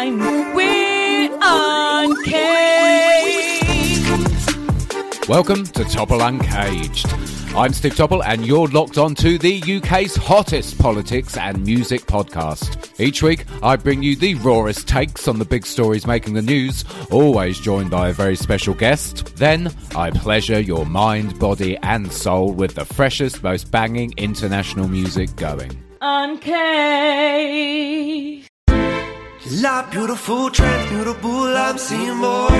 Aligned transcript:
time. 0.00 0.18
We're 0.54 1.30
uncaged. 1.42 2.48
Welcome 5.28 5.64
to 5.64 5.84
Topple 5.84 6.22
Uncaged. 6.22 7.06
I'm 7.54 7.72
Steve 7.72 7.96
Topple, 7.96 8.22
and 8.22 8.46
you're 8.46 8.68
locked 8.68 8.96
on 8.96 9.16
to 9.16 9.36
the 9.38 9.60
UK's 9.60 10.14
hottest 10.16 10.78
politics 10.78 11.36
and 11.36 11.64
music 11.64 12.02
podcast. 12.02 12.98
Each 13.00 13.22
week, 13.22 13.44
I 13.62 13.76
bring 13.76 14.02
you 14.02 14.16
the 14.16 14.36
rawest 14.36 14.88
takes 14.88 15.28
on 15.28 15.38
the 15.38 15.44
big 15.44 15.66
stories 15.66 16.06
making 16.06 16.34
the 16.34 16.42
news, 16.42 16.84
always 17.10 17.60
joined 17.60 17.90
by 17.90 18.08
a 18.08 18.12
very 18.12 18.36
special 18.36 18.74
guest. 18.74 19.36
Then, 19.36 19.74
I 19.96 20.10
pleasure 20.10 20.60
your 20.60 20.86
mind, 20.86 21.38
body, 21.38 21.76
and 21.78 22.12
soul 22.12 22.52
with 22.52 22.74
the 22.76 22.84
freshest, 22.84 23.42
most 23.42 23.70
banging 23.70 24.14
international 24.16 24.86
music 24.88 25.34
going. 25.36 25.82
Uncaged. 26.00 26.50
Love, 29.48 29.90
beautiful, 29.90 30.50
transmutable, 30.50 31.56
I'm 31.56 31.78
seeing 31.78 32.18
more 32.18 32.50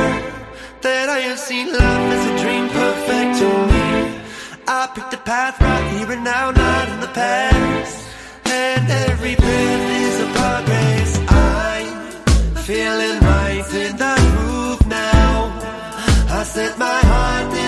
than 0.81 1.11
I 1.11 1.21
have 1.29 1.39
seen. 1.39 1.67
Life 1.71 2.13
is 2.15 2.27
a 2.31 2.43
dream, 2.43 2.69
perfect 2.71 3.39
to 3.41 3.49
me. 3.71 4.21
I 4.67 4.91
picked 4.95 5.13
a 5.13 5.19
path 5.19 5.61
right 5.61 5.99
here 5.99 6.11
and 6.11 6.25
now, 6.25 6.51
not 6.51 6.89
in 6.89 7.01
the 7.01 7.09
past. 7.09 8.09
And 8.47 8.91
every 8.91 9.37
breath 9.37 9.91
is 10.07 10.21
a 10.21 10.29
progress. 10.39 11.21
I'm 11.29 12.55
feeling 12.65 13.21
right 13.21 13.75
in 13.75 13.97
the 13.99 14.15
groove 14.33 14.87
now. 14.87 15.53
I 16.31 16.43
set 16.45 16.79
my 16.79 16.99
heart 17.13 17.60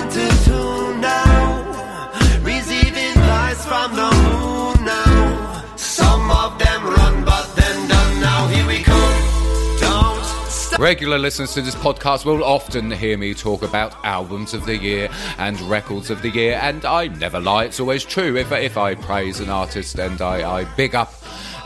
Regular 10.82 11.16
listeners 11.16 11.54
to 11.54 11.62
this 11.62 11.76
podcast 11.76 12.24
will 12.24 12.42
often 12.42 12.90
hear 12.90 13.16
me 13.16 13.34
talk 13.34 13.62
about 13.62 13.94
albums 14.04 14.52
of 14.52 14.66
the 14.66 14.76
year 14.76 15.08
and 15.38 15.60
records 15.60 16.10
of 16.10 16.22
the 16.22 16.30
year, 16.30 16.58
and 16.60 16.84
I 16.84 17.06
never 17.06 17.38
lie, 17.38 17.66
it's 17.66 17.78
always 17.78 18.04
true. 18.04 18.36
If, 18.36 18.50
if 18.50 18.76
I 18.76 18.96
praise 18.96 19.38
an 19.38 19.48
artist 19.48 20.00
and 20.00 20.20
I, 20.20 20.58
I 20.58 20.64
big 20.74 20.96
up 20.96 21.14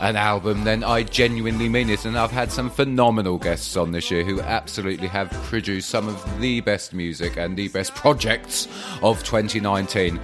an 0.01 0.17
album, 0.17 0.65
then 0.65 0.83
I 0.83 1.01
genuinely 1.01 1.67
mean 1.67 1.89
it. 1.89 2.05
And 2.05 2.15
I've 2.15 2.29
had 2.29 2.51
some 2.51 2.69
phenomenal 2.69 3.39
guests 3.39 3.75
on 3.75 3.91
this 3.91 4.11
year 4.11 4.23
who 4.23 4.39
absolutely 4.39 5.07
have 5.07 5.31
produced 5.45 5.89
some 5.89 6.07
of 6.07 6.39
the 6.39 6.61
best 6.61 6.93
music 6.93 7.37
and 7.37 7.57
the 7.57 7.69
best 7.69 7.95
projects 7.95 8.67
of 9.01 9.23
2019. 9.23 10.19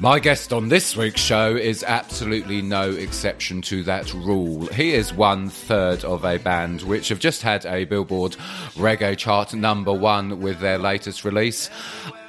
My 0.00 0.18
guest 0.18 0.52
on 0.52 0.68
this 0.68 0.96
week's 0.96 1.20
show 1.20 1.54
is 1.54 1.84
absolutely 1.84 2.60
no 2.60 2.90
exception 2.90 3.62
to 3.62 3.84
that 3.84 4.12
rule. 4.12 4.66
He 4.66 4.92
is 4.92 5.14
one 5.14 5.48
third 5.48 6.04
of 6.04 6.24
a 6.24 6.38
band 6.38 6.82
which 6.82 7.08
have 7.10 7.20
just 7.20 7.42
had 7.42 7.64
a 7.64 7.84
Billboard 7.84 8.32
reggae 8.74 9.16
chart 9.16 9.54
number 9.54 9.92
one 9.92 10.40
with 10.40 10.58
their 10.58 10.78
latest 10.78 11.24
release. 11.24 11.70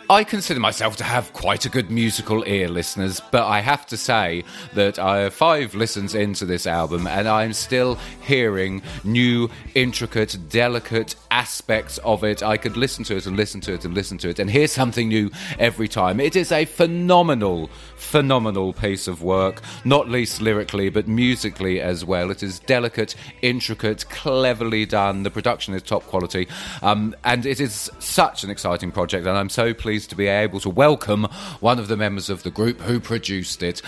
I 0.07 0.23
consider 0.23 0.59
myself 0.59 0.97
to 0.97 1.03
have 1.03 1.33
quite 1.33 1.65
a 1.65 1.69
good 1.69 1.89
musical 1.89 2.47
ear, 2.47 2.67
listeners, 2.67 3.19
but 3.31 3.43
I 3.47 3.61
have 3.61 3.87
to 3.87 3.97
say 3.97 4.43
that 4.75 4.99
I 4.99 5.21
have 5.21 5.33
five 5.33 5.73
listens 5.73 6.13
into 6.13 6.45
this 6.45 6.67
album 6.67 7.07
and 7.07 7.27
I'm 7.27 7.53
still 7.53 7.95
hearing 8.21 8.83
new, 9.03 9.49
intricate, 9.73 10.37
delicate 10.47 11.15
aspects 11.31 11.97
of 11.99 12.23
it. 12.23 12.43
I 12.43 12.55
could 12.57 12.77
listen 12.77 13.03
to 13.05 13.15
it 13.15 13.25
and 13.25 13.35
listen 13.35 13.61
to 13.61 13.73
it 13.73 13.83
and 13.83 13.95
listen 13.95 14.19
to 14.19 14.29
it 14.29 14.37
and 14.37 14.47
hear 14.47 14.67
something 14.67 15.07
new 15.07 15.31
every 15.57 15.87
time. 15.87 16.19
It 16.19 16.35
is 16.35 16.51
a 16.51 16.65
phenomenal, 16.65 17.71
phenomenal 17.95 18.73
piece 18.73 19.07
of 19.07 19.23
work, 19.23 19.63
not 19.85 20.07
least 20.07 20.39
lyrically, 20.39 20.89
but 20.89 21.07
musically 21.07 21.81
as 21.81 22.05
well. 22.05 22.29
It 22.29 22.43
is 22.43 22.59
delicate, 22.59 23.15
intricate, 23.41 24.07
cleverly 24.09 24.85
done. 24.85 25.23
The 25.23 25.31
production 25.31 25.73
is 25.73 25.81
top 25.81 26.03
quality, 26.03 26.47
um, 26.83 27.15
and 27.23 27.47
it 27.47 27.59
is 27.59 27.89
such 27.97 28.43
an 28.43 28.51
exciting 28.51 28.91
project. 28.91 29.25
And 29.25 29.35
I'm 29.35 29.49
so 29.49 29.73
pleased 29.73 29.94
to 30.07 30.15
be 30.15 30.27
able 30.27 30.59
to 30.59 30.69
welcome 30.69 31.23
one 31.59 31.79
of 31.79 31.87
the 31.87 31.95
members 31.95 32.29
of 32.29 32.43
the 32.43 32.51
group 32.51 32.81
who 32.81 32.99
produced 32.99 33.63
it. 33.63 33.81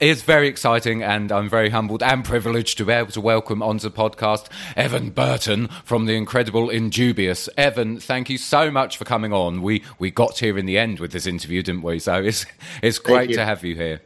It's 0.00 0.22
very 0.22 0.48
exciting, 0.48 1.02
and 1.02 1.32
I'm 1.32 1.48
very 1.48 1.70
humbled 1.70 2.02
and 2.02 2.24
privileged 2.24 2.78
to 2.78 2.84
be 2.84 2.92
able 2.92 3.12
to 3.12 3.20
welcome 3.20 3.62
onto 3.62 3.88
the 3.88 3.96
podcast 3.96 4.48
Evan 4.76 5.10
Burton 5.10 5.68
from 5.84 6.06
the 6.06 6.14
incredible 6.14 6.68
Indubious. 6.68 7.48
Evan, 7.56 7.98
thank 7.98 8.28
you 8.28 8.38
so 8.38 8.70
much 8.70 8.96
for 8.96 9.04
coming 9.04 9.32
on. 9.32 9.62
We 9.62 9.82
we 9.98 10.10
got 10.10 10.38
here 10.38 10.58
in 10.58 10.66
the 10.66 10.76
end 10.78 11.00
with 11.00 11.12
this 11.12 11.26
interview, 11.26 11.62
didn't 11.62 11.82
we? 11.82 11.98
So 11.98 12.22
it's 12.22 12.44
it's 12.82 12.98
great 12.98 13.32
to 13.32 13.44
have 13.44 13.64
you 13.64 13.74
here. 13.74 14.02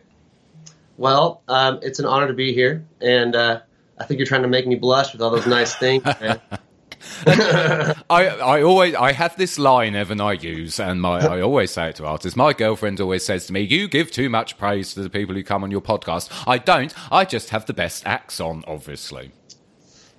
Well, 0.96 1.42
um, 1.48 1.80
it's 1.82 1.98
an 1.98 2.06
honor 2.06 2.28
to 2.28 2.34
be 2.34 2.52
here, 2.52 2.86
and 3.00 3.34
uh, 3.34 3.60
I 3.98 4.04
think 4.04 4.18
you're 4.18 4.26
trying 4.26 4.42
to 4.42 4.48
make 4.48 4.66
me 4.66 4.76
blush 4.76 5.12
with 5.12 5.22
all 5.22 5.30
those 5.30 5.46
nice 5.46 5.74
things. 5.74 6.04
man. 7.26 8.02
I, 8.10 8.28
I 8.28 8.62
always 8.62 8.94
I 8.94 9.12
have 9.12 9.36
this 9.36 9.58
line 9.58 9.94
Evan 9.94 10.20
I 10.20 10.32
use 10.32 10.78
and 10.80 11.00
my 11.00 11.20
I 11.20 11.40
always 11.40 11.70
say 11.70 11.90
it 11.90 11.96
to 11.96 12.06
artists. 12.06 12.36
My 12.36 12.52
girlfriend 12.52 13.00
always 13.00 13.24
says 13.24 13.46
to 13.46 13.52
me, 13.52 13.60
You 13.60 13.88
give 13.88 14.10
too 14.10 14.28
much 14.28 14.58
praise 14.58 14.94
to 14.94 15.02
the 15.02 15.10
people 15.10 15.34
who 15.34 15.42
come 15.42 15.64
on 15.64 15.70
your 15.70 15.80
podcast. 15.80 16.30
I 16.46 16.58
don't, 16.58 16.94
I 17.12 17.24
just 17.24 17.50
have 17.50 17.66
the 17.66 17.72
best 17.72 18.06
acts 18.06 18.40
on, 18.40 18.64
obviously. 18.66 19.32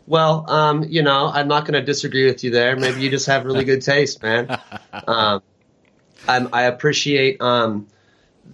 well, 0.08 0.50
um, 0.50 0.84
you 0.84 1.02
know, 1.02 1.28
I'm 1.34 1.48
not 1.48 1.66
going 1.66 1.80
to 1.80 1.86
disagree 1.86 2.26
with 2.26 2.44
you 2.44 2.52
there. 2.52 2.76
Maybe 2.76 3.02
you 3.02 3.10
just 3.10 3.28
have 3.28 3.46
really 3.46 3.64
good 3.64 3.82
taste, 3.82 4.22
man. 4.22 4.60
Um, 6.28 6.50
I 6.54 6.64
appreciate 6.64 7.42
um, 7.42 7.88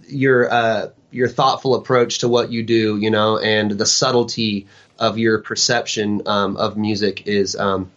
your 0.08 0.50
uh, 0.50 0.88
your 1.10 1.28
thoughtful 1.28 1.74
approach 1.74 2.18
to 2.18 2.28
what 2.28 2.50
you 2.50 2.62
do, 2.62 2.96
you 2.96 3.10
know, 3.10 3.38
and 3.38 3.70
the 3.70 3.86
subtlety 3.86 4.66
of 4.98 5.18
your 5.18 5.40
perception 5.40 6.22
um, 6.26 6.56
of 6.56 6.76
music 6.76 7.26
is, 7.26 7.56
um, 7.56 7.90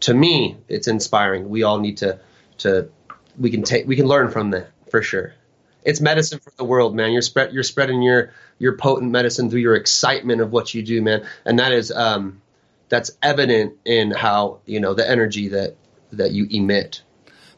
to 0.00 0.14
me, 0.14 0.56
it's 0.68 0.88
inspiring. 0.88 1.48
We 1.48 1.62
all 1.62 1.78
need 1.78 1.98
to 1.98 2.20
to 2.58 2.88
we 3.38 3.50
can 3.50 3.62
take 3.62 3.86
we 3.86 3.96
can 3.96 4.06
learn 4.06 4.30
from 4.30 4.50
that 4.50 4.70
for 4.90 5.02
sure. 5.02 5.34
It's 5.82 6.00
medicine 6.00 6.38
for 6.38 6.52
the 6.56 6.64
world, 6.64 6.94
man. 6.94 7.12
You're 7.12 7.22
spread 7.22 7.52
you're 7.52 7.62
spreading 7.62 8.02
your 8.02 8.32
your 8.58 8.76
potent 8.76 9.10
medicine 9.10 9.50
through 9.50 9.60
your 9.60 9.74
excitement 9.74 10.40
of 10.40 10.52
what 10.52 10.74
you 10.74 10.82
do, 10.82 11.02
man, 11.02 11.26
and 11.44 11.58
that 11.58 11.72
is 11.72 11.90
um, 11.90 12.40
that's 12.88 13.10
evident 13.22 13.74
in 13.84 14.10
how 14.10 14.60
you 14.66 14.80
know 14.80 14.94
the 14.94 15.08
energy 15.08 15.48
that 15.48 15.76
that 16.12 16.32
you 16.32 16.46
emit. 16.50 17.02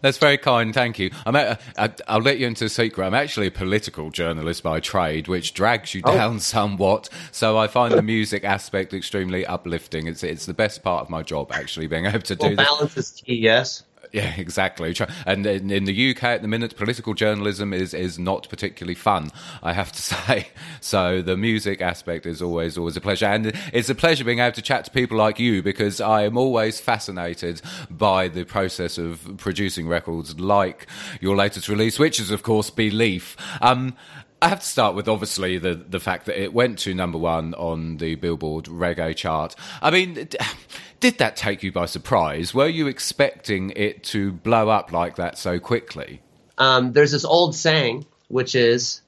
That's 0.07 0.19
very 0.19 0.39
kind, 0.39 0.73
thank 0.73 1.01
you. 1.01 1.11
I'm 1.27 1.35
a, 1.35 1.59
I, 1.77 1.91
I'll 2.07 2.21
let 2.21 2.39
you 2.39 2.47
into 2.47 2.67
a 2.67 2.69
secret. 2.69 3.05
I'm 3.05 3.13
actually 3.13 3.49
a 3.49 3.51
political 3.51 4.11
journalist 4.11 4.63
by 4.63 4.79
trade, 4.79 5.27
which 5.27 5.53
drags 5.53 5.95
you 5.97 6.03
Oh. 6.05 6.15
down 6.15 6.39
somewhat. 6.55 7.09
So 7.33 7.59
I 7.59 7.67
find 7.67 7.93
the 7.93 8.03
music 8.03 8.45
aspect 8.45 8.95
extremely 8.95 9.45
uplifting. 9.45 10.07
It's 10.07 10.23
it's 10.23 10.47
the 10.47 10.55
best 10.55 10.85
part 10.85 11.03
of 11.03 11.11
my 11.11 11.25
job, 11.25 11.51
actually, 11.51 11.89
being 11.89 12.07
able 12.07 12.21
to 12.21 12.37
do 12.37 12.47
Well, 12.47 12.57
this. 12.57 12.67
balance 12.69 12.97
is 12.97 13.11
key. 13.11 13.35
Yes. 13.35 13.83
Yeah, 14.17 14.33
exactly. 14.39 14.97
And 15.27 15.45
in, 15.45 15.71
in 15.71 15.85
the 15.85 16.11
UK 16.11 16.25
at 16.25 16.43
the 16.43 16.49
minute, 16.49 16.75
political 16.75 17.13
journalism 17.13 17.75
is, 17.75 17.93
is 17.93 18.19
not 18.19 18.49
particularly 18.49 18.95
fun, 18.95 19.31
I 19.63 19.75
have 19.75 19.93
to 19.93 20.03
say. 20.13 20.49
So 20.81 21.21
the 21.21 21.37
music 21.37 21.83
aspect 21.83 22.25
is 22.25 22.41
always, 22.41 22.79
always 22.79 22.97
a 22.97 23.01
pleasure. 23.03 23.27
And 23.27 23.53
it's 23.75 23.91
a 23.91 23.95
pleasure 23.95 24.25
being 24.25 24.39
able 24.39 24.55
to 24.55 24.63
chat 24.63 24.87
to 24.87 24.91
people 24.91 25.19
like 25.19 25.39
you 25.39 25.63
because 25.63 26.01
I 26.01 26.23
am 26.23 26.39
always 26.39 26.81
fascinated 26.81 27.61
by 27.91 28.29
the 28.29 28.45
process 28.45 28.97
of 28.97 29.37
producing 29.37 29.87
records 29.87 30.41
like 30.41 30.87
your 31.21 31.37
latest 31.37 31.69
release, 31.69 31.99
which 31.99 32.19
is, 32.19 32.31
of 32.31 32.43
course, 32.43 32.71
Belief. 32.71 33.37
Um, 33.61 33.95
I 34.43 34.49
have 34.49 34.61
to 34.61 34.67
start 34.67 34.95
with 34.95 35.09
obviously 35.09 35.59
the 35.59 35.75
the 35.75 36.01
fact 36.01 36.27
that 36.27 36.41
it 36.41 36.53
went 36.53 36.79
to 36.81 36.95
number 36.95 37.19
one 37.19 37.55
on 37.55 37.97
the 37.97 38.17
Billboard 38.17 38.67
reggae 38.67 39.17
chart. 39.17 39.55
I 39.81 39.91
mean, 39.91 40.29
did 41.01 41.19
that 41.19 41.37
take 41.37 41.63
you 41.63 41.73
by 41.73 41.87
surprise? 41.87 42.55
Were 42.55 42.69
you 42.69 42.87
expecting 42.87 43.73
it 43.77 44.05
to 44.05 44.33
blow 44.33 44.69
up 44.69 44.93
like 44.93 45.17
that 45.17 45.39
so 45.39 45.59
quickly? 45.59 46.21
Um, 46.59 46.93
there's 46.93 47.13
this 47.13 47.25
old 47.25 47.55
saying, 47.55 48.07
which 48.29 48.55
is, 48.55 49.01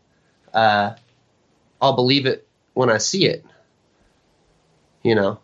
uh, 0.55 0.95
"I'll 1.81 1.97
believe 1.97 2.27
it 2.27 2.47
when 2.75 2.91
I 2.91 2.99
see 2.99 3.27
it." 3.27 3.45
You 5.03 5.15
know, 5.15 5.41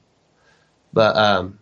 but 0.92 1.16
um, 1.16 1.58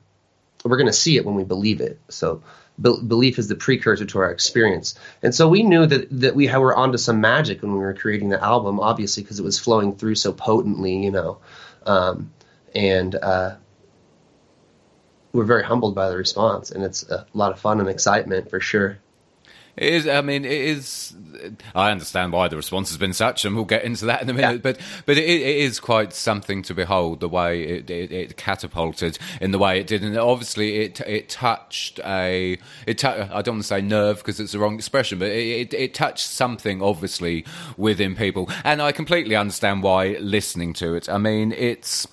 we're 0.64 0.82
to 0.84 0.92
see 0.92 1.16
it 1.16 1.26
when 1.26 1.34
we 1.34 1.44
believe 1.44 1.80
it. 1.80 2.00
So 2.08 2.42
be- 2.82 3.00
belief 3.06 3.38
is 3.38 3.48
the 3.48 3.54
precursor 3.54 4.04
to 4.04 4.18
our 4.18 4.30
experience, 4.30 4.94
and 5.22 5.34
so 5.34 5.48
we 5.48 5.62
knew 5.62 5.86
that 5.86 6.08
that 6.20 6.34
we 6.34 6.48
were 6.48 6.74
onto 6.74 6.98
some 6.98 7.20
magic 7.20 7.62
when 7.62 7.72
we 7.72 7.78
were 7.78 7.94
creating 7.94 8.28
the 8.28 8.42
album, 8.42 8.80
obviously 8.80 9.22
because 9.22 9.38
it 9.38 9.44
was 9.44 9.58
flowing 9.58 9.96
through 9.96 10.16
so 10.16 10.32
potently, 10.32 10.96
you 10.96 11.10
know, 11.10 11.38
um, 11.86 12.32
and 12.74 13.14
uh, 13.14 13.56
we're 15.32 15.44
very 15.44 15.64
humbled 15.64 15.94
by 15.94 16.10
the 16.10 16.16
response, 16.16 16.70
and 16.70 16.84
it's 16.84 17.08
a 17.08 17.26
lot 17.32 17.52
of 17.52 17.60
fun 17.60 17.80
and 17.80 17.88
excitement 17.88 18.50
for 18.50 18.60
sure. 18.60 18.98
It 19.76 19.94
is. 19.94 20.06
I 20.06 20.20
mean, 20.20 20.44
it 20.44 20.52
is. 20.52 21.14
I 21.74 21.90
understand 21.90 22.32
why 22.32 22.48
the 22.48 22.56
response 22.56 22.90
has 22.90 22.98
been 22.98 23.14
such, 23.14 23.46
and 23.46 23.56
we'll 23.56 23.64
get 23.64 23.84
into 23.84 24.04
that 24.06 24.20
in 24.20 24.28
a 24.28 24.34
minute. 24.34 24.56
Yeah. 24.56 24.58
But 24.58 24.80
but 25.06 25.16
it, 25.16 25.24
it 25.24 25.56
is 25.56 25.80
quite 25.80 26.12
something 26.12 26.62
to 26.64 26.74
behold 26.74 27.20
the 27.20 27.28
way 27.28 27.62
it, 27.62 27.90
it, 27.90 28.12
it 28.12 28.36
catapulted 28.36 29.18
in 29.40 29.50
the 29.50 29.58
way 29.58 29.80
it 29.80 29.86
did, 29.86 30.04
and 30.04 30.16
obviously 30.18 30.80
it 30.80 31.00
it 31.00 31.30
touched 31.30 32.00
a. 32.04 32.58
It 32.86 32.98
tou- 32.98 33.08
I 33.08 33.40
don't 33.40 33.54
want 33.54 33.62
to 33.62 33.68
say 33.68 33.80
nerve 33.80 34.18
because 34.18 34.40
it's 34.40 34.52
the 34.52 34.58
wrong 34.58 34.74
expression, 34.74 35.18
but 35.18 35.28
it 35.28 35.72
it 35.72 35.94
touched 35.94 36.26
something 36.26 36.82
obviously 36.82 37.46
within 37.78 38.14
people, 38.14 38.50
and 38.64 38.82
I 38.82 38.92
completely 38.92 39.36
understand 39.36 39.82
why 39.82 40.18
listening 40.20 40.74
to 40.74 40.94
it. 40.94 41.08
I 41.08 41.16
mean, 41.16 41.52
it's. 41.52 42.06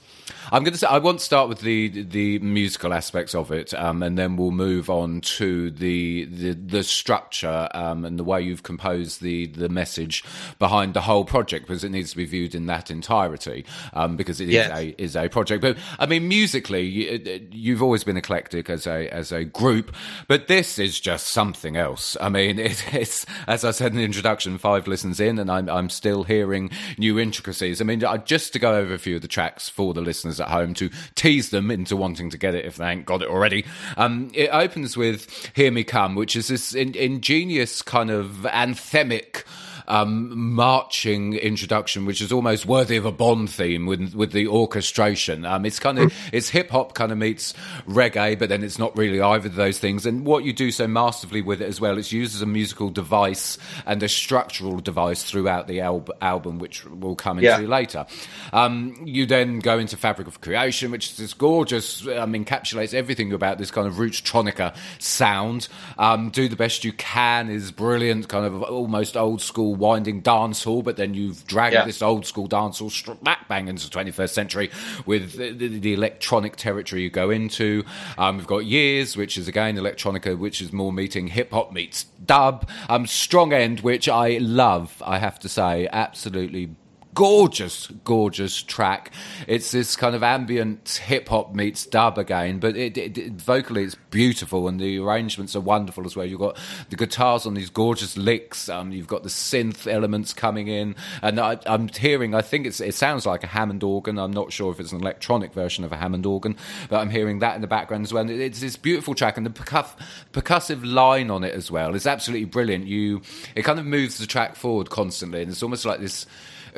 I'm 0.52 0.64
going 0.64 0.74
to 0.74 0.80
say 0.80 0.88
I 0.88 0.98
want 1.00 1.20
to 1.20 1.26
start 1.26 1.50
with 1.50 1.60
the 1.62 2.04
the 2.04 2.40
musical 2.40 2.94
aspects 2.94 3.36
of 3.36 3.52
it, 3.52 3.74
um, 3.74 4.02
and 4.04 4.18
then 4.18 4.36
we'll 4.38 4.52
move 4.52 4.90
on 4.90 5.22
to 5.22 5.72
the 5.72 6.26
the, 6.26 6.54
the 6.54 6.84
structure 6.84 7.70
um, 7.74 8.06
and 8.06 8.18
the 8.18 8.24
way 8.24 8.42
you've 8.42 8.64
composed 8.64 9.22
the 9.22 9.48
the 9.48 9.70
message 9.70 10.24
behind 10.58 10.94
the 10.94 11.02
whole 11.02 11.26
project, 11.26 11.68
because 11.68 11.84
it 11.84 11.90
needs 11.90 12.12
to 12.12 12.18
be 12.18 12.26
viewed 12.26 12.56
in 12.56 12.66
that 12.68 12.90
entirety, 12.92 13.66
um, 13.94 14.16
because 14.16 14.42
it 14.42 14.50
is 14.50 14.54
Yes. 14.56 14.78
a 14.78 15.02
is 15.02 15.16
a 15.16 15.30
project. 15.30 15.62
But 15.62 15.78
I 16.00 16.06
mean, 16.06 16.28
musically, 16.28 16.82
you, 16.84 17.48
you've 17.52 17.84
always 17.84 18.04
been 18.04 18.18
eclectic 18.18 18.70
as 18.70 18.88
a 18.88 19.08
as 19.14 19.32
a 19.32 19.44
group, 19.46 19.96
but 20.28 20.48
this 20.48 20.80
is 20.80 21.00
just 21.00 21.28
something 21.28 21.78
else. 21.78 22.18
I 22.20 22.30
mean, 22.30 22.58
it, 22.70 22.84
it's 22.94 23.26
as 23.48 23.64
I 23.64 23.72
said 23.72 23.92
in 23.92 23.98
the 23.98 24.04
introduction, 24.04 24.58
five 24.58 24.88
listens 24.88 25.20
in, 25.20 25.38
and 25.40 25.52
I'm 25.52 25.70
I'm 25.70 25.90
still 25.90 26.24
hearing 26.24 26.72
new 26.98 27.20
intricacies. 27.20 27.82
I 27.82 27.84
mean, 27.84 28.04
just 28.26 28.54
to 28.54 28.60
go 28.60 28.76
over 28.76 28.94
a 28.94 29.00
few 29.00 29.16
of 29.18 29.22
the 29.22 29.28
tracks 29.28 29.70
for 29.70 29.94
the 29.94 30.02
listeners 30.02 30.39
at 30.40 30.48
home 30.48 30.74
to 30.76 30.90
tease 31.16 31.50
them 31.50 31.72
into 31.72 31.96
wanting 31.96 32.30
to 32.30 32.38
get 32.38 32.56
it 32.56 32.66
if 32.66 32.78
they 32.78 32.90
ain't 32.90 33.06
got 33.06 33.22
it 33.22 33.30
already. 33.30 33.66
Um, 33.98 34.32
it 34.34 34.50
opens 34.52 34.98
with 34.98 35.52
"Here 35.56 35.72
We 35.72 35.84
Come," 35.84 36.16
which 36.16 36.36
is 36.36 36.48
this 36.48 36.74
in, 36.74 36.96
ingenious 36.96 37.82
kind 37.82 38.10
of 38.10 38.46
anthemic 38.50 39.44
um, 39.90 40.54
marching 40.54 41.34
introduction, 41.34 42.06
which 42.06 42.22
is 42.22 42.32
almost 42.32 42.66
worthy 42.66 42.96
of 42.96 43.06
a 43.06 43.12
Bond 43.12 43.50
theme 43.50 43.86
with 43.86 44.14
with 44.14 44.32
the 44.32 44.48
orchestration. 44.48 45.46
Um, 45.46 45.66
it's 45.66 45.80
kind 45.80 46.00
of 46.00 46.14
it's 46.32 46.50
hip 46.50 46.70
hop 46.70 46.94
kind 46.94 47.12
of 47.12 47.18
meets 47.18 47.54
reggae, 47.88 48.38
but 48.38 48.50
then 48.50 48.64
it's 48.64 48.80
not 48.80 48.96
really 48.98 49.20
either 49.20 49.48
of 49.48 49.56
those 49.56 49.80
things. 49.80 50.06
And 50.06 50.26
what 50.26 50.44
you 50.44 50.54
do 50.54 50.72
so 50.72 50.88
masterfully 50.88 51.42
with 51.42 51.62
it 51.62 51.66
as 51.68 51.82
well, 51.82 51.98
it's 51.98 52.12
used 52.12 52.36
as 52.36 52.42
a 52.42 52.46
musical 52.46 52.90
device 52.90 53.58
and 53.86 54.02
a 54.04 54.08
structural 54.08 54.80
device 54.80 55.24
throughout 55.24 55.68
the 55.68 55.82
al- 55.82 56.06
album, 56.22 56.60
which 56.60 56.86
we'll 56.86 57.16
come 57.16 57.40
into 57.40 57.50
Yeah. 57.50 57.58
later. 57.68 58.06
Um, 58.54 58.96
you 59.06 59.26
then 59.26 59.60
go 59.60 59.80
into 59.80 59.98
Fabric 59.98 60.28
of 60.28 60.40
Creation, 60.42 60.92
which 60.92 61.12
is 61.12 61.18
this 61.18 61.34
gorgeous, 61.34 62.06
um, 62.08 62.34
encapsulates 62.34 62.94
everything 62.94 63.34
about 63.34 63.58
this 63.58 63.72
kind 63.72 63.88
of 63.88 63.96
rootstronica 63.96 64.76
sound. 65.00 65.68
Um, 65.98 66.30
Do 66.30 66.48
the 66.48 66.56
Best 66.56 66.84
You 66.84 66.94
Can 66.94 67.50
is 67.50 67.72
brilliant, 67.72 68.28
kind 68.30 68.46
of 68.46 68.62
almost 68.64 69.18
old 69.18 69.42
school 69.42 69.76
winding 69.80 70.22
dance 70.22 70.64
hall, 70.64 70.82
but 70.84 70.98
then 70.98 71.14
you've 71.14 71.46
dragged 71.48 71.74
Yeah. 71.74 71.86
this 71.86 72.02
old 72.02 72.26
school 72.26 72.48
dance 72.48 72.80
hall 72.80 72.92
back 73.24 73.48
bang 73.48 73.68
into 73.68 73.90
the 73.90 73.96
21st 73.96 74.30
century 74.30 74.70
with 75.06 75.34
the, 75.34 75.52
the, 75.52 75.80
the 75.80 75.94
electronic 75.94 76.56
territory 76.56 77.02
you 77.04 77.10
go 77.10 77.30
into. 77.30 77.84
Um, 78.18 78.38
we've 78.38 78.48
got 78.48 78.66
Years, 78.66 79.16
which 79.18 79.38
is 79.38 79.48
again 79.48 79.76
electronica, 79.78 80.38
which 80.38 80.62
is 80.62 80.72
more 80.74 80.92
meeting 80.94 81.28
hip 81.28 81.52
hop 81.52 81.72
meets 81.72 82.04
dub. 82.26 82.70
Um, 82.90 83.08
Strong 83.08 83.54
End, 83.54 83.80
which 83.80 84.08
I 84.10 84.38
love, 84.40 85.02
I 85.06 85.18
have 85.20 85.40
to 85.40 85.50
say, 85.50 85.88
absolutely 85.92 86.70
gorgeous, 87.20 87.88
gorgeous 88.06 88.62
track. 88.64 89.12
It's 89.46 89.72
this 89.74 89.98
kind 89.98 90.16
of 90.16 90.24
ambient 90.24 91.02
hip 91.06 91.28
hop 91.28 91.54
meets 91.54 91.86
dub 91.86 92.18
again, 92.18 92.60
but 92.60 92.78
it, 92.78 92.98
it, 92.98 93.18
it- 93.18 93.34
vocally 93.34 93.84
it's 93.84 93.96
beautiful 94.10 94.70
and 94.70 94.80
the 94.80 95.00
arrangements 95.00 95.54
are 95.54 95.60
wonderful 95.60 96.06
as 96.06 96.16
well. 96.16 96.26
You've 96.26 96.40
got 96.40 96.58
the 96.90 96.96
guitars 96.96 97.46
on 97.46 97.56
these 97.56 97.70
gorgeous 97.70 98.16
licks. 98.16 98.70
Um, 98.70 98.94
you've 98.94 99.08
got 99.08 99.24
the 99.24 99.30
synth 99.30 99.86
elements 99.86 100.32
coming 100.32 100.70
in, 100.70 100.96
and 101.22 101.42
I, 101.42 101.60
I'm 101.66 101.90
hearing. 101.90 102.34
I 102.34 102.42
think 102.42 102.66
it 102.66 102.96
sounds 102.96 103.26
like 103.26 103.44
a 103.44 103.48
Hammond 103.48 103.84
organ. 103.84 104.18
I'm 104.18 104.32
not 104.32 104.54
sure 104.54 104.72
if 104.72 104.80
it's 104.80 104.94
an 104.94 105.02
electronic 105.02 105.52
version 105.52 105.84
of 105.84 105.92
a 105.92 105.98
Hammond 105.98 106.26
organ, 106.26 106.56
but 106.88 107.02
I'm 107.02 107.10
hearing 107.10 107.40
that 107.40 107.54
in 107.56 107.60
the 107.60 107.68
background 107.68 108.06
as 108.06 108.14
well. 108.14 108.22
And 108.22 108.30
it's 108.32 108.62
this 108.62 108.78
beautiful 108.78 109.14
track, 109.14 109.36
and 109.36 109.46
the 109.46 109.50
percuss, 109.50 109.94
percussive 110.32 110.86
line 110.86 111.30
on 111.30 111.44
it 111.44 111.54
as 111.54 111.70
well 111.70 111.96
is 111.96 112.08
absolutely 112.08 112.46
brilliant. 112.46 112.88
You, 112.88 113.22
it 113.56 113.64
kind 113.64 113.78
of 113.78 113.86
moves 113.86 114.20
the 114.20 114.26
track 114.26 114.56
forward 114.56 114.90
constantly, 114.90 115.42
and 115.42 115.52
it's 115.52 115.62
almost 115.62 115.84
like 115.84 116.00
this 116.00 116.26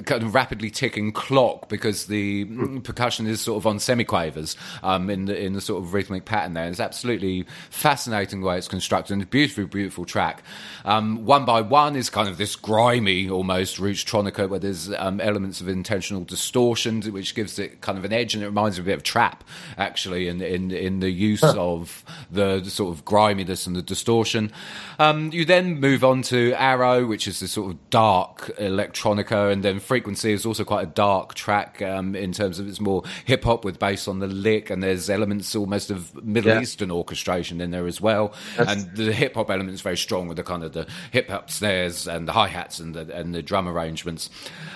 kind 0.05 0.23
of 0.23 0.33
rapidly 0.33 0.69
ticking 0.69 1.11
clock 1.11 1.69
because 1.69 2.05
the 2.05 2.45
mm, 2.45 2.83
percussion 2.83 3.27
is 3.27 3.41
sort 3.41 3.57
of 3.57 3.67
on 3.67 3.77
semiquavers 3.77 4.55
um, 4.83 5.09
in 5.09 5.25
the 5.25 5.39
in 5.39 5.53
the 5.53 5.61
sort 5.61 5.83
of 5.83 5.93
rhythmic 5.93 6.25
pattern 6.25 6.53
there. 6.53 6.67
It's 6.67 6.79
absolutely 6.79 7.45
fascinating 7.69 8.41
the 8.41 8.47
way 8.47 8.57
it's 8.57 8.67
constructed 8.67 9.13
and 9.13 9.21
a 9.21 9.25
beautiful, 9.25 9.65
beautiful 9.65 10.05
track. 10.05 10.43
Um, 10.85 11.25
one 11.25 11.45
by 11.45 11.61
one 11.61 11.95
is 11.95 12.09
kind 12.09 12.27
of 12.27 12.37
this 12.37 12.55
grimy, 12.55 13.29
almost 13.29 13.77
rootstronica 13.77 14.49
where 14.49 14.59
there's 14.59 14.91
um, 14.93 15.19
elements 15.21 15.61
of 15.61 15.67
intentional 15.67 16.23
distortion 16.23 17.01
which 17.01 17.35
gives 17.35 17.57
it 17.59 17.81
kind 17.81 17.97
of 17.97 18.05
an 18.05 18.13
edge 18.13 18.33
and 18.33 18.43
it 18.43 18.47
reminds 18.47 18.77
me 18.77 18.83
a 18.83 18.85
bit 18.85 18.95
of 18.95 19.03
trap 19.03 19.43
actually 19.77 20.27
in 20.27 20.41
in 20.41 20.71
in 20.71 20.99
the 20.99 21.09
use 21.09 21.43
of 21.43 22.03
the, 22.31 22.59
the 22.59 22.69
sort 22.69 22.95
of 22.95 23.05
griminess 23.05 23.67
and 23.67 23.75
the 23.75 23.81
distortion. 23.81 24.51
Um, 24.99 25.31
you 25.31 25.45
then 25.45 25.79
move 25.79 26.03
on 26.03 26.21
to 26.23 26.53
Arrow, 26.53 27.05
which 27.05 27.27
is 27.27 27.39
this 27.39 27.51
sort 27.51 27.71
of 27.71 27.89
dark 27.89 28.51
electronica, 28.57 29.51
and 29.51 29.63
then 29.63 29.79
Frequency 29.81 30.31
is 30.31 30.45
also 30.45 30.63
quite 30.63 30.83
a 30.83 30.89
dark 30.91 31.33
track 31.33 31.81
um, 31.81 32.15
in 32.15 32.31
terms 32.31 32.59
of 32.59 32.67
it's 32.67 32.79
more 32.79 33.03
hip 33.25 33.43
hop 33.43 33.65
with 33.65 33.79
bass 33.79 34.07
on 34.07 34.19
the 34.19 34.27
lick, 34.27 34.69
and 34.69 34.81
there's 34.81 35.09
elements 35.09 35.55
almost 35.55 35.91
of 35.91 36.23
Middle 36.23 36.53
Yeah. 36.53 36.61
Eastern 36.61 36.91
orchestration 36.91 37.59
in 37.61 37.71
there 37.71 37.87
as 37.87 37.99
well. 37.99 38.33
That's- 38.57 38.83
and 38.85 38.95
the 38.95 39.11
hip 39.11 39.35
hop 39.35 39.49
element 39.49 39.73
is 39.73 39.81
very 39.81 39.97
strong 39.97 40.27
with 40.27 40.37
the 40.37 40.43
kind 40.43 40.63
of 40.63 40.73
the 40.73 40.87
hip 41.11 41.29
hop 41.29 41.49
snares 41.49 42.07
and 42.07 42.27
the 42.27 42.31
hi 42.33 42.47
hats 42.47 42.79
and 42.79 42.93
the 42.95 43.13
and 43.15 43.33
the 43.35 43.41
drum 43.41 43.67
arrangements. 43.67 44.29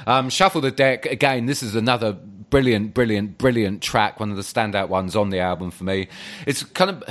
Um, 0.08 0.30
Shuffle 0.30 0.62
the 0.62 0.72
deck 0.72 1.06
again. 1.06 1.46
This 1.46 1.64
is 1.64 1.76
another 1.76 2.12
brilliant, 2.14 2.94
brilliant, 2.94 3.38
brilliant 3.38 3.82
track. 3.82 4.20
One 4.20 4.32
of 4.32 4.38
the 4.38 4.44
standout 4.44 4.90
ones 4.90 5.16
on 5.16 5.30
the 5.30 5.40
album 5.40 5.72
for 5.72 5.84
me. 5.84 6.08
It's 6.46 6.64
kind 6.64 6.90
of 6.92 7.04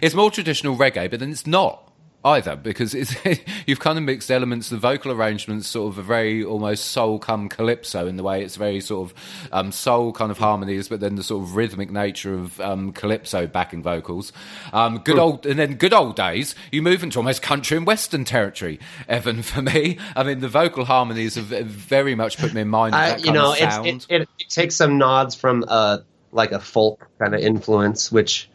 it's 0.00 0.14
more 0.14 0.30
traditional 0.30 0.76
reggae, 0.76 1.10
but 1.10 1.20
then 1.20 1.30
it's 1.30 1.46
not 1.46 1.89
either 2.24 2.56
because 2.56 2.94
it's 2.94 3.14
you've 3.66 3.80
kind 3.80 3.98
of 3.98 4.04
mixed 4.04 4.30
elements. 4.30 4.68
The 4.68 4.76
vocal 4.76 5.12
arrangements 5.12 5.68
sort 5.68 5.92
of 5.92 5.98
a 5.98 6.02
very 6.02 6.44
almost 6.44 6.86
soul 6.86 7.18
come 7.18 7.48
calypso 7.48 8.06
in 8.06 8.16
the 8.16 8.22
way 8.22 8.42
it's 8.42 8.56
very 8.56 8.80
sort 8.80 9.10
of 9.10 9.48
um, 9.52 9.72
soul 9.72 10.12
kind 10.12 10.30
of 10.30 10.38
harmonies, 10.38 10.88
but 10.88 11.00
then 11.00 11.16
the 11.16 11.22
sort 11.22 11.42
of 11.42 11.56
rhythmic 11.56 11.90
nature 11.90 12.34
of 12.34 12.60
um, 12.60 12.92
calypso 12.92 13.46
backing 13.46 13.82
vocals. 13.82 14.32
Um, 14.72 14.98
good 14.98 15.18
old 15.18 15.46
and 15.46 15.58
then 15.58 15.74
good 15.74 15.92
old 15.92 16.16
days. 16.16 16.54
You 16.70 16.82
move 16.82 17.02
into 17.02 17.18
almost 17.18 17.42
country 17.42 17.76
and 17.76 17.86
western 17.86 18.24
territory, 18.24 18.78
Evan. 19.08 19.42
For 19.50 19.62
me, 19.62 19.98
I 20.14 20.22
mean 20.22 20.40
the 20.40 20.48
vocal 20.48 20.84
harmonies 20.84 21.34
have 21.34 21.50
have 21.50 21.66
very 21.66 22.14
much 22.14 22.38
put 22.38 22.52
me 22.54 22.60
in 22.60 22.68
mind 22.68 22.94
of 22.94 23.00
I, 23.00 23.08
that 23.10 23.20
you 23.20 23.26
kind 23.26 23.34
know, 23.34 23.52
of 23.52 23.58
sound. 23.58 23.86
it, 23.86 24.06
it, 24.08 24.28
it 24.38 24.48
takes 24.48 24.76
some 24.76 24.98
nods 24.98 25.34
from 25.34 25.64
uh, 25.66 25.98
like 26.32 26.52
a 26.52 26.60
folk 26.60 27.08
kind 27.18 27.34
of 27.34 27.40
influence, 27.40 28.12
which 28.12 28.48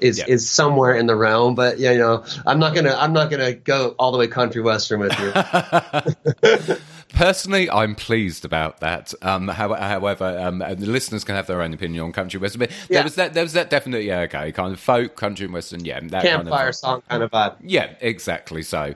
is 0.00 0.18
Yeah. 0.18 0.24
is 0.28 0.48
somewhere 0.48 0.94
in 0.94 1.06
the 1.06 1.16
realm. 1.16 1.54
But 1.54 1.78
you 1.78 1.96
know, 1.96 2.24
I'm 2.46 2.58
not 2.58 2.74
gonna 2.74 2.94
I'm 2.98 3.12
not 3.12 3.30
gonna 3.30 3.52
go 3.52 3.94
all 3.98 4.12
the 4.12 4.18
way 4.18 4.26
country 4.26 4.62
western 4.62 5.00
with 5.00 5.18
you. 5.18 6.76
Personally, 7.14 7.70
I'm 7.70 7.94
pleased 7.94 8.44
about 8.44 8.80
that. 8.80 9.14
Um, 9.22 9.48
how, 9.48 9.72
however, 9.74 10.38
um, 10.38 10.58
the 10.58 10.74
listeners 10.86 11.24
can 11.24 11.34
have 11.34 11.46
their 11.46 11.62
own 11.62 11.72
opinion 11.72 12.04
on 12.04 12.12
country 12.12 12.38
western. 12.38 12.58
But 12.58 12.70
there 12.88 12.98
Yeah. 12.98 13.04
was 13.04 13.14
that. 13.14 13.32
There 13.32 13.42
was 13.42 13.54
that 13.54 13.70
definite. 13.70 14.02
Yeah, 14.02 14.20
okay, 14.22 14.52
kind 14.52 14.72
of 14.72 14.80
folk 14.80 15.16
country 15.16 15.44
and 15.44 15.54
western. 15.54 15.84
Yeah, 15.84 16.00
that 16.00 16.22
Campfire 16.22 16.50
kind 16.50 16.68
of, 16.68 16.74
song 16.74 17.02
kind 17.08 17.22
of 17.22 17.30
vibe. 17.30 17.54
Yeah, 17.62 17.94
exactly. 18.00 18.62
So, 18.62 18.94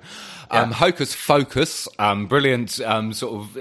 um, 0.51 0.73
Hocus 0.73 1.15
Focus, 1.15 1.89
um, 1.99 2.27
brilliant. 2.27 2.81
Um, 2.81 3.13
sort 3.13 3.35
of. 3.43 3.59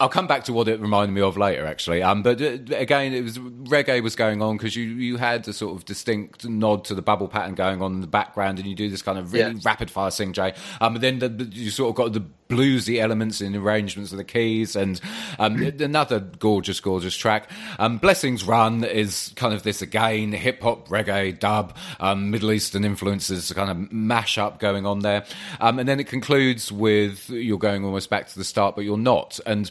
I'll 0.00 0.08
come 0.08 0.26
back 0.26 0.44
to 0.44 0.52
what 0.52 0.66
it 0.66 0.80
reminded 0.80 1.12
me 1.12 1.20
of 1.20 1.36
later, 1.36 1.66
actually. 1.66 2.02
Um, 2.02 2.22
but 2.22 2.40
uh, 2.40 2.56
again, 2.74 3.12
it 3.12 3.22
was 3.22 3.38
reggae 3.38 4.02
was 4.02 4.16
going 4.16 4.40
on 4.40 4.56
because 4.56 4.74
you, 4.74 4.84
you 4.84 5.18
had 5.18 5.46
a 5.46 5.52
sort 5.52 5.76
of 5.76 5.84
distinct 5.84 6.44
nod 6.48 6.84
to 6.86 6.94
the 6.94 7.02
bubble 7.02 7.28
pattern 7.28 7.54
going 7.54 7.82
on 7.82 7.92
in 7.94 8.00
the 8.00 8.06
background, 8.06 8.58
and 8.58 8.66
you 8.66 8.74
do 8.74 8.88
this 8.88 9.02
kind 9.02 9.18
of 9.18 9.32
really 9.32 9.54
rapid 9.64 9.90
fire 9.90 10.10
singjay. 10.10 10.56
Um, 10.80 10.94
but 10.94 11.02
then 11.02 11.18
the, 11.18 11.28
the- 11.28 11.44
you 11.44 11.70
sort 11.70 11.90
of 11.90 11.96
got 11.96 12.12
the 12.14 12.24
bluesy 12.48 12.98
elements 13.00 13.40
in 13.40 13.54
arrangements 13.54 14.10
of 14.10 14.18
the 14.18 14.24
keys, 14.24 14.74
and 14.74 15.00
um, 15.38 15.62
another 15.80 16.18
gorgeous, 16.18 16.80
gorgeous 16.80 17.16
track. 17.16 17.48
Um, 17.78 17.98
Blessings 17.98 18.42
Run 18.44 18.82
is 18.82 19.32
kind 19.36 19.54
of 19.54 19.62
this 19.62 19.82
again 19.82 20.32
hip 20.32 20.62
hop, 20.62 20.88
reggae, 20.88 21.38
dub, 21.38 21.76
um, 22.00 22.30
Middle 22.30 22.52
Eastern 22.52 22.84
influences, 22.84 23.52
kind 23.52 23.70
of 23.70 23.92
mash 23.92 24.38
up 24.38 24.58
going 24.58 24.86
on 24.86 25.00
there. 25.00 25.24
Um, 25.60 25.78
and 25.78 25.88
then 25.88 26.00
it 26.00 26.06
concludes 26.08 26.72
with 26.72 27.28
you're 27.30 27.58
going 27.58 27.84
almost 27.84 28.10
back 28.10 28.28
to 28.28 28.38
the 28.38 28.44
start, 28.44 28.74
but 28.74 28.84
you're 28.84 28.96
not. 28.98 29.38
And 29.46 29.70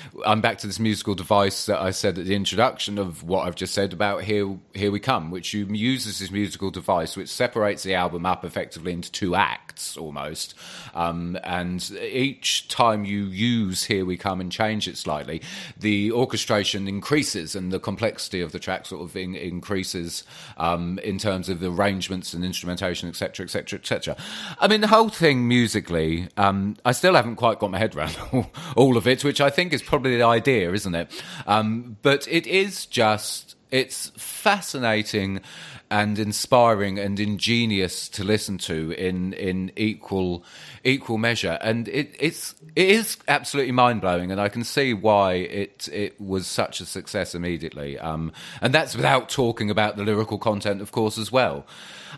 I'm 0.25 0.41
back 0.41 0.57
to 0.59 0.67
this 0.67 0.79
musical 0.79 1.15
device 1.15 1.65
that 1.67 1.79
I 1.79 1.91
said 1.91 2.17
at 2.17 2.25
the 2.25 2.35
introduction 2.35 2.97
of 2.97 3.23
what 3.23 3.47
I've 3.47 3.55
just 3.55 3.73
said 3.73 3.93
about 3.93 4.23
Here 4.23 4.57
Here 4.73 4.91
We 4.91 4.99
Come, 4.99 5.31
which 5.31 5.53
uses 5.53 6.19
this 6.19 6.31
musical 6.31 6.69
device 6.69 7.15
which 7.15 7.29
separates 7.29 7.83
the 7.83 7.95
album 7.95 8.25
up 8.25 8.43
effectively 8.43 8.91
into 8.91 9.11
two 9.11 9.35
acts 9.35 9.95
almost. 9.95 10.53
Um, 10.93 11.39
and 11.43 11.89
each 11.91 12.67
time 12.67 13.05
you 13.05 13.25
use 13.25 13.85
Here 13.85 14.05
We 14.05 14.17
Come 14.17 14.41
and 14.41 14.51
change 14.51 14.87
it 14.87 14.97
slightly, 14.97 15.41
the 15.77 16.11
orchestration 16.11 16.87
increases 16.89 17.55
and 17.55 17.71
the 17.71 17.79
complexity 17.79 18.41
of 18.41 18.51
the 18.51 18.59
track 18.59 18.87
sort 18.87 19.03
of 19.03 19.15
in, 19.15 19.33
increases 19.33 20.23
um, 20.57 20.99
in 20.99 21.19
terms 21.19 21.47
of 21.47 21.61
the 21.61 21.71
arrangements 21.71 22.33
and 22.33 22.43
instrumentation, 22.43 23.07
etc., 23.07 23.45
etc., 23.45 23.79
etc. 23.79 24.17
I 24.59 24.67
mean, 24.67 24.81
the 24.81 24.87
whole 24.87 25.09
thing 25.09 25.47
musically, 25.47 26.27
um, 26.35 26.75
I 26.83 26.91
still 26.91 27.15
haven't 27.15 27.37
quite 27.37 27.59
got 27.59 27.71
my 27.71 27.77
head 27.77 27.95
around 27.95 28.17
all 28.75 28.97
of 28.97 29.07
it, 29.07 29.23
which 29.23 29.39
I 29.39 29.49
think 29.49 29.71
is 29.71 29.81
probably 29.81 30.00
the 30.09 30.23
idea, 30.23 30.71
isn't 30.71 30.95
it? 30.95 31.23
Um, 31.47 31.97
but 32.01 32.27
it 32.27 32.47
is 32.47 32.85
just 32.85 33.55
it's 33.71 34.11
fascinating 34.17 35.41
and 35.89 36.17
inspiring 36.17 36.97
and 36.97 37.19
ingenious 37.19 38.07
to 38.07 38.23
listen 38.23 38.57
to 38.57 38.91
in 38.91 39.33
in 39.33 39.71
equal 39.75 40.43
equal 40.83 41.17
measure. 41.17 41.57
And 41.61 41.87
it 41.89 42.15
it's 42.17 42.55
it 42.75 42.89
is 42.89 43.17
absolutely 43.27 43.73
mind-blowing 43.73 44.31
and 44.31 44.39
I 44.39 44.47
can 44.47 44.63
see 44.63 44.93
why 44.93 45.33
it 45.33 45.89
it 45.91 46.19
was 46.19 46.47
such 46.47 46.79
a 46.79 46.85
success 46.85 47.35
immediately. 47.35 47.99
Um, 47.99 48.31
and 48.61 48.73
that's 48.73 48.95
without 48.95 49.29
talking 49.29 49.69
about 49.69 49.97
the 49.97 50.03
lyrical 50.03 50.37
content 50.37 50.81
of 50.81 50.91
course 50.91 51.17
as 51.17 51.31
well. 51.31 51.65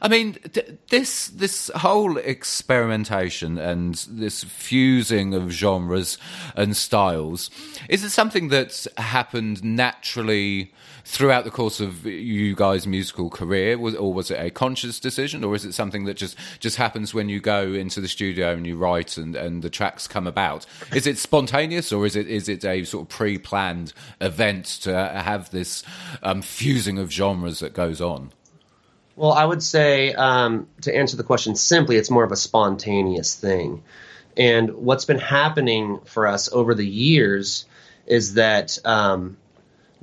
I 0.02 0.08
mean, 0.08 0.34
th- 0.34 0.78
this 0.90 1.28
this 1.28 1.72
whole 1.76 2.18
experimentation 2.18 3.58
and 3.58 3.96
this 4.10 4.44
fusing 4.44 5.34
of 5.34 5.52
genres 5.52 6.18
and 6.56 6.78
styles 6.78 7.50
is 7.90 8.04
it 8.04 8.12
something 8.12 8.50
that's 8.50 8.88
happened 8.98 9.64
naturally 9.64 10.74
throughout 11.06 11.43
the 11.44 11.52
course 11.52 11.80
of 11.80 12.06
you 12.06 12.56
guys' 12.56 12.86
musical 12.88 13.30
career, 13.30 13.78
was, 13.78 13.96
or 13.96 14.14
was 14.14 14.32
it 14.32 14.40
a 14.40 14.50
conscious 14.50 15.00
decision, 15.00 15.44
or 15.44 15.56
is 15.56 15.66
it 15.66 15.74
something 15.74 16.06
that 16.06 16.16
just 16.16 16.38
just 16.60 16.78
happens 16.78 17.14
when 17.14 17.30
you 17.30 17.40
go 17.40 17.74
into 17.74 18.02
the 18.02 18.08
studio 18.08 18.54
and 18.54 18.66
you 18.66 18.78
write 18.78 19.18
and, 19.18 19.36
and 19.36 19.62
the 19.62 19.70
tracks 19.70 20.08
come 20.08 20.28
about? 20.28 20.66
Is 20.94 21.08
it 21.08 21.18
spontaneous, 21.18 21.92
or 21.92 22.06
is 22.06 22.16
it 22.16 22.28
is 22.28 22.50
it 22.50 22.64
a 22.66 22.84
sort 22.84 23.04
of 23.04 23.10
pre-planned 23.10 23.94
event 24.22 24.66
to 24.84 24.94
have 24.94 25.52
this 25.52 25.84
um, 26.22 26.42
fusing 26.42 26.98
of 26.98 27.12
genres 27.12 27.60
that 27.60 27.74
goes 27.74 28.02
on? 28.02 28.32
Well, 29.16 29.34
I 29.34 29.46
would 29.46 29.62
say 29.62 30.14
um, 30.14 30.68
to 30.82 30.96
answer 30.96 31.18
the 31.18 31.24
question 31.24 31.56
simply, 31.56 31.98
it's 31.98 32.10
more 32.10 32.24
of 32.24 32.32
a 32.32 32.36
spontaneous 32.36 33.36
thing. 33.36 33.84
And 34.36 34.74
what's 34.74 35.06
been 35.06 35.20
happening 35.20 36.00
for 36.06 36.26
us 36.26 36.52
over 36.52 36.74
the 36.74 36.88
years 36.88 37.66
is 38.08 38.34
that 38.34 38.80
um, 38.84 39.38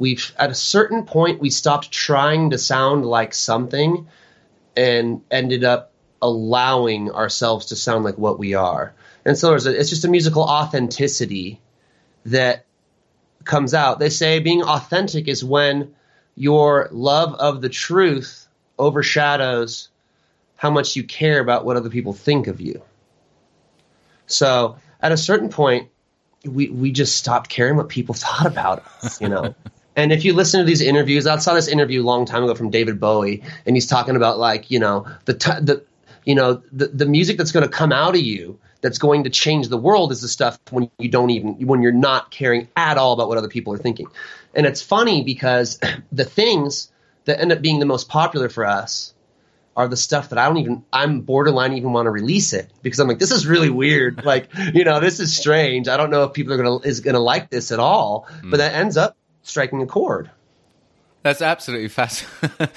we've, 0.01 0.33
at 0.39 0.51
a 0.51 0.55
certain 0.55 1.05
point, 1.05 1.41
we 1.41 1.51
stopped 1.51 1.93
trying 1.93 2.51
to 2.51 2.59
sound 2.59 3.05
like 3.05 3.35
something 3.35 4.09
and 4.75 5.21
ended 5.31 5.63
up 5.63 5.93
allowing 6.23 7.11
ourselves 7.11 7.67
to 7.67 7.77
sound 7.77 8.03
like 8.03 8.17
what 8.17 8.39
we 8.39 8.55
are. 8.55 8.95
And 9.25 9.37
so 9.37 9.53
a, 9.53 9.79
it's 9.79 9.91
just 9.91 10.07
a 10.07 10.09
musical 10.09 10.43
authenticity 10.43 11.61
that 12.25 12.65
comes 13.45 13.75
out. 13.75 13.99
They 13.99 14.09
say 14.09 14.39
being 14.39 14.63
authentic 14.63 15.29
is 15.29 15.45
when 15.45 15.95
your 16.35 16.89
love 16.91 17.35
of 17.35 17.61
the 17.61 17.69
truth 17.69 18.49
overshadows 18.79 19.91
how 20.57 20.71
much 20.71 20.97
you 20.97 21.05
care 21.05 21.41
about 21.41 21.67
what 21.67 21.77
other 21.77 21.91
people 21.91 22.15
think 22.15 22.47
of 22.47 22.61
you. 22.61 22.83
So 24.27 24.77
at 25.01 25.13
a 25.13 25.17
certain 25.19 25.51
point, 25.51 25.91
we, 26.45 26.69
we 26.71 26.91
just 26.91 27.19
stopped 27.19 27.51
caring 27.51 27.77
what 27.77 27.91
people 27.91 28.15
thought 28.19 28.47
about 28.47 28.87
us, 29.03 29.21
you 29.21 29.29
know. 29.29 29.55
and 30.01 30.13
if 30.13 30.25
you 30.25 30.33
listen 30.33 30.61
to 30.61 30.67
these 30.67 30.81
interviews, 30.81 31.27
I 31.27 31.37
saw 31.37 31.53
this 31.53 31.69
interview 31.69 32.03
a 32.03 32.07
long 32.07 32.25
time 32.25 32.43
ago 32.43 32.55
from 32.55 32.71
David 32.71 32.99
Bowie, 32.99 33.43
and 33.67 33.77
he's 33.77 33.87
talking 33.87 34.17
about 34.17 34.39
like 34.39 34.71
you 34.71 34.79
know 34.79 35.07
the 35.27 35.35
t- 35.35 35.61
the 35.61 35.85
you 36.25 36.35
know 36.35 36.63
the 36.73 36.87
the 36.89 37.07
music 37.07 37.37
that's 37.37 37.53
going 37.53 37.65
to 37.65 37.71
come 37.71 37.93
out 37.93 38.15
of 38.15 38.21
you 38.21 38.59
that's 38.81 38.97
going 38.97 39.25
to 39.25 39.31
change 39.31 39.69
the 39.69 39.77
world 39.77 40.11
is 40.11 40.23
the 40.23 40.29
stuff 40.29 40.59
when 40.71 40.91
you 40.99 41.11
don't 41.11 41.31
even 41.31 41.67
when 41.67 41.83
you're 41.83 41.93
not 41.93 42.31
caring 42.31 42.67
at 42.77 42.97
all 42.97 43.13
about 43.13 43.29
what 43.29 43.37
other 43.37 43.49
people 43.49 43.75
are 43.75 43.79
thinking. 43.79 44.07
And 44.55 44.67
it's 44.67 44.81
funny 44.81 45.23
because 45.23 45.79
the 46.13 46.25
things 46.25 46.91
that 47.27 47.39
end 47.39 47.53
up 47.53 47.61
being 47.61 47.79
the 47.79 47.87
most 47.87 48.09
popular 48.09 48.49
for 48.49 48.65
us 48.65 49.15
are 49.77 49.87
the 49.87 49.97
stuff 49.97 50.31
that 50.31 50.39
I 50.39 50.47
don't 50.47 50.57
even 50.57 50.85
I'm 50.93 51.21
borderline 51.21 51.75
even 51.75 51.93
want 51.93 52.07
to 52.07 52.11
release 52.11 52.55
it 52.55 52.71
because 52.83 52.99
I'm 52.99 53.09
like 53.09 53.19
this 53.19 53.31
is 53.31 53.47
really 53.47 53.71
weird. 53.71 54.25
Like 54.31 54.49
you 54.73 54.85
know 54.85 55.01
this 55.01 55.21
is 55.21 55.37
strange. 55.37 55.89
I 55.89 55.97
don't 55.99 56.11
know 56.11 56.25
if 56.25 56.33
people 56.33 56.55
are 56.55 56.57
gonna 56.57 56.79
is 56.79 57.01
gonna 57.01 57.21
like 57.21 57.51
this 57.51 57.71
at 57.71 57.81
all. 57.81 58.27
But 58.43 58.43
hmm. 58.43 58.57
that 58.57 58.75
ends 58.75 58.97
up 58.97 59.17
striking 59.51 59.83
a 59.83 59.87
chord. 59.87 60.31
That's 61.23 61.43
absolutely 61.43 61.91
fasc- 61.91 62.25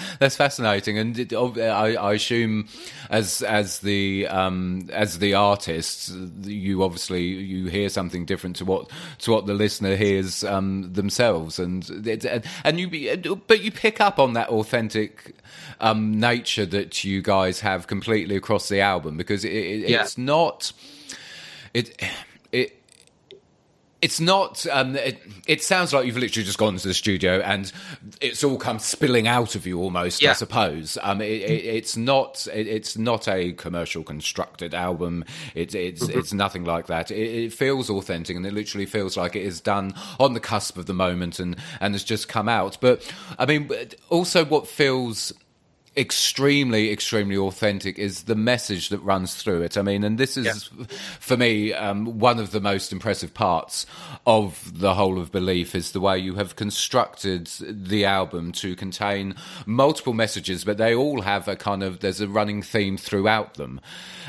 That's 0.20 0.36
fascinating, 0.36 0.98
and 0.98 1.18
it, 1.18 1.34
I, 1.34 1.96
I, 1.96 2.14
assume, 2.14 2.68
as 3.10 3.42
as 3.42 3.80
the 3.80 4.28
um, 4.28 4.90
as 4.92 5.20
the 5.20 5.36
artist, 5.36 6.12
you 6.42 6.84
obviously 6.84 7.24
you 7.24 7.68
hear 7.68 7.88
something 7.88 8.26
different 8.26 8.58
to 8.58 8.66
what 8.66 8.90
to 9.20 9.32
what 9.32 9.46
the 9.46 9.54
listener 9.54 9.96
hears 9.96 10.44
um, 10.44 10.92
themselves, 10.92 11.58
and 11.58 11.90
it, 12.06 12.26
and 12.66 12.80
you 12.82 13.38
but 13.48 13.62
you 13.62 13.72
pick 13.72 14.02
up 14.02 14.20
on 14.20 14.34
that 14.34 14.50
authentic 14.50 15.38
um, 15.80 16.20
nature 16.20 16.66
that 16.66 17.02
you 17.06 17.22
guys 17.22 17.62
have 17.62 17.88
completely 17.88 18.36
across 18.36 18.68
the 18.68 18.82
album 18.82 19.16
because 19.16 19.46
it, 19.46 19.52
yeah. 19.88 20.02
it's 20.02 20.18
not 20.18 20.74
it 21.74 22.02
it 22.52 22.83
it's 24.04 24.20
not. 24.20 24.68
Um, 24.68 24.98
it, 24.98 25.22
it, 25.48 25.64
sounds 25.64 25.94
like 25.94 26.06
you've 26.06 26.18
literally 26.18 26.46
just 26.46 26.58
gone 26.58 26.76
to 26.76 26.88
the 26.88 26.94
studio 26.94 27.40
and 27.40 27.72
it's 28.20 28.44
all 28.44 28.58
come 28.58 28.78
spilling 28.78 29.30
out 29.30 29.56
of 29.56 29.66
you 29.66 29.80
almost. 29.80 30.22
Yeah. 30.22 30.32
I 30.32 30.34
suppose. 30.34 30.98
Um, 31.02 31.22
it, 31.22 31.42
it's 31.42 31.96
not. 31.96 32.46
it's 32.54 32.98
not 32.98 33.30
a 33.30 33.54
commercial 33.54 34.04
constructed 34.04 34.74
album. 34.74 35.24
it's 35.56 35.74
mm-hmm. 35.74 36.20
it's 36.20 36.34
nothing 36.34 36.66
like 36.66 36.88
that. 36.88 37.12
It, 37.12 37.54
feels 37.54 37.90
authentic 37.90 38.36
and 38.36 38.46
it 38.46 38.54
literally 38.54 38.86
feels 38.86 39.16
like 39.16 39.36
it 39.36 39.44
is 39.44 39.62
done 39.62 39.94
on 40.20 40.34
the 40.34 40.40
cusp 40.40 40.78
of 40.78 40.86
the 40.86 40.94
moment 40.94 41.40
and 41.40 41.56
and 41.80 41.94
has 41.94 42.04
just 42.04 42.28
come 42.28 42.50
out. 42.50 42.78
But 42.82 43.10
I 43.40 43.46
mean, 43.46 43.72
also 44.10 44.44
what 44.44 44.68
feels 44.68 45.32
extremely, 45.96 46.92
extremely 46.92 47.38
authentic 47.38 48.00
is 48.00 48.24
the 48.24 48.36
message 48.36 48.90
that 48.90 49.00
runs 49.00 49.36
through 49.36 49.62
it. 49.62 49.78
I 49.78 49.82
mean, 49.82 50.04
and 50.04 50.18
this 50.18 50.38
is 50.38 50.70
yeah. 50.78 50.86
for 51.20 51.38
me 51.38 51.74
um, 51.74 52.20
one 52.20 52.40
of 52.40 52.52
the 52.52 52.60
most 52.60 52.92
impressive 52.92 53.34
parts 53.34 53.86
of 54.26 54.80
the 54.80 54.96
whole 54.96 55.20
of 55.20 55.32
Belief 55.32 55.76
is 55.76 55.92
the 55.92 56.00
way 56.00 56.18
you 56.18 56.36
have 56.36 56.56
constructed 56.56 57.48
the 57.60 58.06
album 58.06 58.52
to 58.54 58.76
contain 58.76 59.36
multiple 59.66 60.14
messages, 60.14 60.64
but 60.64 60.78
they 60.78 60.96
all 60.96 61.22
have 61.22 61.48
a 61.48 61.56
kind 61.56 61.84
of 61.84 62.00
there's 62.00 62.22
a 62.22 62.28
running 62.28 62.62
theme 62.62 62.98
throughout 62.98 63.56
them. 63.56 63.80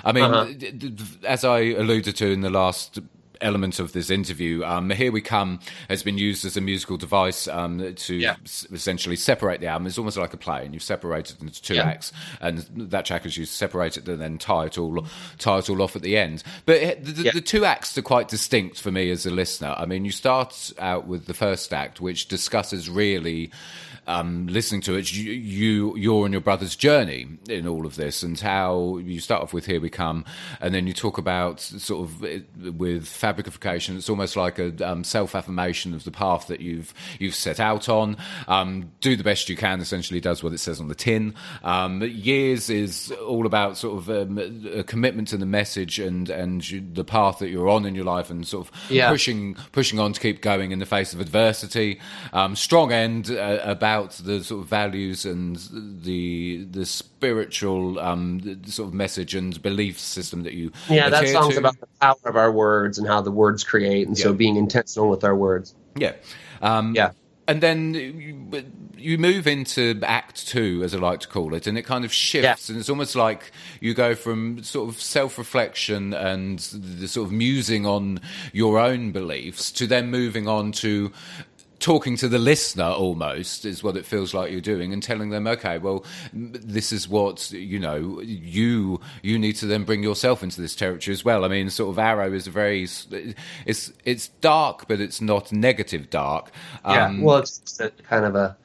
I 0.04 0.12
mean, 0.12 0.24
uh-huh. 0.24 1.26
as 1.26 1.44
I 1.44 1.60
alluded 1.60 2.16
to 2.16 2.30
in 2.30 2.42
the 2.42 2.50
last 2.50 2.98
element 3.44 3.78
of 3.78 3.92
this 3.92 4.10
interview. 4.10 4.64
Um, 4.64 4.90
Here 4.90 5.12
We 5.12 5.20
Come 5.20 5.60
has 5.88 6.02
been 6.02 6.18
used 6.18 6.44
as 6.44 6.56
a 6.56 6.60
musical 6.60 6.96
device 6.96 7.46
um, 7.46 7.94
to 7.94 8.14
yeah. 8.14 8.36
s- 8.44 8.66
essentially 8.72 9.16
separate 9.16 9.60
the 9.60 9.66
album. 9.68 9.86
It's 9.86 9.98
almost 9.98 10.16
like 10.16 10.32
a 10.32 10.36
play, 10.36 10.64
and 10.64 10.74
you've 10.74 10.82
separated 10.82 11.36
it 11.36 11.42
into 11.42 11.62
two 11.62 11.74
yeah. 11.74 11.84
acts, 11.84 12.12
and 12.40 12.58
that 12.90 13.04
track 13.04 13.26
is 13.26 13.36
used 13.36 13.52
to 13.52 13.56
separate 13.56 13.96
it 13.96 14.08
and 14.08 14.20
then 14.20 14.38
tie 14.38 14.66
it 14.66 14.78
all 14.78 15.06
tie 15.38 15.58
it 15.58 15.70
all 15.70 15.82
off 15.82 15.94
at 15.94 16.02
the 16.02 16.16
end. 16.16 16.42
But 16.66 16.76
it, 16.76 17.04
the, 17.04 17.22
yeah. 17.22 17.32
the 17.32 17.40
two 17.40 17.64
acts 17.64 17.96
are 17.98 18.02
quite 18.02 18.28
distinct 18.28 18.80
for 18.80 18.90
me 18.90 19.10
as 19.10 19.26
a 19.26 19.30
listener. 19.30 19.74
I 19.76 19.86
mean, 19.86 20.04
you 20.04 20.10
start 20.10 20.72
out 20.78 21.06
with 21.06 21.26
the 21.26 21.34
first 21.34 21.72
act, 21.72 22.00
which 22.00 22.28
discusses 22.28 22.88
really 22.88 23.50
um, 24.06 24.46
listening 24.46 24.80
to 24.82 24.96
it, 24.96 25.12
you, 25.12 25.32
you, 25.32 25.96
your 25.96 26.26
and 26.26 26.32
your 26.32 26.40
brother's 26.40 26.76
journey 26.76 27.26
in 27.48 27.66
all 27.66 27.86
of 27.86 27.96
this, 27.96 28.22
and 28.22 28.38
how 28.38 28.98
you 28.98 29.20
start 29.20 29.42
off 29.42 29.52
with 29.52 29.66
"Here 29.66 29.80
We 29.80 29.90
Come," 29.90 30.24
and 30.60 30.74
then 30.74 30.86
you 30.86 30.92
talk 30.92 31.18
about 31.18 31.60
sort 31.60 32.08
of 32.08 32.78
with 32.78 33.06
fabrication. 33.06 33.96
It's 33.96 34.10
almost 34.10 34.36
like 34.36 34.58
a 34.58 34.88
um, 34.88 35.04
self 35.04 35.34
affirmation 35.34 35.94
of 35.94 36.04
the 36.04 36.10
path 36.10 36.48
that 36.48 36.60
you've 36.60 36.92
you've 37.18 37.34
set 37.34 37.60
out 37.60 37.88
on. 37.88 38.16
Um, 38.48 38.92
do 39.00 39.16
the 39.16 39.24
best 39.24 39.48
you 39.48 39.56
can. 39.56 39.80
Essentially, 39.80 40.20
does 40.20 40.42
what 40.42 40.52
it 40.52 40.58
says 40.58 40.80
on 40.80 40.88
the 40.88 40.94
tin. 40.94 41.34
Um, 41.62 42.02
years 42.02 42.70
is 42.70 43.12
all 43.26 43.46
about 43.46 43.76
sort 43.76 43.98
of 43.98 44.10
um, 44.10 44.38
a 44.74 44.82
commitment 44.84 45.28
to 45.28 45.36
the 45.36 45.46
message 45.46 45.98
and 45.98 46.28
and 46.28 46.68
you, 46.68 46.84
the 46.92 47.04
path 47.04 47.38
that 47.38 47.48
you're 47.48 47.68
on 47.68 47.86
in 47.86 47.94
your 47.94 48.04
life, 48.04 48.30
and 48.30 48.46
sort 48.46 48.68
of 48.68 48.90
yeah. 48.90 49.08
pushing 49.08 49.54
pushing 49.72 49.98
on 49.98 50.12
to 50.12 50.20
keep 50.20 50.42
going 50.42 50.72
in 50.72 50.78
the 50.78 50.86
face 50.86 51.12
of 51.14 51.20
adversity. 51.20 52.00
Um, 52.32 52.56
strong 52.56 52.92
end 52.92 53.30
uh, 53.30 53.60
about 53.62 53.93
about 53.94 54.12
the 54.12 54.42
sort 54.42 54.62
of 54.62 54.68
values 54.68 55.24
and 55.24 55.56
the 56.02 56.64
the 56.70 56.84
spiritual 56.84 57.98
um, 57.98 58.40
sort 58.66 58.88
of 58.88 58.94
message 58.94 59.34
and 59.34 59.60
belief 59.62 59.98
system 59.98 60.42
that 60.42 60.54
you 60.54 60.72
yeah 60.88 61.08
that 61.08 61.28
song's 61.28 61.54
to. 61.54 61.60
about 61.60 61.78
the 61.80 61.86
power 62.00 62.16
of 62.24 62.36
our 62.36 62.52
words 62.52 62.98
and 62.98 63.06
how 63.06 63.20
the 63.20 63.30
words 63.30 63.64
create 63.64 64.06
and 64.06 64.18
yeah. 64.18 64.24
so 64.24 64.32
being 64.32 64.56
intentional 64.56 65.08
with 65.08 65.24
our 65.24 65.36
words 65.36 65.74
yeah 65.96 66.12
um, 66.62 66.94
yeah 66.94 67.12
and 67.46 67.60
then 67.60 67.92
you, 67.92 68.64
you, 68.96 69.18
move 69.18 69.46
into 69.46 70.00
act 70.02 70.48
two, 70.48 70.80
as 70.82 70.94
I 70.94 70.98
like 70.98 71.20
to 71.20 71.28
call 71.28 71.52
it, 71.52 71.66
and 71.66 71.76
it 71.76 71.82
kind 71.82 72.06
of 72.06 72.10
shifts, 72.10 72.70
yeah. 72.70 72.72
and 72.72 72.80
it's 72.80 72.88
almost 72.88 73.14
like 73.14 73.52
you 73.80 73.92
go 73.92 74.14
from 74.14 74.62
sort 74.62 74.88
of 74.88 74.98
self 74.98 75.36
reflection 75.36 76.14
and 76.14 76.58
the 76.58 77.06
sort 77.06 77.26
of 77.26 77.32
musing 77.32 77.84
on 77.84 78.20
your 78.54 78.78
own 78.78 79.12
beliefs 79.12 79.70
to 79.72 79.86
then 79.86 80.10
moving 80.10 80.48
on 80.48 80.72
to 80.72 81.12
talking 81.84 82.16
to 82.16 82.28
the 82.28 82.38
listener 82.38 82.86
almost 82.86 83.66
is 83.66 83.82
what 83.82 83.94
it 83.94 84.06
feels 84.06 84.32
like 84.32 84.50
you're 84.50 84.58
doing 84.58 84.90
and 84.90 85.02
telling 85.02 85.28
them 85.28 85.46
okay 85.46 85.76
well 85.76 86.02
this 86.32 86.92
is 86.92 87.06
what 87.06 87.50
you 87.50 87.78
know 87.78 88.22
you 88.22 88.98
you 89.20 89.38
need 89.38 89.54
to 89.54 89.66
then 89.66 89.84
bring 89.84 90.02
yourself 90.02 90.42
into 90.42 90.62
this 90.62 90.74
territory 90.74 91.12
as 91.12 91.26
well 91.26 91.44
i 91.44 91.48
mean 91.48 91.68
sort 91.68 91.90
of 91.90 91.98
arrow 91.98 92.32
is 92.32 92.46
a 92.46 92.50
very 92.50 92.88
it's 93.66 93.92
it's 94.06 94.28
dark 94.40 94.88
but 94.88 94.98
it's 94.98 95.20
not 95.20 95.52
negative 95.52 96.08
dark 96.08 96.50
yeah 96.86 97.04
um, 97.04 97.20
well 97.20 97.36
it's 97.36 97.78
kind 98.08 98.24
of 98.24 98.34
a 98.34 98.56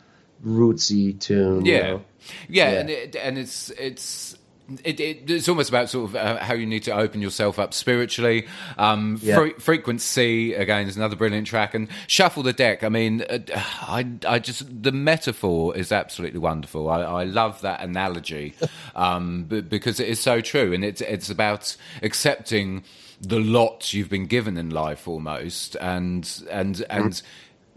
rootsy 0.46 1.20
tune 1.20 1.66
yeah 1.66 1.76
you 1.76 1.84
know? 1.84 2.02
yeah, 2.48 2.72
yeah. 2.72 2.80
And, 2.80 2.90
it, 2.90 3.16
and 3.18 3.38
it's 3.38 3.70
it's 3.72 4.38
it, 4.84 5.00
it, 5.00 5.30
it's 5.30 5.48
almost 5.50 5.70
about 5.70 5.90
sort 5.90 6.10
of 6.10 6.16
uh, 6.16 6.38
how 6.38 6.54
you 6.54 6.66
need 6.66 6.84
to 6.84 6.92
open 6.92 7.22
yourself 7.22 7.60
up 7.60 7.74
spiritually. 7.74 8.48
Um, 8.78 9.18
Yeah. 9.22 9.36
Fre- 9.36 9.60
Frequency 9.60 10.54
again 10.54 10.88
is 10.88 10.96
another 10.98 11.16
brilliant 11.16 11.48
track, 11.48 11.74
and 11.74 11.88
Shuffle 12.08 12.44
the 12.44 12.54
Deck. 12.54 12.84
I 12.84 12.90
mean, 12.90 13.24
uh, 13.30 13.40
I, 13.82 14.06
I 14.28 14.40
just 14.40 14.84
the 14.84 14.92
metaphor 14.92 15.76
is 15.76 15.92
absolutely 15.92 16.40
wonderful. 16.40 16.90
I, 16.90 17.02
I 17.02 17.24
love 17.24 17.62
that 17.62 17.82
analogy 17.82 18.54
um, 18.96 19.44
b- 19.46 19.62
because 19.62 20.00
it 20.00 20.08
is 20.10 20.20
so 20.20 20.42
true, 20.42 20.74
and 20.74 20.84
it's 20.84 21.02
it's 21.02 21.30
about 21.30 21.76
accepting 22.02 22.84
the 23.22 23.40
lot 23.40 23.94
you've 23.94 24.10
been 24.10 24.28
given 24.28 24.58
in 24.58 24.70
life 24.70 25.08
almost, 25.08 25.76
and 25.76 26.30
and 26.50 26.84
and 26.90 27.22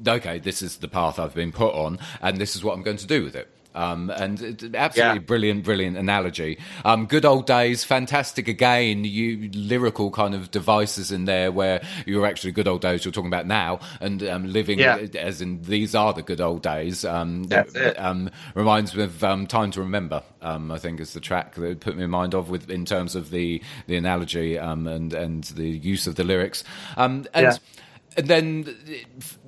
okay, 0.06 0.38
this 0.38 0.62
is 0.62 0.78
the 0.78 0.88
path 0.88 1.18
I've 1.18 1.34
been 1.34 1.52
put 1.52 1.75
on, 1.75 1.99
and 2.20 2.38
this 2.38 2.56
is 2.56 2.62
what 2.64 2.75
I'm 2.76 2.82
going 2.82 2.96
to 2.99 3.06
do 3.06 3.22
with 3.25 3.34
it. 3.37 3.49
Um, 3.75 4.11
and 4.11 4.41
absolutely 4.75 5.19
Yeah. 5.21 5.26
brilliant, 5.26 5.64
brilliant 5.64 5.97
analogy. 5.97 6.59
Um, 6.85 7.07
good 7.07 7.25
old 7.25 7.47
days, 7.47 7.85
fantastic 7.85 8.49
again. 8.49 9.05
You 9.05 9.50
lyrical 9.55 10.11
kind 10.11 10.35
of 10.35 10.50
devices 10.50 11.11
in 11.11 11.25
there 11.25 11.50
where 11.50 11.83
you're 12.07 12.26
actually 12.26 12.52
good 12.52 12.69
old 12.69 12.83
days 12.83 13.05
you're 13.05 13.12
talking 13.12 13.29
about 13.33 13.47
now, 13.47 13.81
and 14.00 14.23
um, 14.25 14.52
living 14.52 14.79
Yeah. 14.79 14.97
as 15.19 15.41
in 15.41 15.62
these 15.62 15.95
are 15.95 16.12
the 16.12 16.23
good 16.23 16.41
old 16.41 16.62
days. 16.62 17.05
Um, 17.05 17.45
That's 17.45 17.73
that, 17.73 17.91
it. 17.93 18.00
Um, 18.00 18.31
reminds 18.55 18.95
me 18.95 19.05
of 19.05 19.23
um, 19.25 19.47
Time 19.47 19.71
to 19.73 19.81
Remember. 19.81 20.23
Um, 20.43 20.71
I 20.73 20.79
think 20.79 21.00
is 21.00 21.12
the 21.12 21.21
track 21.21 21.55
that 21.55 21.64
it 21.64 21.81
put 21.81 21.97
me 21.97 22.05
in 22.05 22.11
mind 22.11 22.35
of 22.35 22.50
with 22.50 22.69
in 22.71 22.85
terms 22.85 23.14
of 23.14 23.31
the 23.31 23.62
the 23.87 23.97
analogy 23.97 24.59
um, 24.59 24.87
and 24.87 25.12
and 25.14 25.45
the 25.45 25.69
use 25.69 26.07
of 26.07 26.17
the 26.17 26.25
lyrics. 26.25 26.64
Um, 26.97 27.26
and 27.33 27.45
Yeah. 27.47 27.57
And 28.16 28.28
then, 28.28 28.76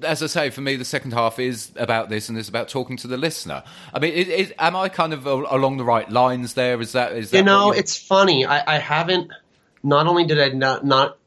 as 0.03 0.23
I 0.23 0.27
say, 0.27 0.51
for 0.51 0.61
me, 0.61 0.77
the 0.77 0.85
second 0.85 1.13
half 1.13 1.39
is 1.39 1.73
about 1.77 2.09
this, 2.09 2.29
and 2.29 2.39
it's 2.39 2.49
about 2.49 2.69
talking 2.69 2.97
to 2.99 3.07
the 3.09 3.17
listener. 3.17 3.63
I 3.93 3.99
mean, 3.99 4.13
it, 4.15 4.29
it, 4.29 4.53
am 4.59 4.77
I 4.77 4.89
kind 4.89 5.13
of 5.13 5.27
along 5.27 5.77
the 5.77 5.85
right 5.85 6.09
lines 6.11 6.55
there? 6.55 6.81
Is 6.81 6.93
that 6.93 7.13
is 7.13 7.31
that 7.31 7.39
You 7.39 7.45
know, 7.45 7.73
it's 7.73 7.97
funny. 7.97 8.45
I, 8.47 8.77
I 8.77 8.79
haven't. 8.79 9.31
Not 9.83 10.07
only 10.07 10.25
did 10.27 10.41
I 10.41 10.49
not 10.49 10.85
not, 10.85 11.19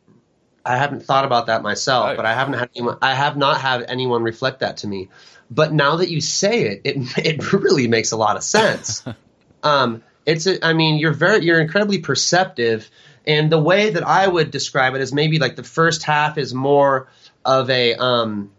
I 0.65 0.77
haven't 0.77 1.03
thought 1.03 1.25
about 1.25 1.45
that 1.47 1.61
myself, 1.61 2.05
Right. 2.05 2.17
but 2.17 2.25
I 2.25 2.33
haven't 2.33 2.55
had 2.55 2.69
anyone. 2.75 2.97
I 3.01 3.13
have 3.13 3.37
not 3.37 3.61
had 3.61 3.83
anyone 3.83 4.23
reflect 4.23 4.59
that 4.61 4.77
to 4.77 4.87
me. 4.87 5.09
But 5.49 5.71
now 5.71 5.97
that 5.97 6.09
you 6.09 6.21
say 6.21 6.61
it, 6.63 6.81
it 6.83 7.17
it 7.25 7.53
really 7.53 7.87
makes 7.87 8.11
a 8.11 8.17
lot 8.17 8.35
of 8.35 8.43
sense. 8.43 9.03
um, 9.63 10.03
it's. 10.25 10.47
A, 10.47 10.65
I 10.65 10.73
mean, 10.73 10.97
you're 10.97 11.13
very 11.13 11.45
you're 11.45 11.59
incredibly 11.61 11.99
perceptive, 11.99 12.89
and 13.25 13.51
the 13.51 13.59
way 13.59 13.91
that 13.91 14.03
I 14.05 14.27
would 14.27 14.51
describe 14.51 14.95
it 14.95 15.01
is 15.01 15.13
maybe 15.13 15.39
like 15.39 15.55
the 15.55 15.63
first 15.63 16.03
half 16.03 16.37
is 16.37 16.53
more 16.53 17.07
of 17.47 17.69
a 17.69 17.95
um, 17.95 18.51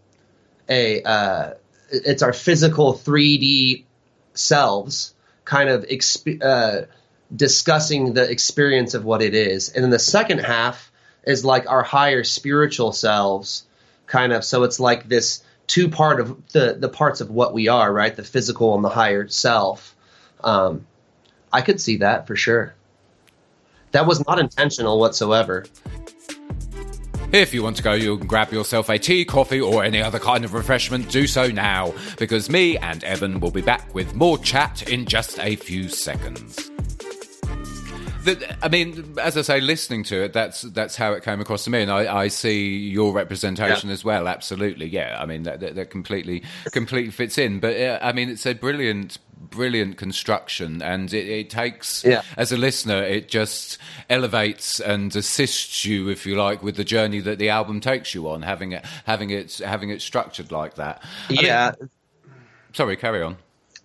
a 0.67 1.01
uh, 1.03 1.53
it's 1.91 2.21
our 2.21 2.33
physical 2.33 2.93
3D 2.93 3.85
selves 4.33 5.13
kind 5.45 5.69
of 5.69 5.83
exp- 5.87 6.43
uh, 6.43 6.85
discussing 7.35 8.13
the 8.13 8.29
experience 8.29 8.93
of 8.93 9.05
what 9.05 9.21
it 9.21 9.33
is. 9.33 9.69
And 9.69 9.83
then 9.83 9.91
the 9.91 9.99
second 9.99 10.39
half 10.39 10.91
is 11.23 11.45
like 11.45 11.69
our 11.69 11.83
higher 11.83 12.23
spiritual 12.23 12.91
selves, 12.91 13.65
kind 14.07 14.33
of. 14.33 14.43
So 14.43 14.63
it's 14.63 14.79
like 14.79 15.07
this 15.07 15.43
two 15.67 15.89
part 15.89 16.19
of 16.19 16.47
the, 16.49 16.75
the 16.77 16.89
parts 16.89 17.21
of 17.21 17.29
what 17.29 17.53
we 17.53 17.67
are, 17.67 17.91
right? 17.91 18.15
The 18.15 18.23
physical 18.23 18.75
and 18.75 18.83
the 18.83 18.89
higher 18.89 19.27
self. 19.27 19.95
Um, 20.43 20.85
I 21.51 21.61
could 21.61 21.81
see 21.81 21.97
that 21.97 22.27
for 22.27 22.35
sure. 22.35 22.75
That 23.91 24.05
was 24.05 24.25
not 24.27 24.37
intentional 24.37 24.99
whatsoever. 24.99 25.65
If 27.31 27.53
you 27.53 27.61
want 27.61 27.77
to 27.77 27.83
go, 27.83 27.93
you 27.93 28.17
can 28.17 28.25
grab 28.25 28.51
yourself 28.51 28.89
a 28.89 28.97
tea, 28.97 29.23
coffee, 29.23 29.61
or 29.61 29.83
any 29.83 30.01
other 30.01 30.17
kind 30.17 30.43
of 30.43 30.55
refreshment. 30.55 31.11
Do 31.11 31.27
so 31.27 31.45
now, 31.45 31.93
because 32.17 32.49
me 32.49 32.75
and 32.79 33.03
Evan 33.03 33.39
will 33.39 33.51
be 33.51 33.61
back 33.61 33.93
with 33.93 34.15
more 34.15 34.39
chat 34.39 34.89
in 34.89 35.05
just 35.05 35.37
a 35.37 35.55
few 35.55 35.89
seconds. 35.89 36.71
The, 38.23 38.57
I 38.61 38.67
mean, 38.67 39.15
as 39.21 39.37
I 39.37 39.41
say, 39.43 39.61
listening 39.61 40.03
to 40.05 40.23
it, 40.23 40.33
that's 40.33 40.61
that's 40.63 40.97
how 40.97 41.13
it 41.13 41.23
came 41.23 41.39
across 41.39 41.63
to 41.63 41.69
me, 41.69 41.81
and 41.81 41.89
I, 41.89 42.23
I 42.23 42.27
see 42.27 42.77
your 42.77 43.13
representation 43.13 43.87
Yeah. 43.87 43.93
as 43.93 44.03
well. 44.03 44.27
Absolutely, 44.27 44.87
yeah. 44.87 45.17
I 45.19 45.25
mean, 45.25 45.43
that, 45.43 45.61
that, 45.61 45.75
that 45.75 45.89
completely 45.89 46.43
completely 46.73 47.11
fits 47.11 47.37
in. 47.37 47.59
But 47.61 47.79
uh, 47.79 47.99
I 48.01 48.11
mean, 48.11 48.29
it's 48.29 48.45
a 48.45 48.53
brilliant, 48.53 49.19
brilliant 49.39 49.95
construction, 49.97 50.81
and 50.81 51.13
it, 51.13 51.27
it 51.29 51.49
takes 51.49 52.03
Yeah. 52.03 52.23
as 52.35 52.51
a 52.51 52.57
listener, 52.57 53.01
it 53.03 53.29
just 53.29 53.77
elevates 54.09 54.81
and 54.81 55.15
assists 55.15 55.85
you, 55.85 56.09
if 56.09 56.25
you 56.25 56.35
like, 56.35 56.61
with 56.61 56.75
the 56.75 56.83
journey 56.83 57.21
that 57.21 57.39
the 57.39 57.47
album 57.49 57.79
takes 57.79 58.13
you 58.13 58.29
on. 58.29 58.41
Having 58.41 58.73
it, 58.73 58.85
having 59.05 59.29
it, 59.29 59.59
having 59.63 59.91
it 59.91 60.01
structured 60.01 60.51
like 60.51 60.75
that. 60.75 61.01
I 61.29 61.31
mean- 61.33 61.45
Yeah. 61.45 61.71
sorry, 62.73 62.97
carry 62.97 63.21
on. 63.23 63.37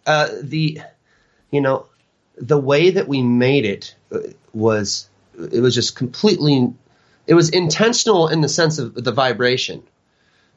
uh, 0.07 0.29
the 0.43 0.81
you 1.53 1.61
know 1.61 1.87
the 2.37 2.59
way 2.59 2.91
that 2.91 3.07
we 3.07 3.23
made 3.23 3.65
it 3.65 3.95
was 4.53 5.09
it 5.53 5.61
was 5.61 5.75
just 5.75 5.97
completely 5.97 6.73
it 7.27 7.35
was 7.35 7.51
intentional 7.51 8.29
in 8.29 8.41
the 8.41 8.49
sense 8.49 8.79
of 8.79 8.95
the 8.95 9.13
vibration. 9.13 9.83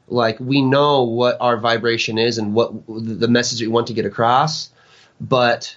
Like 0.06 0.38
we 0.40 0.62
know 0.62 1.04
what 1.04 1.36
our 1.40 1.56
vibration 1.56 2.18
is 2.18 2.38
and 2.38 2.54
what 2.54 2.72
the 2.86 3.28
message 3.28 3.60
we 3.60 3.68
want 3.68 3.88
to 3.88 3.94
get 3.94 4.06
across 4.06 4.70
but 5.20 5.76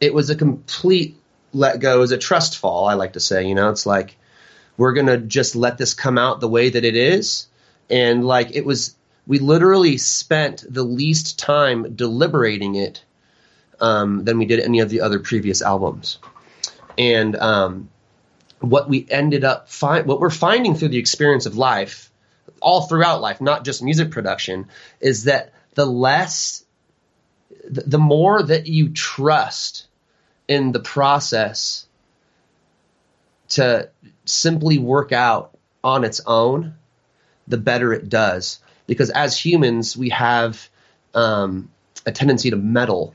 it 0.00 0.12
was 0.12 0.30
a 0.30 0.36
complete 0.36 1.16
let 1.52 1.80
go. 1.80 1.96
It 1.96 2.00
was 2.00 2.12
a 2.12 2.18
trust 2.18 2.58
fall 2.58 2.86
i 2.86 2.94
like 2.94 3.14
to 3.14 3.20
say 3.20 3.46
you 3.46 3.54
know? 3.54 3.70
It's 3.70 3.86
like 3.86 4.16
we're 4.76 4.92
gonna 4.92 5.18
just 5.18 5.56
let 5.56 5.78
this 5.78 5.94
come 5.94 6.18
out 6.18 6.40
the 6.40 6.48
way 6.48 6.70
that 6.70 6.84
it 6.84 6.96
is. 6.96 7.46
And 7.90 8.24
like 8.26 8.54
it 8.54 8.64
was 8.64 8.94
we 9.26 9.38
literally 9.38 9.96
spent 9.96 10.64
the 10.68 10.82
least 10.82 11.38
time 11.38 11.94
deliberating 11.94 12.74
it 12.74 13.02
um, 13.80 14.24
than 14.24 14.38
we 14.38 14.44
did 14.44 14.60
any 14.60 14.80
of 14.80 14.90
the 14.90 15.00
other 15.00 15.18
previous 15.18 15.62
albums. 15.62 16.18
And 16.98 17.36
um, 17.36 17.88
what 18.60 18.88
we 18.88 19.06
ended 19.10 19.44
up 19.44 19.68
what 19.80 20.20
we're 20.20 20.30
finding 20.30 20.74
through 20.74 20.88
the 20.88 20.98
experience 20.98 21.46
of 21.46 21.56
life, 21.56 22.10
all 22.60 22.82
throughout 22.82 23.20
life, 23.20 23.40
not 23.40 23.64
just 23.64 23.82
music 23.82 24.10
production, 24.10 24.68
is 25.00 25.24
that 25.24 25.52
the 25.74 25.86
less, 25.86 26.64
the, 27.68 27.82
the 27.82 27.98
more 27.98 28.42
that 28.42 28.66
you 28.66 28.90
trust 28.90 29.86
in 30.48 30.72
the 30.72 30.80
process 30.80 31.86
to 33.50 33.90
simply 34.24 34.78
work 34.78 35.12
out 35.12 35.56
on 35.82 36.04
its 36.04 36.20
own, 36.26 36.74
the 37.46 37.58
better 37.58 37.92
it 37.92 38.08
does. 38.08 38.60
Because 38.86 39.10
as 39.10 39.38
humans, 39.38 39.96
we 39.96 40.10
have 40.10 40.68
um, 41.14 41.70
a 42.06 42.12
tendency 42.12 42.50
to 42.50 42.56
meddle 42.56 43.14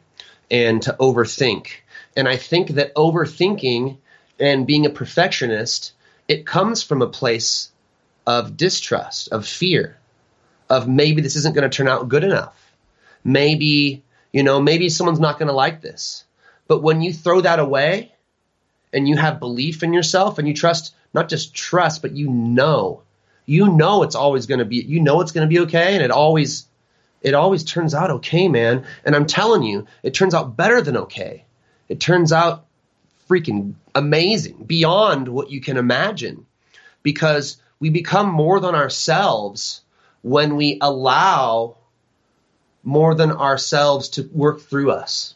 and 0.50 0.82
to 0.84 0.96
overthink. 1.00 1.68
And 2.16 2.28
I 2.28 2.38
think 2.38 2.70
that 2.72 2.96
overthinking 2.96 3.98
and 4.40 4.68
being 4.68 4.86
a 4.86 4.90
perfectionist, 4.90 5.94
it 6.28 6.46
comes 6.46 6.84
from 6.84 7.02
a 7.02 7.08
place 7.08 7.72
of 8.26 8.58
distrust, 8.58 9.30
of 9.30 9.48
fear, 9.48 9.98
of 10.70 10.88
maybe 10.88 11.22
this 11.22 11.36
isn't 11.36 11.56
going 11.56 11.70
to 11.70 11.76
turn 11.76 11.88
out 11.88 12.10
good 12.10 12.24
enough. 12.24 12.56
Maybe, 13.24 14.04
you 14.32 14.44
know, 14.44 14.62
maybe 14.62 14.90
someone's 14.90 15.20
not 15.20 15.40
going 15.40 15.48
to 15.48 15.54
like 15.54 15.82
this. 15.82 16.24
But 16.68 16.84
when 16.84 17.02
you 17.02 17.14
throw 17.14 17.42
that 17.42 17.60
away 17.60 18.14
and 18.94 19.08
you 19.08 19.18
have 19.18 19.40
belief 19.40 19.82
in 19.82 19.94
yourself 19.94 20.38
and 20.38 20.48
you 20.48 20.54
trust, 20.54 20.94
not 21.14 21.30
just 21.30 21.54
trust, 21.54 22.02
but 22.02 22.12
you 22.12 22.30
know, 22.30 23.02
you 23.46 23.68
know 23.70 24.04
it's 24.04 24.16
always 24.16 24.46
going 24.46 24.60
to 24.60 24.66
be, 24.66 24.78
you 24.78 25.00
know 25.00 25.22
it's 25.22 25.32
going 25.32 25.48
to 25.48 25.54
be 25.54 25.62
okay. 25.62 25.96
And 25.96 26.04
it 26.04 26.12
always, 26.12 26.68
it 27.22 27.34
always 27.34 27.64
turns 27.64 27.96
out 27.96 28.12
okay, 28.12 28.48
man. 28.48 28.86
And 29.04 29.16
I'm 29.16 29.26
telling 29.26 29.64
you, 29.64 29.88
it 30.04 30.14
turns 30.14 30.36
out 30.36 30.56
better 30.56 30.82
than 30.82 30.98
okay. 30.98 31.46
It 31.90 32.00
turns 32.00 32.32
out 32.32 32.66
freaking 33.28 33.74
amazing, 33.94 34.64
beyond 34.66 35.28
what 35.28 35.52
you 35.52 35.62
can 35.62 35.78
imagine, 35.78 36.46
because 37.04 37.58
we 37.80 37.90
become 37.90 38.30
more 38.30 38.60
than 38.60 38.76
ourselves 38.76 39.82
when 40.22 40.56
we 40.56 40.78
allow 40.82 41.78
more 42.84 43.16
than 43.16 43.32
ourselves 43.32 44.10
to 44.10 44.30
work 44.34 44.62
through 44.62 44.92
us. 44.92 45.36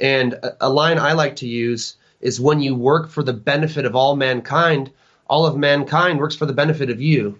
And 0.00 0.38
a, 0.60 0.68
line 0.68 0.98
I 0.98 1.12
like 1.12 1.36
to 1.36 1.48
use 1.48 1.96
is 2.20 2.40
when 2.40 2.60
you 2.60 2.74
work 2.74 3.10
for 3.10 3.22
the 3.22 3.32
benefit 3.32 3.84
of 3.84 3.94
all 3.94 4.16
mankind, 4.16 4.90
all 5.28 5.46
of 5.46 5.56
mankind 5.56 6.18
works 6.18 6.36
for 6.36 6.46
the 6.46 6.52
benefit 6.52 6.90
of 6.90 7.00
you. 7.00 7.38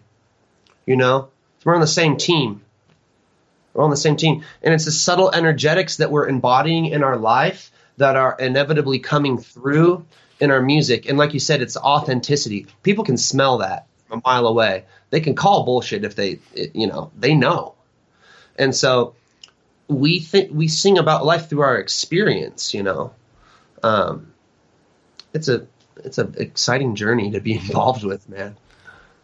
You 0.87 0.97
know, 0.97 1.31
we're 1.64 1.75
on 1.75 1.81
the 1.81 1.87
same 1.87 2.16
team. 2.16 2.62
We're 3.73 3.85
on 3.85 3.90
the 3.90 3.97
same 3.97 4.16
team. 4.16 4.44
And 4.62 4.73
it's 4.73 4.85
the 4.85 4.92
subtle 4.92 5.33
energetics 5.33 5.97
that 5.97 6.11
we're 6.11 6.29
embodying 6.29 6.87
in 6.87 7.03
our 7.03 7.16
life 7.16 7.73
that 7.96 8.16
are 8.16 8.37
inevitably 8.38 8.98
coming 8.98 9.38
through 9.38 10.04
in 10.40 10.50
our 10.50 10.61
music. 10.61 11.09
And 11.09 11.16
like 11.16 11.35
you 11.35 11.40
said, 11.40 11.62
it's 11.62 11.76
authenticity. 11.76 12.66
People 12.83 13.04
can 13.04 13.16
smell 13.16 13.59
that 13.59 13.87
a 14.11 14.20
mile 14.24 14.46
away. 14.46 14.85
They 15.11 15.20
can 15.20 15.35
call 15.35 15.64
bullshit 15.64 16.04
if 16.04 16.14
they, 16.14 16.40
you 16.54 16.87
know, 16.87 17.11
they 17.16 17.35
know. 17.35 17.74
And 18.57 18.74
so 18.74 19.14
we 19.88 20.20
think 20.20 20.50
we 20.52 20.68
sing 20.68 20.98
about 20.98 21.24
life 21.24 21.48
through 21.48 21.62
our 21.62 21.78
experience, 21.78 22.74
you 22.74 22.83
know. 22.83 23.12
Um, 23.83 24.33
it's 25.33 25.48
a 25.48 25.66
it's 25.96 26.18
an 26.18 26.35
exciting 26.38 26.94
journey 26.94 27.33
to 27.33 27.40
be 27.40 27.54
involved 27.59 28.04
with, 28.04 28.28
man. 28.28 28.57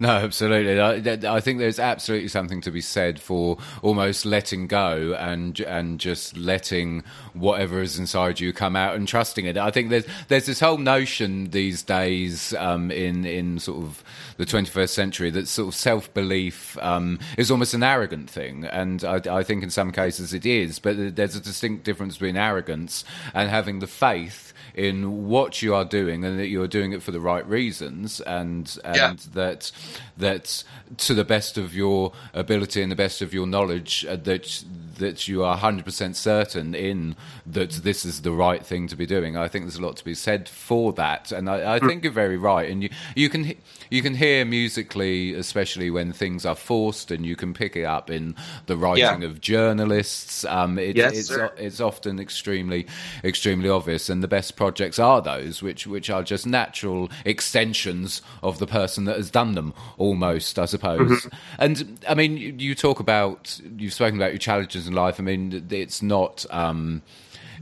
No, 0.01 0.09
absolutely. 0.09 0.81
I, 0.81 1.37
I 1.37 1.41
think 1.41 1.59
there's 1.59 1.79
absolutely 1.79 2.29
something 2.29 2.63
to 2.63 2.71
be 2.71 2.81
said 2.81 3.21
for 3.21 3.59
almost 3.83 4.25
letting 4.25 4.67
go 4.67 5.15
and 5.19 5.61
and 5.61 6.01
just 6.01 6.39
letting 6.39 7.05
whatever 7.35 7.83
is 7.83 7.99
inside 7.99 8.41
you 8.41 8.55
come 8.55 8.77
out 8.77 8.97
and 8.97 9.07
trusting 9.07 9.45
it. 9.45 9.59
I 9.59 9.71
think 9.71 9.91
there's 9.91 10.07
there's 10.29 10.47
this 10.47 10.59
whole 10.59 10.79
notion 10.79 11.51
these 11.51 11.83
days 11.83 12.55
um, 12.55 12.91
in 12.91 13.27
in 13.27 13.59
sort 13.59 13.85
of 13.85 14.03
the 14.39 14.47
21st 14.47 14.89
century 14.89 15.29
that 15.33 15.47
sort 15.47 15.69
of 15.69 15.75
self 15.75 16.13
belief 16.15 16.79
um, 16.79 17.19
is 17.37 17.51
almost 17.51 17.75
an 17.75 17.83
arrogant 17.83 18.31
thing, 18.31 18.65
and 18.65 19.05
I, 19.05 19.21
I 19.31 19.43
think 19.43 19.63
in 19.63 19.69
some 19.69 19.93
cases 19.93 20.33
it 20.33 20.47
is. 20.47 20.79
But 20.79 21.15
there's 21.15 21.37
a 21.37 21.41
distinct 21.41 21.85
difference 21.85 22.15
between 22.15 22.39
arrogance 22.39 23.05
and 23.35 23.51
having 23.51 23.81
the 23.81 23.87
faith 23.87 24.50
in 24.89 25.29
what 25.29 25.61
you 25.61 25.75
are 25.75 25.85
doing 25.85 26.25
and 26.25 26.39
that 26.39 26.47
you're 26.49 26.67
doing 26.69 26.93
it 26.93 27.03
for 27.03 27.11
the 27.11 27.21
right 27.21 27.47
reasons 27.47 28.21
and 28.23 28.79
and 28.83 28.97
Yeah. 28.97 29.15
that 29.35 29.71
that 30.17 30.65
to 30.97 31.13
the 31.15 31.25
best 31.25 31.59
of 31.59 31.75
your 31.75 32.13
ability 32.33 32.81
and 32.83 32.91
the 32.91 32.97
best 32.97 33.21
of 33.21 33.35
your 33.35 33.47
knowledge 33.47 34.07
uh, 34.09 34.17
that 34.17 34.65
that 34.99 35.27
you 35.29 35.43
are 35.43 35.57
100% 35.59 36.15
certain 36.15 36.75
in 36.75 37.17
that 37.47 37.71
this 37.89 38.05
is 38.05 38.21
the 38.23 38.33
right 38.33 38.65
thing 38.65 38.87
to 38.89 38.97
be 38.97 39.07
doing 39.07 39.37
I 39.37 39.49
think 39.49 39.65
there's 39.65 39.77
a 39.77 39.83
lot 39.83 39.97
to 39.99 40.05
be 40.05 40.15
said 40.15 40.49
for 40.49 40.93
that 40.95 41.31
and 41.33 41.49
I, 41.51 41.75
I 41.75 41.79
think 41.79 42.03
you're 42.05 42.13
very 42.25 42.37
right 42.39 42.71
and 42.71 42.83
you 42.83 42.89
you 43.15 43.29
can 43.29 43.55
you 43.91 44.03
can 44.03 44.15
hear 44.15 44.45
musically 44.45 45.35
especially 45.35 45.91
when 45.91 46.13
things 46.13 46.47
are 46.47 46.55
forced 46.55 47.11
and 47.11 47.27
you 47.27 47.37
can 47.37 47.53
pick 47.53 47.77
it 47.77 47.85
up 47.85 48.09
in 48.11 48.35
the 48.67 48.77
writing 48.77 49.23
Yeah. 49.23 49.29
of 49.29 49.41
journalists 49.41 50.45
um, 50.45 50.79
it, 50.79 50.97
Yes, 50.97 51.19
it's 51.19 51.29
sir. 51.29 51.53
it's 51.59 51.81
often 51.81 52.19
extremely 52.21 52.87
extremely 53.25 53.69
obvious 53.69 54.09
and 54.09 54.23
the 54.23 54.29
best 54.29 54.57
projects 54.57 54.99
are 54.99 55.21
those 55.21 55.63
which 55.63 55.87
which 55.87 56.09
are 56.11 56.23
just 56.23 56.47
natural 56.47 57.11
extensions 57.25 58.23
of 58.43 58.59
the 58.59 58.67
person 58.67 59.05
that 59.07 59.17
has 59.17 59.31
done 59.31 59.55
them 59.55 59.75
almost 59.99 60.59
i 60.59 60.65
suppose 60.65 61.01
Mm-hmm. 61.01 61.29
and 61.59 61.99
i 62.09 62.15
mean 62.15 62.37
you, 62.37 62.55
you 62.57 62.75
talk 62.75 63.01
about 63.01 63.61
you've 63.77 63.93
spoken 63.93 64.17
about 64.17 64.33
your 64.33 64.39
challenges 64.39 64.87
in 64.87 64.95
life 64.95 65.19
i 65.19 65.23
mean 65.23 65.67
it's 65.71 66.01
not 66.03 66.47
um 66.51 67.03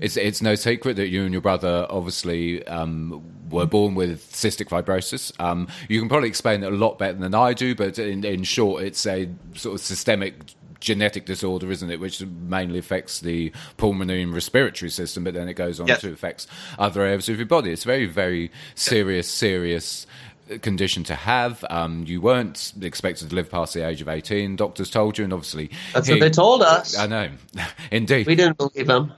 it's 0.01 0.17
it's 0.17 0.41
no 0.43 0.55
secret 0.55 0.97
that 0.97 1.09
you 1.09 1.23
and 1.25 1.33
your 1.33 1.41
brother 1.43 1.87
obviously 1.91 2.67
um, 2.67 3.23
were 3.51 3.67
born 3.67 3.95
with 3.95 4.21
cystic 4.33 4.69
fibrosis. 4.69 5.33
Um, 5.41 5.69
you 5.89 5.99
can 6.01 6.09
probably 6.09 6.29
explain 6.29 6.63
it 6.63 6.73
a 6.73 6.77
lot 6.77 6.99
better 6.99 7.19
than 7.19 7.35
I 7.35 7.53
do, 7.55 7.75
but 7.75 7.99
in, 7.99 8.25
in 8.25 8.45
short, 8.45 8.83
it's 8.85 9.07
a 9.07 9.29
sort 9.55 9.75
of 9.75 9.81
systemic 9.81 10.35
genetic 10.81 11.27
disorder, 11.27 11.71
isn't 11.73 11.91
it, 11.91 11.99
which 11.99 12.25
mainly 12.25 12.79
affects 12.79 13.19
the 13.21 13.51
pulmonary 13.79 14.23
and 14.23 14.33
respiratory 14.33 14.91
system, 14.91 15.25
but 15.25 15.35
then 15.35 15.49
it 15.49 15.55
goes 15.55 15.81
on 15.81 15.89
Yes. 15.89 16.03
to 16.03 16.13
affect 16.13 16.47
other 16.79 17.03
areas 17.03 17.29
of 17.29 17.37
your 17.37 17.47
body. 17.47 17.73
It's 17.73 17.83
a 17.85 17.87
very, 17.89 18.07
very 18.07 18.53
serious, 18.77 19.29
serious 19.29 20.07
condition 20.63 21.03
to 21.05 21.17
have. 21.17 21.65
Um, 21.69 22.05
you 22.07 22.21
weren't 22.21 22.73
expected 22.81 23.31
to 23.31 23.35
live 23.35 23.51
past 23.51 23.75
the 23.75 23.85
age 23.85 24.01
of 24.01 24.09
18, 24.09 24.55
doctors 24.55 24.89
told 24.89 25.19
you, 25.19 25.25
and 25.25 25.33
obviously... 25.33 25.71
That's 25.95 26.07
he- 26.07 26.15
what 26.15 26.21
they 26.21 26.31
told 26.31 26.63
us. 26.63 26.97
I 26.97 27.07
know, 27.09 27.29
indeed. 27.91 28.29
We 28.29 28.37
didn't 28.37 28.57
believe 28.59 28.87
them. 28.87 29.13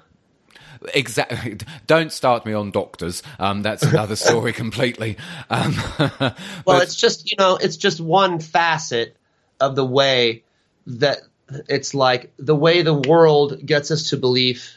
Exactly. 0.95 1.59
Don't 1.87 2.13
start 2.13 2.47
me 2.47 2.53
on 2.53 2.71
doctors. 2.71 3.23
Um, 3.39 3.63
that's 3.63 3.83
another 3.83 4.17
story 4.29 4.53
completely. 4.53 5.17
Um, 5.49 5.75
Well, 6.01 6.35
but- 6.65 6.83
it's 6.83 6.97
just 6.97 7.31
you 7.31 7.37
know, 7.39 7.57
it's 7.57 7.77
just 7.77 8.01
one 8.01 8.41
facet 8.41 9.17
of 9.61 9.77
the 9.77 9.85
way 9.85 10.45
that 10.87 11.21
it's 11.69 11.95
like 11.95 12.33
the 12.39 12.57
way 12.57 12.83
the 12.83 12.95
world 12.95 13.65
gets 13.65 13.91
us 13.91 14.11
to 14.11 14.17
believe, 14.17 14.69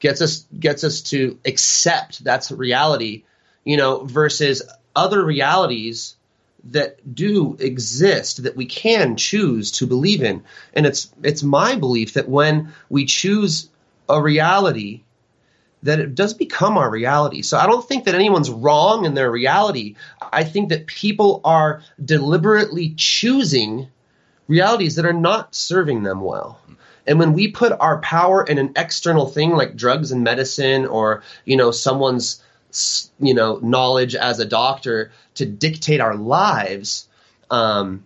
gets 0.00 0.20
us 0.20 0.46
gets 0.58 0.84
us 0.84 1.02
to 1.02 1.38
accept 1.44 2.22
that's 2.22 2.50
reality, 2.50 3.24
you 3.64 3.76
know, 3.76 4.04
versus 4.04 4.62
other 4.94 5.24
realities 5.24 6.16
that 6.64 7.14
do 7.14 7.56
exist 7.60 8.42
that 8.42 8.56
we 8.56 8.66
can 8.66 9.16
choose 9.16 9.70
to 9.70 9.86
believe 9.86 10.22
in. 10.22 10.42
And 10.74 10.86
it's 10.86 11.10
it's 11.22 11.42
my 11.42 11.76
belief 11.76 12.14
that 12.14 12.28
when 12.28 12.74
we 12.88 13.06
choose 13.06 13.68
a 14.08 14.20
reality 14.20 15.02
that 15.82 16.00
it 16.00 16.14
does 16.14 16.34
become 16.34 16.76
our 16.76 16.90
reality. 16.90 17.42
So 17.42 17.56
I 17.56 17.66
don't 17.66 17.86
think 17.86 18.04
that 18.04 18.14
anyone's 18.14 18.50
wrong 18.50 19.04
in 19.04 19.14
their 19.14 19.30
reality. 19.30 19.94
I 20.32 20.42
think 20.44 20.70
that 20.70 20.86
people 20.86 21.40
are 21.44 21.82
deliberately 22.04 22.94
choosing 22.96 23.88
realities 24.48 24.96
that 24.96 25.06
are 25.06 25.12
not 25.12 25.54
serving 25.54 26.02
them 26.02 26.20
well. 26.20 26.60
And 27.06 27.18
when 27.18 27.32
we 27.32 27.48
put 27.48 27.72
our 27.78 28.00
power 28.00 28.42
in 28.42 28.58
an 28.58 28.72
external 28.76 29.26
thing 29.26 29.52
like 29.52 29.76
drugs 29.76 30.10
and 30.10 30.24
medicine 30.24 30.84
or, 30.84 31.22
you 31.44 31.56
know, 31.56 31.70
someone's 31.70 32.42
you 33.18 33.34
know, 33.34 33.58
knowledge 33.62 34.14
as 34.14 34.38
a 34.40 34.44
doctor 34.44 35.10
to 35.34 35.46
dictate 35.46 36.00
our 36.00 36.14
lives, 36.14 37.08
um, 37.50 38.04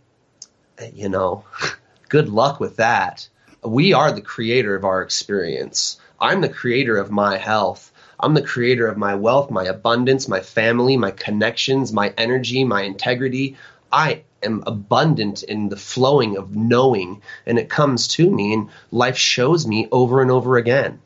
you 0.94 1.08
know, 1.08 1.44
good 2.08 2.28
luck 2.28 2.60
with 2.60 2.76
that. 2.76 3.28
We 3.64 3.92
are 3.92 4.10
the 4.10 4.20
creator 4.20 4.74
of 4.74 4.84
our 4.84 5.02
experience. 5.02 5.98
I'm 6.20 6.40
the 6.40 6.48
creator 6.48 6.96
of 6.96 7.10
my 7.10 7.36
health. 7.36 7.92
I'm 8.18 8.34
the 8.34 8.42
creator 8.42 8.86
of 8.86 8.96
my 8.96 9.14
wealth, 9.14 9.50
my 9.50 9.64
abundance, 9.64 10.28
my 10.28 10.40
family, 10.40 10.96
my 10.96 11.10
connections, 11.10 11.92
my 11.92 12.12
energy, 12.16 12.64
my 12.64 12.82
integrity. 12.82 13.56
I 13.90 14.22
am 14.42 14.62
abundant 14.66 15.42
in 15.42 15.68
the 15.68 15.76
flowing 15.76 16.36
of 16.36 16.54
knowing, 16.54 17.22
and 17.46 17.58
it 17.58 17.68
comes 17.68 18.08
to 18.08 18.30
me, 18.30 18.54
and 18.54 18.70
life 18.90 19.16
shows 19.16 19.66
me 19.66 19.88
over 19.90 20.22
and 20.22 20.30
over 20.30 20.56
again. 20.56 21.00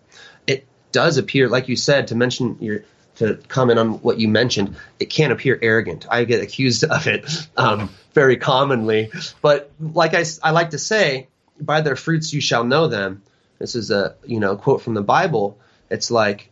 It 0.46 0.66
does 0.92 1.18
appear, 1.18 1.48
like 1.48 1.68
you 1.68 1.76
said, 1.76 2.08
to 2.08 2.14
mention 2.14 2.58
your 2.60 2.84
to 3.16 3.36
comment 3.48 3.78
on 3.78 3.94
what 4.02 4.20
you 4.20 4.28
mentioned, 4.28 4.76
it 5.00 5.06
can 5.06 5.32
appear 5.32 5.58
arrogant. 5.62 6.06
I 6.10 6.24
get 6.24 6.42
accused 6.42 6.84
of 6.96 7.06
it 7.06 7.26
um, 7.56 7.90
very 8.12 8.36
commonly, 8.36 9.10
but 9.42 9.70
like 9.80 10.14
I, 10.14 10.24
I 10.42 10.50
like 10.50 10.70
to 10.70 10.78
say, 10.78 11.28
by 11.60 11.80
their 11.80 11.96
fruits 11.96 12.32
you 12.32 12.40
shall 12.40 12.64
know 12.64 12.88
them. 12.88 13.22
This 13.58 13.74
is 13.74 13.90
a 13.90 14.16
you 14.24 14.40
know 14.40 14.56
quote 14.56 14.82
from 14.82 14.94
the 14.94 15.02
Bible. 15.02 15.58
It's 15.90 16.10
like 16.10 16.50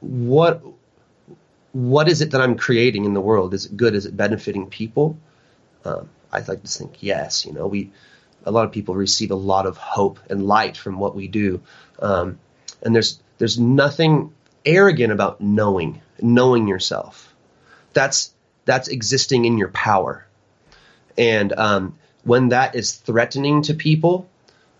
what 0.00 0.62
what 1.72 2.08
is 2.08 2.20
it 2.20 2.32
that 2.32 2.40
I'm 2.40 2.56
creating 2.56 3.04
in 3.04 3.14
the 3.14 3.20
world? 3.20 3.54
Is 3.54 3.66
it 3.66 3.76
good? 3.76 3.94
Is 3.94 4.06
it 4.06 4.16
benefiting 4.16 4.68
people? 4.68 5.18
Um, 5.84 6.10
I 6.30 6.40
like 6.40 6.62
to 6.62 6.68
think 6.68 7.02
yes. 7.02 7.44
You 7.46 7.52
know, 7.52 7.66
we 7.66 7.92
a 8.44 8.50
lot 8.50 8.66
of 8.66 8.72
people 8.72 8.94
receive 8.94 9.30
a 9.30 9.36
lot 9.36 9.66
of 9.66 9.76
hope 9.76 10.18
and 10.28 10.46
light 10.46 10.76
from 10.76 10.98
what 10.98 11.14
we 11.14 11.28
do, 11.28 11.62
um, 12.00 12.38
and 12.82 12.94
there's 12.94 13.20
there's 13.38 13.58
nothing 13.58 14.32
arrogant 14.64 15.12
about 15.12 15.40
knowing 15.40 16.00
knowing 16.20 16.68
yourself. 16.68 17.34
That's 17.92 18.34
that's 18.64 18.88
existing 18.88 19.44
in 19.44 19.58
your 19.58 19.68
power, 19.68 20.26
and 21.16 21.52
um, 21.52 21.98
when 22.24 22.48
that 22.50 22.74
is 22.74 22.94
threatening 22.96 23.62
to 23.62 23.74
people, 23.74 24.28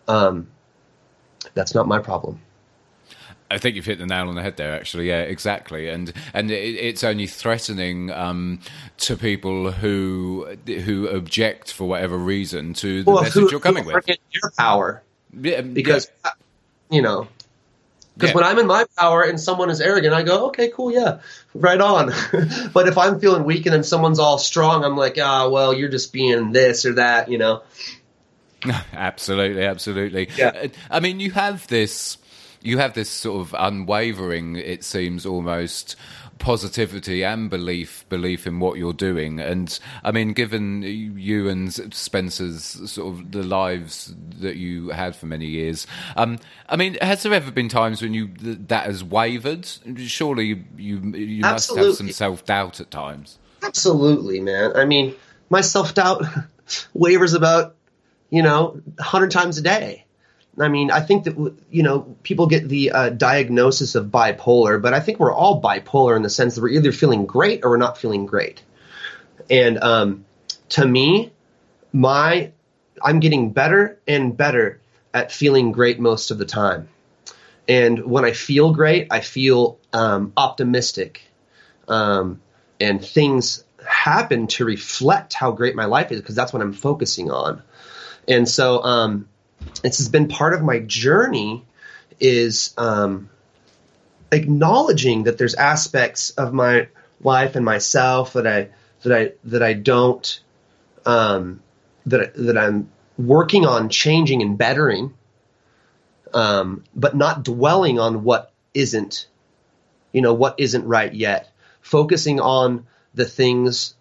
um, 0.09 0.47
that's 1.55 1.75
not 1.75 1.87
my 1.87 1.99
problem. 1.99 2.41
I 3.51 3.59
think 3.59 3.77
you've 3.77 3.85
hit 3.85 3.99
the 3.99 4.07
nail 4.07 4.29
on 4.31 4.35
the 4.35 4.41
head 4.43 4.57
there. 4.57 4.75
Actually, 4.75 5.09
yeah, 5.09 5.21
exactly. 5.21 5.89
And 5.91 6.13
and 6.33 6.51
it, 6.51 6.55
it's 6.55 7.05
only 7.05 7.27
threatening 7.27 8.11
um, 8.11 8.61
to 8.99 9.17
people 9.17 9.73
who 9.73 10.57
who 10.67 11.07
object 11.09 11.71
for 11.73 11.87
whatever 11.87 12.17
reason 12.17 12.73
to 12.75 13.03
the 13.03 13.13
message 13.13 13.33
who- 13.35 13.51
you're 13.51 13.61
coming 13.61 13.85
with. 13.85 14.09
your 14.09 14.51
power 14.59 15.03
Yeah, 15.39 15.61
because 15.61 16.11
you 16.91 17.03
know 17.03 17.29
because 18.15 18.31
Yeah. 18.31 18.35
when 18.37 18.45
i'm 18.45 18.59
in 18.59 18.67
my 18.67 18.85
power 18.99 19.23
and 19.23 19.41
someone 19.41 19.71
is 19.71 19.81
arrogant 19.81 20.15
i 20.15 20.23
go 20.23 20.47
okay 20.49 20.69
cool 20.69 20.93
yeah 20.93 21.21
right 21.55 21.81
on 21.81 22.13
but 22.75 22.89
if 22.89 22.99
i'm 22.99 23.21
feeling 23.21 23.45
weak 23.45 23.67
and 23.67 23.75
then 23.75 23.83
someone's 23.85 24.19
all 24.19 24.39
strong 24.39 24.85
i'm 24.85 24.97
like 24.97 25.19
ah 25.21 25.49
well 25.49 25.73
you're 25.75 25.89
just 25.89 26.13
being 26.13 26.53
this 26.53 26.85
or 26.87 26.95
that 26.95 27.31
you 27.31 27.39
know 27.39 27.63
absolutely, 28.93 29.65
absolutely. 29.65 30.29
Yeah. 30.37 30.49
Uh, 30.55 30.69
I 30.89 31.01
mean, 31.01 31.19
you 31.19 31.33
have 31.33 31.67
this, 31.67 32.17
you 32.61 32.79
have 32.79 32.95
this 32.95 33.11
sort 33.11 33.41
of 33.41 33.57
unwavering, 33.59 34.55
it 34.55 34.85
seems 34.85 35.27
almost 35.27 35.97
positivity 36.39 37.25
and 37.25 37.49
belief 37.49 38.05
belief 38.09 38.47
in 38.47 38.59
what 38.61 38.79
you're 38.79 38.93
doing. 38.93 39.41
And 39.41 39.79
i 40.03 40.11
mean 40.11 40.33
given 40.33 40.83
you 40.83 41.49
and 41.49 41.73
spencer's 41.95 42.91
sort 42.91 43.15
of 43.15 43.33
the 43.33 43.43
lives 43.43 44.15
that 44.41 44.57
you 44.57 44.91
had 44.91 45.15
for 45.15 45.27
many 45.27 45.47
years 45.47 45.87
um 46.17 46.39
i 46.69 46.77
mean 46.77 46.97
has 47.01 47.23
there 47.23 47.33
ever 47.33 47.51
been 47.51 47.69
times 47.69 48.03
when 48.03 48.15
you 48.15 48.31
that 48.43 48.87
has 48.87 49.05
wavered? 49.05 49.69
Surely 49.97 50.65
you 50.77 50.99
you 51.15 51.41
must 51.41 51.75
have 51.77 51.95
some 51.95 52.11
self-doubt 52.11 52.81
at 52.81 52.91
times. 52.91 53.39
Absolutely 53.63 54.41
man. 54.41 54.73
I 54.77 54.85
mean 54.85 55.15
my 55.51 55.61
self-doubt 55.61 56.25
wavers 56.95 57.35
about 57.35 57.77
you 58.31 58.43
know 58.43 58.81
100 58.97 59.31
times 59.31 59.59
a 59.59 59.63
day 59.63 60.05
I 60.59 60.69
mean, 60.69 60.91
I 60.91 61.01
think 61.01 61.25
that 61.25 61.55
you 61.71 61.83
know 61.83 62.17
people 62.23 62.47
get 62.47 62.69
the 62.69 62.91
uh, 62.91 63.09
diagnosis 63.11 63.95
of 63.95 64.07
bipolar, 64.07 64.81
but 64.81 64.93
I 64.93 65.01
think 65.01 65.19
we're 65.19 65.33
all 65.33 65.63
bipolar 65.63 66.15
in 66.17 66.23
the 66.23 66.31
sense 66.31 66.55
that 66.55 66.61
we're 66.61 66.69
either 66.69 66.93
feeling 66.93 67.25
great 67.27 67.65
or 67.65 67.71
we're 67.71 67.79
not 67.79 67.97
feeling 67.97 68.27
great. 68.27 68.63
And 69.49 69.83
um, 69.83 70.25
to 70.71 70.87
me, 70.87 71.33
my 71.93 72.53
I'm 73.01 73.21
getting 73.21 73.53
better 73.53 73.99
and 74.07 74.37
better 74.37 74.81
at 75.15 75.33
feeling 75.33 75.73
great 75.73 75.99
most 75.99 76.31
of 76.31 76.39
the 76.39 76.45
time. 76.45 76.89
And 77.69 78.05
when 78.05 78.25
I 78.25 78.33
feel 78.33 78.75
great, 78.75 79.09
I 79.11 79.21
feel 79.21 79.79
um, 79.93 80.33
optimistic, 80.37 81.23
um, 81.89 82.41
and 82.81 83.03
things 83.05 83.65
happen 83.87 84.49
to 84.49 84.65
reflect 84.65 85.33
how 85.33 85.53
great 85.53 85.75
my 85.75 85.87
life 85.87 86.13
is 86.13 86.21
because 86.21 86.35
that's 86.35 86.53
what 86.53 86.61
I'm 86.61 86.73
focusing 86.73 87.31
on. 87.31 87.63
And 88.29 88.49
so 88.49 88.83
um, 88.83 89.29
this 89.83 89.99
has 89.99 90.09
been 90.09 90.29
part 90.29 90.55
of 90.55 90.63
my 90.63 90.79
journey 90.81 91.65
is 92.21 92.73
um, 92.79 93.31
acknowledging 94.31 95.25
that 95.25 95.39
there's 95.39 95.55
aspects 95.55 96.31
of 96.31 96.53
my 96.53 96.89
life 97.21 97.57
and 97.57 97.65
myself 97.65 98.33
that 98.35 98.47
I 98.47 98.69
that 99.03 99.13
I 99.13 99.33
that 99.45 99.63
I 99.63 99.73
don't 99.73 100.41
um, 101.05 101.61
that 102.07 102.35
that 102.35 102.57
I'm 102.57 102.91
working 103.19 103.67
on 103.67 103.89
changing 103.89 104.43
and 104.43 104.57
bettering, 104.57 105.15
um, 106.33 106.85
but 106.95 107.17
not 107.17 107.43
dwelling 107.45 107.99
on 107.99 108.25
what 108.25 108.53
isn't, 108.75 109.29
you 110.13 110.23
know, 110.23 110.35
what 110.35 110.55
isn't 110.59 110.87
right 110.87 111.13
yet. 111.13 111.51
Focusing 111.81 112.41
on 112.41 112.87
the 113.15 113.25
things 113.25 113.95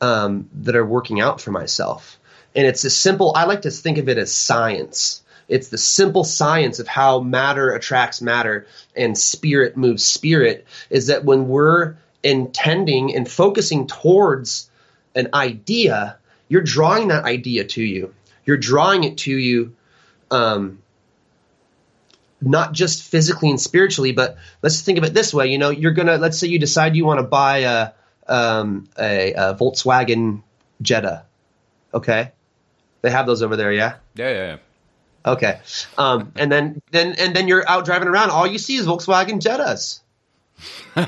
um, 0.00 0.48
that 0.52 0.76
are 0.76 0.86
working 0.86 1.20
out 1.20 1.40
for 1.40 1.50
myself, 1.50 2.18
and 2.54 2.66
it's 2.66 2.84
a 2.84 2.90
simple. 2.90 3.32
I 3.34 3.44
like 3.44 3.62
to 3.62 3.70
think 3.70 3.98
of 3.98 4.08
it 4.08 4.18
as 4.18 4.32
science. 4.32 5.22
It's 5.48 5.68
the 5.68 5.78
simple 5.78 6.24
science 6.24 6.78
of 6.78 6.88
how 6.88 7.20
matter 7.20 7.72
attracts 7.72 8.22
matter 8.22 8.66
and 8.96 9.16
spirit 9.18 9.76
moves 9.76 10.04
spirit. 10.04 10.66
Is 10.88 11.08
that 11.08 11.24
when 11.24 11.48
we're 11.48 11.96
intending 12.22 13.14
and 13.14 13.30
focusing 13.30 13.86
towards 13.86 14.70
an 15.14 15.28
idea, 15.34 16.18
you're 16.48 16.62
drawing 16.62 17.08
that 17.08 17.24
idea 17.24 17.64
to 17.64 17.82
you. 17.82 18.14
You're 18.44 18.56
drawing 18.56 19.04
it 19.04 19.18
to 19.18 19.32
you, 19.32 19.74
um, 20.30 20.82
not 22.40 22.72
just 22.72 23.02
physically 23.02 23.50
and 23.50 23.60
spiritually, 23.60 24.12
but 24.12 24.36
let's 24.62 24.82
think 24.82 24.98
of 24.98 25.04
it 25.04 25.14
this 25.14 25.32
way. 25.32 25.48
You 25.48 25.58
know, 25.58 25.70
you're 25.70 25.92
gonna 25.92 26.18
let's 26.18 26.38
say 26.38 26.48
you 26.48 26.58
decide 26.58 26.96
you 26.96 27.04
want 27.04 27.20
to 27.20 27.26
buy 27.26 27.58
a, 27.58 27.90
um, 28.26 28.88
a, 28.98 29.32
a 29.32 29.54
Volkswagen 29.54 30.42
Jetta. 30.82 31.24
Okay, 31.92 32.32
they 33.04 33.10
have 33.10 33.26
those 33.26 33.42
over 33.42 33.54
there, 33.54 33.70
yeah. 33.70 33.96
Yeah, 34.14 34.30
yeah, 34.30 34.46
yeah. 34.46 34.56
Okay, 35.26 35.60
um, 35.98 36.32
and 36.36 36.50
then 36.50 36.82
then 36.90 37.14
and 37.18 37.36
then 37.36 37.48
you're 37.48 37.66
out 37.68 37.84
driving 37.84 38.08
around. 38.08 38.30
All 38.30 38.46
you 38.46 38.58
see 38.58 38.76
is 38.76 38.86
Volkswagen 38.86 39.40
Jettas. 39.40 40.00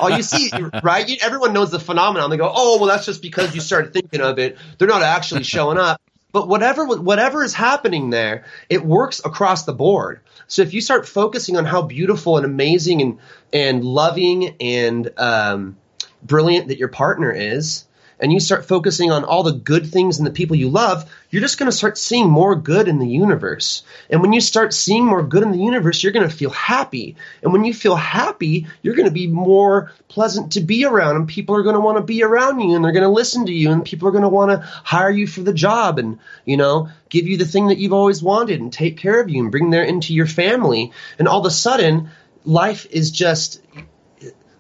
All 0.00 0.10
you 0.10 0.22
see, 0.22 0.50
right? 0.82 1.08
You, 1.08 1.16
everyone 1.22 1.52
knows 1.52 1.70
the 1.70 1.80
phenomenon. 1.80 2.30
They 2.30 2.36
go, 2.36 2.50
"Oh, 2.54 2.78
well, 2.78 2.86
that's 2.86 3.06
just 3.06 3.22
because 3.22 3.54
you 3.54 3.60
started 3.60 3.92
thinking 3.92 4.20
of 4.20 4.38
it. 4.38 4.58
They're 4.78 4.88
not 4.88 5.02
actually 5.02 5.44
showing 5.44 5.78
up." 5.78 6.00
But 6.32 6.48
whatever 6.48 6.84
whatever 6.84 7.42
is 7.42 7.54
happening 7.54 8.10
there, 8.10 8.44
it 8.68 8.84
works 8.84 9.22
across 9.24 9.64
the 9.64 9.72
board. 9.72 10.20
So 10.48 10.60
if 10.60 10.74
you 10.74 10.82
start 10.82 11.08
focusing 11.08 11.56
on 11.56 11.64
how 11.64 11.80
beautiful 11.80 12.36
and 12.36 12.44
amazing 12.44 13.00
and 13.00 13.18
and 13.54 13.82
loving 13.82 14.56
and 14.60 15.10
um, 15.16 15.78
brilliant 16.22 16.68
that 16.68 16.78
your 16.78 16.88
partner 16.88 17.32
is, 17.32 17.85
and 18.18 18.32
you 18.32 18.40
start 18.40 18.66
focusing 18.66 19.10
on 19.10 19.24
all 19.24 19.42
the 19.42 19.52
good 19.52 19.86
things 19.86 20.18
and 20.18 20.26
the 20.26 20.30
people 20.30 20.56
you 20.56 20.70
love, 20.70 21.10
you're 21.30 21.42
just 21.42 21.58
going 21.58 21.70
to 21.70 21.76
start 21.76 21.98
seeing 21.98 22.30
more 22.30 22.54
good 22.54 22.88
in 22.88 22.98
the 22.98 23.08
universe. 23.08 23.82
And 24.08 24.22
when 24.22 24.32
you 24.32 24.40
start 24.40 24.72
seeing 24.72 25.04
more 25.04 25.22
good 25.22 25.42
in 25.42 25.52
the 25.52 25.58
universe, 25.58 26.02
you're 26.02 26.12
going 26.12 26.28
to 26.28 26.34
feel 26.34 26.50
happy. 26.50 27.16
And 27.42 27.52
when 27.52 27.64
you 27.64 27.74
feel 27.74 27.96
happy, 27.96 28.66
you're 28.82 28.94
going 28.94 29.08
to 29.08 29.12
be 29.12 29.26
more 29.26 29.92
pleasant 30.08 30.52
to 30.52 30.60
be 30.60 30.84
around, 30.84 31.16
and 31.16 31.28
people 31.28 31.56
are 31.56 31.62
going 31.62 31.74
to 31.74 31.80
want 31.80 31.98
to 31.98 32.04
be 32.04 32.22
around 32.22 32.60
you, 32.60 32.74
and 32.74 32.84
they're 32.84 32.92
going 32.92 33.02
to 33.02 33.08
listen 33.08 33.46
to 33.46 33.52
you, 33.52 33.70
and 33.70 33.84
people 33.84 34.08
are 34.08 34.12
going 34.12 34.22
to 34.22 34.28
want 34.28 34.50
to 34.50 34.66
hire 34.66 35.10
you 35.10 35.26
for 35.26 35.42
the 35.42 35.52
job, 35.52 35.98
and 35.98 36.18
you 36.44 36.56
know, 36.56 36.88
give 37.08 37.26
you 37.26 37.36
the 37.36 37.44
thing 37.44 37.68
that 37.68 37.78
you've 37.78 37.92
always 37.92 38.22
wanted, 38.22 38.60
and 38.60 38.72
take 38.72 38.96
care 38.96 39.20
of 39.20 39.28
you, 39.28 39.42
and 39.42 39.50
bring 39.50 39.70
that 39.70 39.88
into 39.88 40.14
your 40.14 40.26
family. 40.26 40.92
And 41.18 41.28
all 41.28 41.40
of 41.40 41.46
a 41.46 41.50
sudden, 41.50 42.10
life 42.44 42.86
is 42.90 43.10
just 43.10 43.62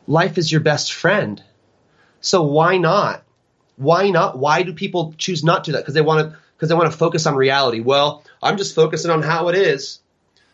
life 0.06 0.38
is 0.38 0.50
your 0.50 0.60
best 0.60 0.92
friend. 0.92 1.42
So 2.20 2.42
why 2.42 2.76
not? 2.78 3.22
Why 3.76 4.10
not? 4.10 4.38
Why 4.38 4.62
do 4.62 4.72
people 4.72 5.14
choose 5.18 5.44
not 5.44 5.64
to 5.64 5.70
do 5.70 5.72
that? 5.72 5.82
Because 5.82 5.94
they 5.94 6.00
want 6.00 6.30
to 6.30 6.38
because 6.56 6.68
they 6.68 6.74
want 6.74 6.90
to 6.90 6.96
focus 6.96 7.26
on 7.26 7.34
reality. 7.34 7.80
Well, 7.80 8.24
I'm 8.42 8.56
just 8.56 8.74
focusing 8.74 9.10
on 9.10 9.22
how 9.22 9.48
it 9.48 9.54
is. 9.54 10.00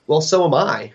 Well, 0.07 0.21
so 0.21 0.45
am 0.45 0.55
I. 0.55 0.93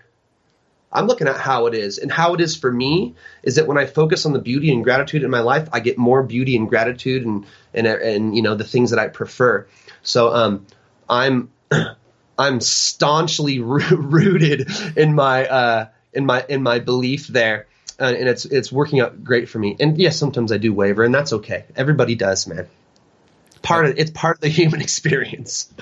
I'm 0.91 1.07
looking 1.07 1.27
at 1.27 1.37
how 1.37 1.67
it 1.67 1.73
is. 1.73 1.97
And 1.97 2.11
how 2.11 2.33
it 2.33 2.41
is 2.41 2.55
for 2.55 2.71
me 2.71 3.15
is 3.43 3.55
that 3.55 3.67
when 3.67 3.77
I 3.77 3.85
focus 3.85 4.25
on 4.25 4.33
the 4.33 4.39
beauty 4.39 4.71
and 4.71 4.83
gratitude 4.83 5.23
in 5.23 5.29
my 5.29 5.41
life, 5.41 5.67
I 5.71 5.79
get 5.79 5.97
more 5.97 6.23
beauty 6.23 6.55
and 6.55 6.67
gratitude 6.67 7.25
and 7.25 7.45
and 7.73 7.87
and 7.87 8.35
you 8.35 8.41
know 8.41 8.55
the 8.55 8.63
things 8.63 8.91
that 8.91 8.99
I 8.99 9.07
prefer. 9.07 9.67
So 10.03 10.33
um 10.33 10.65
I'm 11.09 11.51
I'm 12.39 12.61
staunchly 12.61 13.59
rooted 13.61 14.69
in 14.97 15.13
my 15.13 15.47
uh 15.47 15.87
in 16.13 16.25
my 16.25 16.45
in 16.47 16.63
my 16.63 16.79
belief 16.79 17.27
there 17.27 17.66
and 17.99 18.29
it's 18.29 18.45
it's 18.45 18.71
working 18.71 18.99
out 18.99 19.23
great 19.23 19.49
for 19.49 19.59
me. 19.59 19.75
And 19.79 19.97
yes, 19.97 20.17
sometimes 20.17 20.51
I 20.51 20.57
do 20.57 20.73
waver, 20.73 21.03
and 21.03 21.13
that's 21.13 21.33
okay. 21.33 21.65
Everybody 21.75 22.15
does, 22.15 22.47
man. 22.47 22.67
Part 23.61 23.85
of 23.85 23.97
it's 23.97 24.11
part 24.11 24.37
of 24.37 24.41
the 24.41 24.49
human 24.49 24.81
experience. 24.87 25.73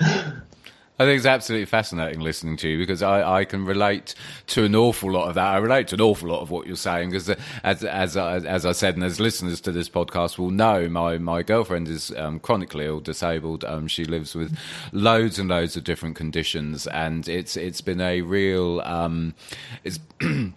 I 0.98 1.04
think 1.04 1.18
it's 1.18 1.26
absolutely 1.26 1.66
fascinating 1.66 2.20
listening 2.20 2.56
to 2.58 2.68
you 2.68 2.78
because 2.78 3.02
I, 3.02 3.40
I 3.40 3.44
can 3.44 3.66
relate 3.66 4.14
to 4.48 4.64
an 4.64 4.74
awful 4.74 5.12
lot 5.12 5.28
of 5.28 5.34
that. 5.34 5.44
I 5.44 5.58
relate 5.58 5.88
to 5.88 5.96
an 5.96 6.00
awful 6.00 6.30
lot 6.30 6.40
of 6.40 6.50
what 6.50 6.66
you're 6.66 6.74
saying 6.74 7.10
because, 7.10 7.28
as 7.62 7.84
as 7.84 8.16
as 8.16 8.64
I 8.64 8.72
said, 8.72 8.94
and 8.94 9.04
as 9.04 9.20
listeners 9.20 9.60
to 9.62 9.72
this 9.72 9.90
podcast 9.90 10.38
will 10.38 10.50
know, 10.50 10.88
my 10.88 11.18
my 11.18 11.42
girlfriend 11.42 11.88
is 11.88 12.12
um, 12.16 12.40
chronically 12.40 12.86
ill, 12.86 13.00
disabled. 13.00 13.62
Um, 13.62 13.88
she 13.88 14.06
lives 14.06 14.34
with 14.34 14.56
loads 14.90 15.38
and 15.38 15.50
loads 15.50 15.76
of 15.76 15.84
different 15.84 16.16
conditions, 16.16 16.86
and 16.86 17.28
it's 17.28 17.58
it's 17.58 17.82
been 17.82 18.00
a 18.00 18.22
real 18.22 18.80
um, 18.80 19.34
it's. 19.84 19.98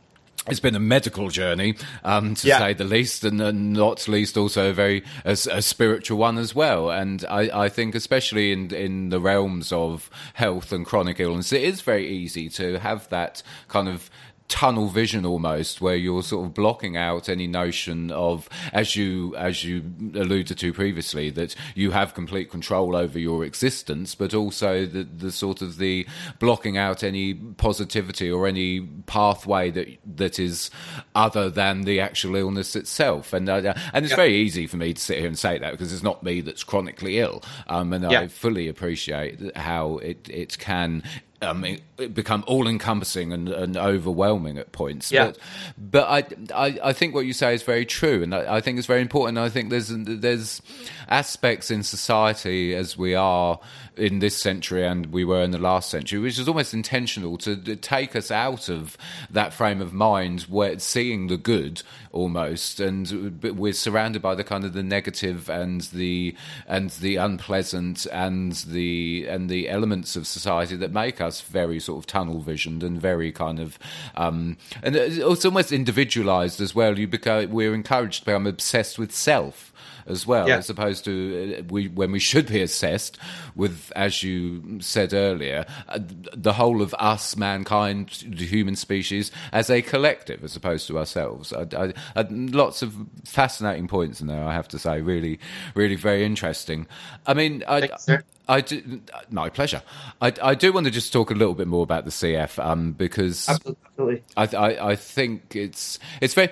it's 0.48 0.60
been 0.60 0.76
a 0.76 0.80
medical 0.80 1.30
journey, 1.30 1.76
um, 2.04 2.34
to 2.36 2.48
Yeah. 2.48 2.60
say 2.60 2.74
the 2.74 2.84
least, 2.84 3.24
and, 3.24 3.74
not 3.74 4.08
least 4.08 4.38
also 4.38 4.70
a 4.70 4.74
very 4.74 5.04
a, 5.26 5.32
a 5.32 5.62
spiritual 5.62 6.18
one 6.18 6.38
as 6.38 6.56
well. 6.56 6.90
And 6.90 7.26
I, 7.30 7.66
I 7.66 7.70
think, 7.70 7.96
especially 7.96 8.52
in 8.52 8.74
in 8.74 9.10
the 9.10 9.20
realms 9.20 9.72
of 9.72 10.10
health 10.34 10.72
and 10.72 10.86
chronic 10.86 11.20
illness, 11.20 11.52
it 11.52 11.64
is 11.64 11.82
very 11.82 12.08
easy 12.08 12.50
to 12.50 12.80
have 12.80 13.10
that 13.10 13.44
kind 13.68 13.88
of 13.90 14.10
tunnel 14.50 14.88
vision 14.88 15.26
almost 15.26 15.80
where 15.80 15.96
you're 15.96 16.24
sort 16.24 16.44
of 16.46 16.54
blocking 16.56 16.98
out 16.98 17.30
any 17.30 17.48
notion 17.48 18.10
of 18.12 18.50
as 18.74 18.96
you 18.96 19.36
as 19.38 19.64
you 19.64 19.84
alluded 20.16 20.58
to 20.58 20.74
previously 20.74 21.30
that 21.30 21.56
you 21.76 21.92
have 21.92 22.14
complete 22.16 22.50
control 22.50 22.96
over 22.96 23.18
your 23.20 23.46
existence 23.46 24.16
but 24.16 24.34
also 24.34 24.86
the 24.88 25.04
the 25.04 25.32
sort 25.32 25.62
of 25.62 25.78
the 25.78 26.06
blocking 26.40 26.78
out 26.78 27.04
any 27.04 27.34
positivity 27.36 28.30
or 28.30 28.48
any 28.48 28.82
pathway 29.06 29.70
that 29.70 29.88
that 30.04 30.40
is 30.40 30.72
other 31.14 31.50
than 31.50 31.82
the 31.84 32.00
actual 32.00 32.36
illness 32.36 32.76
itself 32.76 33.32
and 33.34 33.48
uh, 33.50 33.74
and 33.94 34.04
it's 34.04 34.12
Yeah. 34.12 34.16
very 34.16 34.36
easy 34.36 34.66
for 34.66 34.78
me 34.78 34.94
to 34.96 35.00
sit 35.02 35.20
here 35.20 35.28
and 35.28 35.38
say 35.38 35.60
that 35.60 35.72
because 35.72 35.94
it's 35.94 36.04
not 36.04 36.24
me 36.24 36.42
that's 36.42 36.64
chronically 36.64 37.20
ill 37.20 37.44
um, 37.68 37.94
and 37.94 38.04
Yeah. 38.04 38.22
I 38.22 38.28
fully 38.28 38.68
appreciate 38.68 39.56
how 39.56 39.98
it 40.00 40.28
it 40.28 40.58
can 40.58 41.04
um, 41.42 41.64
it, 41.64 41.82
it 41.98 42.14
become 42.14 42.44
all 42.48 42.68
encompassing 42.68 43.32
and, 43.32 43.50
and 43.50 43.78
overwhelming 43.78 44.58
at 44.58 44.72
points. 44.72 45.12
Yeah. 45.12 45.28
But, 45.28 45.38
but 45.78 46.08
I, 46.54 46.66
I, 46.68 46.80
I 46.86 46.94
think 46.94 47.14
what 47.16 47.26
you 47.26 47.34
say 47.34 47.54
is 47.54 47.64
very 47.64 47.86
true, 47.86 48.24
and 48.24 48.36
I, 48.36 48.58
I 48.58 48.62
think 48.62 48.78
it's 48.78 48.88
very 48.88 49.02
important. 49.02 49.38
I 49.38 49.50
think 49.50 49.70
there's 49.70 49.90
there's 49.90 50.62
aspects 51.08 51.72
in 51.72 51.84
society 51.84 52.76
as 52.76 52.98
we 52.98 53.16
are 53.16 53.60
in 54.00 54.20
this 54.20 54.36
century 54.36 54.86
and 54.86 55.08
we 55.08 55.26
were 55.26 55.42
in 55.42 55.52
the 55.52 55.58
last 55.58 55.90
century, 55.90 56.20
which 56.20 56.40
is 56.40 56.48
almost 56.48 56.74
intentional 56.74 57.38
to, 57.38 57.56
to 57.56 57.76
take 57.76 58.16
us 58.16 58.32
out 58.32 58.70
of 58.70 58.98
that 59.30 59.54
frame 59.54 59.82
of 59.82 59.94
mind 59.94 60.42
where 60.44 60.80
seeing 60.80 61.28
the 61.28 61.38
good 61.38 61.84
almost, 62.12 62.80
and 62.80 63.42
we're 63.44 63.74
surrounded 63.74 64.22
by 64.22 64.36
the 64.36 64.44
kind 64.44 64.64
of 64.64 64.74
the 64.74 64.84
negative 64.84 65.50
and 65.50 65.82
the 65.82 66.36
and 66.68 66.90
the 66.92 67.18
unpleasant 67.18 68.06
and 68.12 68.54
the 68.54 69.26
and 69.30 69.50
the 69.50 69.70
elements 69.70 70.16
of 70.16 70.28
society 70.28 70.76
that 70.76 70.92
make 70.92 71.22
us 71.22 71.42
very 71.42 71.80
sort 71.80 72.00
of 72.00 72.08
tunnel 72.08 72.40
visioned 72.40 72.84
and 72.84 73.00
very 73.00 73.32
kind 73.32 73.60
of 73.60 73.78
um, 74.16 74.58
and 74.82 74.96
it's 74.96 75.46
almost 75.46 75.72
individualized 75.72 76.62
as 76.62 76.74
well. 76.74 76.98
You 76.98 77.08
become 77.08 77.50
we're 77.52 77.74
encouraged 77.74 78.20
to 78.20 78.26
become 78.26 78.48
obsessed 78.48 78.98
with 78.98 79.12
self 79.12 79.69
as 80.10 80.26
well, 80.28 80.48
Yeah. 80.48 80.58
as 80.58 80.70
opposed 80.70 81.06
to 81.06 81.58
uh, 81.60 81.64
we 81.70 81.88
when 81.88 82.12
we 82.12 82.20
should 82.20 82.48
be 82.48 82.62
assessed 82.62 83.18
with, 83.56 83.92
as 83.96 84.24
you 84.24 84.80
said 84.82 85.14
earlier, 85.14 85.66
uh, 85.88 86.00
the 86.34 86.54
whole 86.54 86.82
of 86.82 86.94
us, 87.00 87.36
mankind, 87.38 88.24
the 88.28 88.46
human 88.46 88.76
species, 88.76 89.32
as 89.52 89.70
a 89.70 89.82
collective, 89.82 90.44
as 90.44 90.56
opposed 90.56 90.88
to 90.88 90.98
ourselves. 90.98 91.54
I, 91.54 91.66
I, 91.78 91.94
I, 92.16 92.28
lots 92.30 92.82
of 92.82 92.96
fascinating 93.26 93.88
points 93.88 94.20
in 94.22 94.28
there. 94.28 94.44
I 94.44 94.54
have 94.54 94.68
to 94.70 94.80
say, 94.80 95.02
really, 95.02 95.40
really 95.76 95.96
very 95.96 96.26
interesting. 96.26 96.88
I 97.26 97.34
mean, 97.34 97.64
I. 97.68 97.88
Thanks. 97.88 98.10
I 98.50 98.62
do, 98.62 99.00
my 99.30 99.50
pleasure. 99.50 99.84
I, 100.22 100.34
I 100.42 100.56
do 100.56 100.74
want 100.74 100.86
to 100.86 100.92
just 100.92 101.14
talk 101.14 101.30
a 101.30 101.36
little 101.36 101.54
bit 101.54 101.68
more 101.68 101.84
about 101.84 102.06
the 102.06 102.10
CF 102.10 102.58
um, 102.58 102.94
because 102.94 103.48
Absolutely. 103.48 104.24
I, 104.36 104.46
I, 104.48 104.90
I 104.90 104.96
think 104.96 105.56
it's 105.56 106.00
it's 106.20 106.34
very 106.34 106.50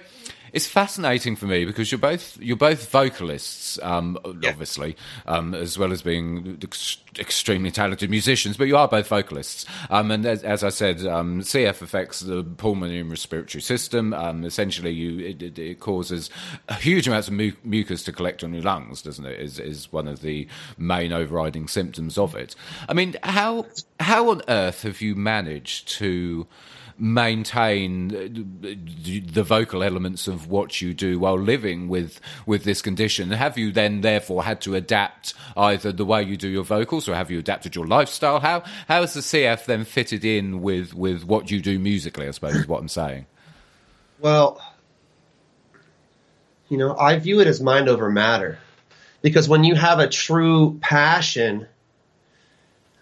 it's 0.53 0.67
fascinating 0.67 1.35
for 1.35 1.45
me 1.45 1.65
because 1.65 1.91
you're 1.91 1.99
both 1.99 2.37
you're 2.41 2.55
both 2.57 2.89
vocalists, 2.91 3.79
um, 3.83 4.17
Yeah. 4.41 4.49
obviously, 4.49 4.95
um, 5.25 5.53
as 5.53 5.77
well 5.77 5.91
as 5.91 6.01
being 6.01 6.57
ex- 6.63 6.97
extremely 7.19 7.71
talented 7.71 8.09
musicians. 8.09 8.57
But 8.57 8.67
you 8.67 8.77
are 8.77 8.87
both 8.87 9.07
vocalists, 9.07 9.65
um, 9.89 10.11
and 10.11 10.25
as, 10.25 10.43
as 10.43 10.63
I 10.63 10.69
said, 10.69 11.05
um, 11.05 11.41
CF 11.41 11.81
affects 11.81 12.19
the 12.21 12.43
pulmonary 12.43 12.99
and 12.99 13.09
respiratory 13.09 13.61
system. 13.61 14.13
Um, 14.13 14.43
essentially, 14.43 14.91
you 14.91 15.19
it, 15.25 15.41
it, 15.41 15.59
it 15.59 15.79
causes 15.79 16.29
huge 16.79 17.07
amounts 17.07 17.27
of 17.27 17.33
mu- 17.33 17.51
mucus 17.63 18.03
to 18.03 18.11
collect 18.11 18.43
on 18.43 18.53
your 18.53 18.63
lungs, 18.63 19.01
doesn't 19.01 19.25
it? 19.25 19.39
Is 19.39 19.59
is 19.59 19.91
one 19.91 20.07
of 20.07 20.21
the 20.21 20.47
main 20.77 21.11
overriding 21.13 21.67
symptoms 21.67 22.17
of 22.17 22.35
it. 22.35 22.55
I 22.87 22.93
mean, 22.93 23.15
how 23.23 23.65
how 23.99 24.29
on 24.29 24.41
earth 24.47 24.83
have 24.83 25.01
you 25.01 25.15
managed 25.15 25.87
to 25.97 26.47
maintain 26.99 28.07
the 28.09 29.43
vocal 29.43 29.83
elements 29.83 30.27
of 30.27 30.47
what 30.47 30.81
you 30.81 30.93
do 30.93 31.19
while 31.19 31.37
living 31.37 31.87
with 31.87 32.19
with 32.45 32.63
this 32.63 32.81
condition. 32.81 33.31
Have 33.31 33.57
you 33.57 33.71
then 33.71 34.01
therefore 34.01 34.43
had 34.43 34.61
to 34.61 34.75
adapt 34.75 35.33
either 35.55 35.91
the 35.91 36.05
way 36.05 36.23
you 36.23 36.37
do 36.37 36.47
your 36.47 36.63
vocals 36.63 37.07
or 37.07 37.15
have 37.15 37.29
you 37.29 37.39
adapted 37.39 37.75
your 37.75 37.85
lifestyle? 37.85 38.39
How 38.39 38.61
how 38.87 39.01
has 39.01 39.13
the 39.13 39.21
cf 39.21 39.65
then 39.65 39.85
fitted 39.85 40.25
in 40.25 40.61
with 40.61 40.93
with 40.93 41.23
what 41.23 41.51
you 41.51 41.61
do 41.61 41.77
musically 41.79 42.27
i 42.27 42.31
suppose 42.31 42.55
is 42.55 42.67
what 42.67 42.79
i'm 42.79 42.87
saying? 42.87 43.25
Well, 44.19 44.59
you 46.69 46.77
know, 46.77 46.97
I 46.97 47.17
view 47.19 47.39
it 47.39 47.47
as 47.47 47.61
mind 47.61 47.89
over 47.89 48.09
matter. 48.09 48.59
Because 49.21 49.49
when 49.49 49.63
you 49.63 49.75
have 49.75 49.99
a 49.99 50.07
true 50.07 50.77
passion, 50.79 51.67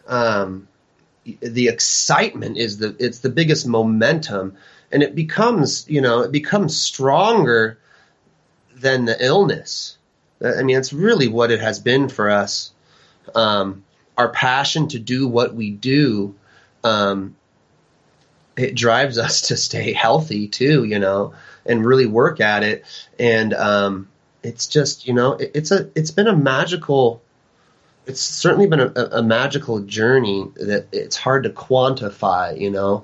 um, 0.08 0.68
the 1.40 1.68
excitement 1.68 2.58
is 2.58 2.78
the 2.78 2.96
it's 3.00 3.20
the 3.20 3.30
biggest 3.30 3.68
momentum, 3.68 4.56
and 4.92 5.04
it 5.04 5.16
becomes 5.16 5.86
you 5.90 6.02
know 6.02 6.22
it 6.22 6.32
becomes 6.32 6.80
stronger 6.80 7.80
than 8.76 9.06
the 9.06 9.24
illness. 9.24 9.98
I 10.44 10.64
mean, 10.64 10.78
it's 10.78 10.94
really 10.94 11.28
what 11.28 11.52
it 11.52 11.62
has 11.62 11.80
been 11.80 12.10
for 12.10 12.30
us. 12.30 12.72
Um, 13.34 13.84
our 14.18 14.30
passion 14.30 14.88
to 14.90 15.00
do 15.00 15.28
what 15.28 15.56
we 15.56 15.72
do. 15.72 16.36
Um, 16.84 17.36
it 18.58 18.76
drives 18.76 19.18
us 19.18 19.42
to 19.50 19.58
stay 19.58 19.94
healthy 19.94 20.48
too, 20.48 20.84
you 20.84 21.00
know, 21.00 21.34
and 21.66 21.86
really 21.86 22.06
work 22.06 22.40
at 22.40 22.64
it. 22.64 22.86
And 23.20 23.54
um, 23.54 24.08
it's 24.44 24.68
just, 24.68 25.08
you 25.08 25.14
know, 25.14 25.34
it, 25.34 25.52
it's 25.56 25.72
a 25.72 25.90
it's 25.96 26.12
been 26.12 26.28
a 26.28 26.36
magical. 26.36 27.22
It's 28.08 28.22
certainly 28.22 28.68
been 28.68 28.80
a, 28.80 28.92
a 29.14 29.24
magical 29.24 29.80
journey 29.82 30.48
that 30.56 30.88
it's 30.92 31.16
hard 31.16 31.44
to 31.44 31.50
quantify, 31.50 32.60
you 32.60 32.70
know, 32.70 33.04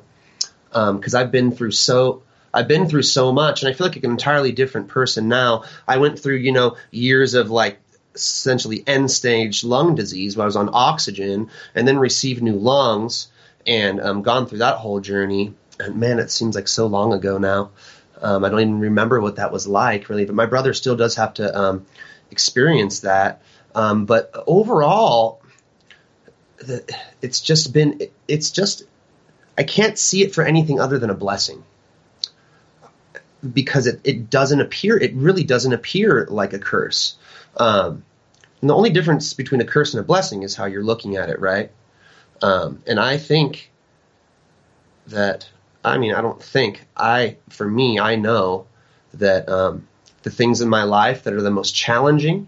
because 0.71 1.15
I've 1.15 1.31
been 1.31 1.51
through 1.51 1.71
so 1.71 2.23
I've 2.53 2.67
been 2.67 2.87
through 2.87 3.03
so 3.03 3.31
much, 3.31 3.63
and 3.63 3.69
I 3.69 3.73
feel 3.73 3.87
like 3.87 3.95
an 3.95 4.05
entirely 4.05 4.51
different 4.51 4.89
person 4.89 5.29
now. 5.29 5.63
I 5.87 5.97
went 5.97 6.19
through, 6.19 6.37
you 6.37 6.51
know, 6.51 6.75
years 6.91 7.33
of 7.33 7.49
like 7.49 7.79
essentially 8.13 8.83
end 8.85 9.09
stage 9.09 9.63
lung 9.63 9.95
disease 9.95 10.35
where 10.35 10.43
I 10.43 10.45
was 10.45 10.57
on 10.57 10.69
oxygen, 10.71 11.49
and 11.75 11.87
then 11.87 11.97
received 11.97 12.43
new 12.43 12.55
lungs, 12.55 13.27
and 13.65 14.01
um, 14.01 14.21
gone 14.21 14.47
through 14.47 14.59
that 14.59 14.77
whole 14.77 14.99
journey. 14.99 15.53
And 15.79 15.95
man, 15.95 16.19
it 16.19 16.29
seems 16.29 16.55
like 16.55 16.67
so 16.67 16.87
long 16.87 17.13
ago 17.13 17.37
now. 17.37 17.71
Um, 18.21 18.45
I 18.45 18.49
don't 18.49 18.59
even 18.59 18.79
remember 18.79 19.19
what 19.19 19.37
that 19.37 19.51
was 19.51 19.67
like 19.67 20.09
really, 20.09 20.25
but 20.25 20.35
my 20.35 20.45
brother 20.45 20.73
still 20.73 20.95
does 20.95 21.15
have 21.15 21.33
to 21.35 21.57
um, 21.57 21.85
experience 22.29 22.99
that. 22.99 23.41
Um, 23.75 24.05
but 24.05 24.31
overall, 24.47 25.41
the, 26.57 26.83
it's 27.21 27.39
just 27.41 27.73
been, 27.73 28.01
it's 28.27 28.51
just, 28.51 28.83
I 29.57 29.63
can't 29.63 29.97
see 29.97 30.23
it 30.23 30.33
for 30.33 30.43
anything 30.43 30.79
other 30.79 30.99
than 30.99 31.09
a 31.09 31.15
blessing 31.15 31.63
because 33.53 33.87
it, 33.87 34.01
it 34.03 34.29
doesn't 34.29 34.61
appear, 34.61 34.97
it 34.97 35.13
really 35.15 35.43
doesn't 35.43 35.73
appear 35.73 36.27
like 36.29 36.53
a 36.53 36.59
curse. 36.59 37.15
Um, 37.57 38.03
and 38.61 38.69
the 38.69 38.75
only 38.75 38.91
difference 38.91 39.33
between 39.33 39.61
a 39.61 39.65
curse 39.65 39.93
and 39.93 40.01
a 40.01 40.03
blessing 40.03 40.43
is 40.43 40.55
how 40.55 40.65
you're 40.65 40.83
looking 40.83 41.15
at 41.15 41.29
it, 41.29 41.39
right? 41.39 41.71
Um, 42.41 42.83
and 42.85 42.99
I 42.99 43.17
think 43.17 43.71
that, 45.07 45.49
I 45.83 45.97
mean, 45.97 46.13
I 46.13 46.21
don't 46.21 46.41
think, 46.41 46.85
I, 46.95 47.37
for 47.49 47.67
me, 47.67 47.99
I 47.99 48.15
know 48.15 48.67
that 49.15 49.49
um, 49.49 49.87
the 50.23 50.29
things 50.29 50.61
in 50.61 50.69
my 50.69 50.83
life 50.83 51.23
that 51.23 51.33
are 51.33 51.41
the 51.41 51.51
most 51.51 51.75
challenging 51.75 52.47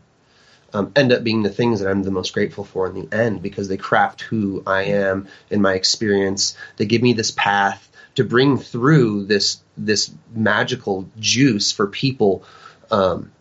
um, 0.74 0.92
end 0.96 1.12
up 1.12 1.24
being 1.24 1.44
the 1.44 1.50
things 1.50 1.80
that 1.80 1.90
I'm 1.90 2.04
the 2.04 2.12
most 2.12 2.34
grateful 2.34 2.64
for 2.64 2.88
in 2.88 2.94
the 2.94 3.16
end 3.16 3.42
because 3.42 3.68
they 3.68 3.78
craft 3.78 4.22
who 4.22 4.64
I 4.66 4.84
am 4.84 5.28
in 5.50 5.62
my 5.62 5.74
experience. 5.74 6.58
They 6.78 6.86
give 6.86 7.02
me 7.02 7.14
this 7.14 7.32
path 7.32 7.90
to 8.16 8.24
bring 8.24 8.58
through 8.58 9.26
this 9.26 9.62
this 9.78 10.12
magical 10.34 11.10
juice 11.20 11.72
for 11.72 11.88
people 11.88 12.44
um, 12.92 13.32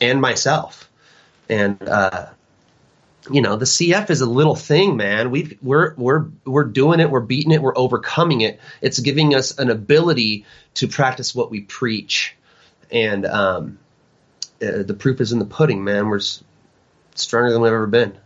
and 0.00 0.20
myself. 0.20 0.90
And 1.48 1.80
uh, 1.88 2.26
you 3.30 3.40
know, 3.40 3.56
the 3.56 3.64
CF 3.64 4.10
is 4.10 4.20
a 4.20 4.26
little 4.26 4.54
thing, 4.54 4.96
man. 4.96 5.30
We 5.30 5.58
we're 5.62 5.94
we're 5.96 6.26
we're 6.44 6.64
doing 6.64 7.00
it. 7.00 7.10
We're 7.10 7.20
beating 7.20 7.52
it. 7.52 7.62
We're 7.62 7.76
overcoming 7.76 8.42
it. 8.42 8.60
It's 8.80 8.98
giving 9.00 9.34
us 9.34 9.58
an 9.58 9.70
ability 9.70 10.44
to 10.74 10.88
practice 10.88 11.34
what 11.34 11.50
we 11.50 11.62
preach, 11.62 12.36
and 12.90 13.26
um, 13.26 13.78
uh, 14.62 14.82
the 14.82 14.94
proof 14.94 15.20
is 15.20 15.32
in 15.32 15.38
the 15.38 15.44
pudding, 15.44 15.82
man. 15.84 16.08
We're 16.08 16.20
stronger 17.22 17.52
than 17.52 17.60
we've 17.62 17.72
ever 17.72 17.86
been. 17.86 18.18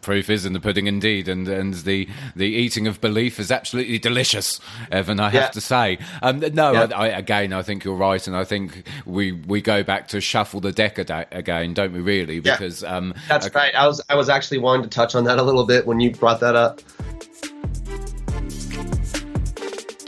Proof 0.00 0.30
is 0.30 0.44
in 0.44 0.52
the 0.52 0.58
pudding, 0.58 0.88
indeed, 0.88 1.28
and 1.28 1.46
and 1.46 1.74
the 1.74 2.08
the 2.34 2.46
eating 2.46 2.88
of 2.88 3.00
belief 3.00 3.38
is 3.38 3.52
absolutely 3.52 4.00
delicious, 4.00 4.58
Evan. 4.90 5.20
I 5.20 5.26
have 5.30 5.34
Yeah. 5.34 5.48
to 5.50 5.60
say. 5.60 5.98
Um, 6.20 6.40
no, 6.40 6.72
Yeah. 6.72 6.88
I, 6.92 7.04
I, 7.04 7.06
again, 7.18 7.52
I 7.52 7.62
think 7.62 7.84
you're 7.84 7.94
right, 7.94 8.26
and 8.26 8.34
I 8.34 8.42
think 8.42 8.82
we 9.06 9.30
we 9.30 9.60
go 9.62 9.84
back 9.84 10.08
to 10.08 10.20
shuffle 10.20 10.58
the 10.60 10.72
deck 10.72 10.98
again, 10.98 11.72
don't 11.74 11.92
we? 11.92 12.00
Really, 12.00 12.40
Yeah. 12.40 12.56
because 12.56 12.82
um, 12.82 13.14
That's 13.28 13.46
a- 13.46 13.50
right. 13.50 13.72
I 13.76 13.86
was 13.86 14.00
I 14.08 14.16
was 14.16 14.28
actually 14.28 14.58
wanting 14.58 14.82
to 14.82 14.88
touch 14.88 15.14
on 15.14 15.22
that 15.24 15.38
a 15.38 15.42
little 15.44 15.64
bit 15.66 15.86
when 15.86 16.00
you 16.00 16.10
brought 16.10 16.40
that 16.40 16.56
up. 16.56 16.80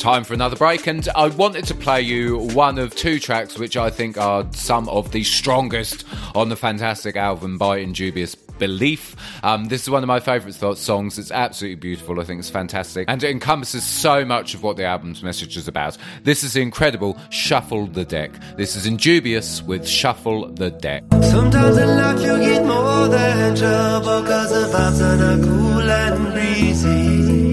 Time 0.04 0.22
for 0.22 0.34
another 0.34 0.54
break, 0.54 0.86
and 0.86 1.08
I 1.16 1.28
wanted 1.28 1.64
to 1.64 1.74
play 1.74 2.02
you 2.02 2.36
one 2.52 2.78
of 2.78 2.94
two 2.94 3.18
tracks 3.18 3.58
which 3.58 3.74
I 3.74 3.88
think 3.88 4.18
are 4.18 4.46
some 4.52 4.86
of 4.90 5.12
the 5.12 5.24
strongest 5.24 6.04
on 6.34 6.50
the 6.50 6.56
fantastic 6.56 7.16
album 7.16 7.56
by 7.56 7.78
Indubious 7.78 8.34
Belief. 8.34 9.16
Um, 9.42 9.64
this 9.64 9.84
is 9.84 9.88
one 9.88 10.02
of 10.02 10.06
my 10.06 10.20
favourite 10.20 10.76
songs. 10.76 11.18
It's 11.18 11.30
absolutely 11.30 11.76
beautiful. 11.76 12.20
I 12.20 12.24
think 12.24 12.40
it's 12.40 12.50
fantastic, 12.50 13.08
and 13.08 13.24
it 13.24 13.30
encompasses 13.30 13.82
so 13.82 14.26
much 14.26 14.52
of 14.52 14.62
what 14.62 14.76
the 14.76 14.84
album's 14.84 15.22
message 15.22 15.56
is 15.56 15.68
about. 15.68 15.96
This 16.22 16.44
is 16.44 16.54
incredible 16.54 17.18
Shuffle 17.30 17.86
the 17.86 18.04
Deck. 18.04 18.32
This 18.58 18.76
is 18.76 18.84
Indubious 18.84 19.62
with 19.62 19.88
Shuffle 19.88 20.52
the 20.52 20.70
Deck. 20.70 21.02
Sometimes 21.22 21.78
in 21.78 21.88
life 21.88 22.20
you 22.20 22.38
get 22.40 22.66
more 22.66 23.08
than 23.08 23.56
trouble 23.56 24.22
Cause 24.22 24.50
the 24.50 24.76
vibes 24.76 25.00
are 25.00 25.16
not 25.16 25.48
cool 25.48 25.90
and 25.90 26.32
breezy 26.34 27.43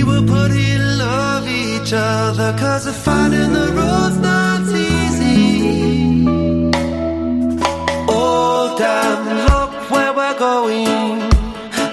We 0.00 0.04
will 0.04 0.26
put 0.26 0.50
in 0.50 0.80
love 0.96 1.46
each 1.46 1.92
other 1.92 2.56
Cause 2.58 2.86
the 2.86 2.92
finding 2.92 3.52
the 3.52 3.68
road's 3.78 4.16
not 4.16 4.62
easy 4.62 6.24
Oh 8.08 8.74
damn, 8.78 9.22
look 9.50 9.72
where 9.90 10.12
we're 10.14 10.38
going 10.38 11.20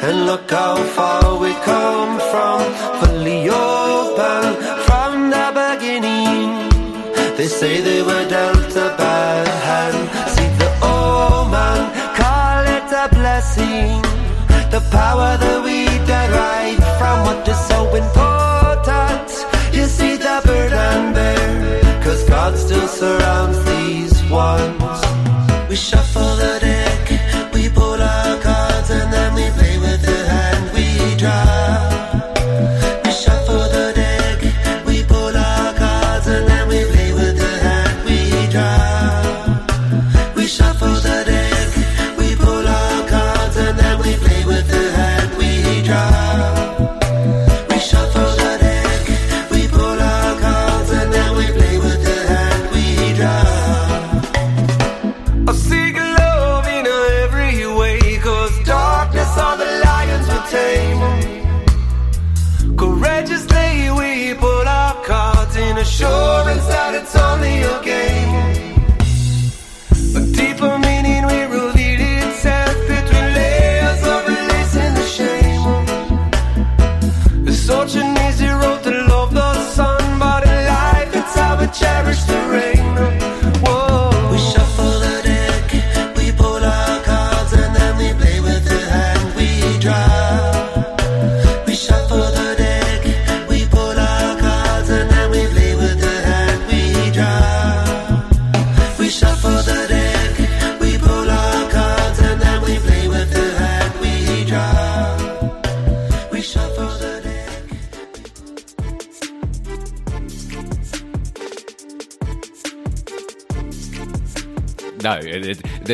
And 0.06 0.26
look 0.26 0.50
how 0.50 0.76
far 0.96 1.38
we 1.38 1.52
come 1.72 2.13
from 2.32 2.62
Fully 3.00 3.50
open 3.50 4.43
from 4.88 5.12
the 5.36 5.48
beginning 5.62 6.48
they 7.36 7.48
say 7.48 7.82
they 7.82 8.02
were 8.02 8.28
dealt 8.28 8.76
a 8.76 8.89
bad 8.98 9.48
hand. 9.70 10.00
See 10.34 10.50
the 10.58 10.70
old 10.82 11.52
man, 11.52 11.82
call 12.15 12.63
it 12.78 12.89
a 13.04 13.08
blessing. 13.13 14.02
The 14.72 14.82
power 14.89 15.38
that 15.38 15.62
we 15.63 15.86
derive 16.08 16.87
important. 17.97 19.29
You 19.73 19.86
see 19.86 20.15
the 20.17 20.41
bird 20.45 20.73
and 20.73 21.15
bear, 21.15 22.03
cause 22.03 22.23
God 22.29 22.57
still 22.57 22.88
surrounds 22.88 23.60
these 23.71 24.17
ones. 24.29 24.99
We 25.69 25.75
shuffle 25.75 26.36
the 26.43 26.53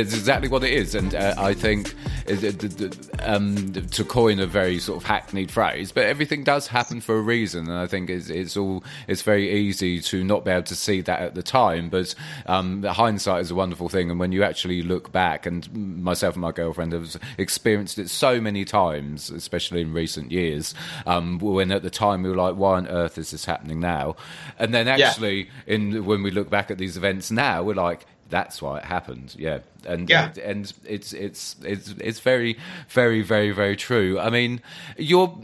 it, 0.04 0.10
that's 0.10 0.20
exactly 0.20 0.50
what 0.50 0.64
it 0.64 0.72
is, 0.72 0.96
and 0.96 1.16
uh, 1.16 1.34
I 1.38 1.54
think 1.54 1.94
it, 2.28 3.24
um, 3.24 3.74
to 3.74 4.04
coin 4.04 4.40
a 4.40 4.46
very 4.46 4.80
sort 4.80 5.02
of 5.02 5.08
hackneyed 5.08 5.52
phrase, 5.52 5.92
but 5.92 6.06
everything 6.06 6.44
does 6.44 6.68
happen 6.68 7.02
for 7.02 7.18
a 7.18 7.22
reason, 7.22 7.68
and 7.70 7.78
I 7.78 7.88
think 7.88 8.10
it's, 8.10 8.30
it's 8.30 8.58
all 8.58 8.84
it's 9.08 9.22
very 9.22 9.52
easy 9.52 10.00
to 10.02 10.24
not 10.24 10.46
be 10.46 10.52
able 10.52 10.64
to 10.64 10.76
see 10.76 11.02
that 11.02 11.22
at 11.22 11.36
the 11.36 11.44
time, 11.44 11.90
but 11.90 12.14
um, 12.46 12.84
hindsight 12.84 13.42
is 13.42 13.52
a 13.52 13.56
wonderful 13.56 13.90
thing, 13.90 14.10
and 14.10 14.20
when 14.20 14.32
you 14.32 14.44
actually 14.44 14.82
look 14.82 15.12
back, 15.12 15.46
and 15.46 15.72
myself 16.04 16.36
and 16.36 16.42
my 16.42 16.52
girlfriend 16.52 16.94
have 16.94 17.16
experienced 17.38 17.98
it 18.00 18.10
so 18.10 18.40
many 18.40 18.66
times, 18.66 19.30
especially 19.30 19.82
in 19.82 19.94
recent 19.94 20.32
years, 20.32 20.74
um, 21.06 21.40
when 21.40 21.72
at 21.72 21.84
the 21.84 21.90
time 21.90 22.24
we 22.24 22.30
were 22.30 22.36
like, 22.36 22.56
why 22.56 22.78
on 22.78 22.88
earth 22.88 23.18
is 23.18 23.32
this 23.32 23.46
happening 23.46 23.80
now? 23.80 24.16
And 24.60 24.74
then 24.74 24.88
actually, 24.88 25.44
yeah. 25.44 25.76
in 25.76 26.06
when 26.06 26.24
we 26.24 26.32
look 26.32 26.50
back 26.50 26.72
at 26.72 26.78
these 26.78 26.98
events 26.98 27.32
now, 27.32 27.64
we're 27.64 27.74
like, 27.74 28.06
that's 28.30 28.62
why 28.62 28.80
it 28.80 28.86
happened. 28.86 29.36
Yeah, 29.38 29.60
and 29.86 30.10
yeah. 30.10 30.28
and, 30.28 30.38
and 30.38 30.74
it's 30.86 31.14
it's 31.14 31.56
it's 31.64 31.96
it's 32.00 32.20
very 32.20 32.58
very 32.90 33.22
very 33.22 33.52
very 33.52 33.76
true. 33.76 34.20
I 34.20 34.30
mean, 34.30 34.62
you're 34.98 35.38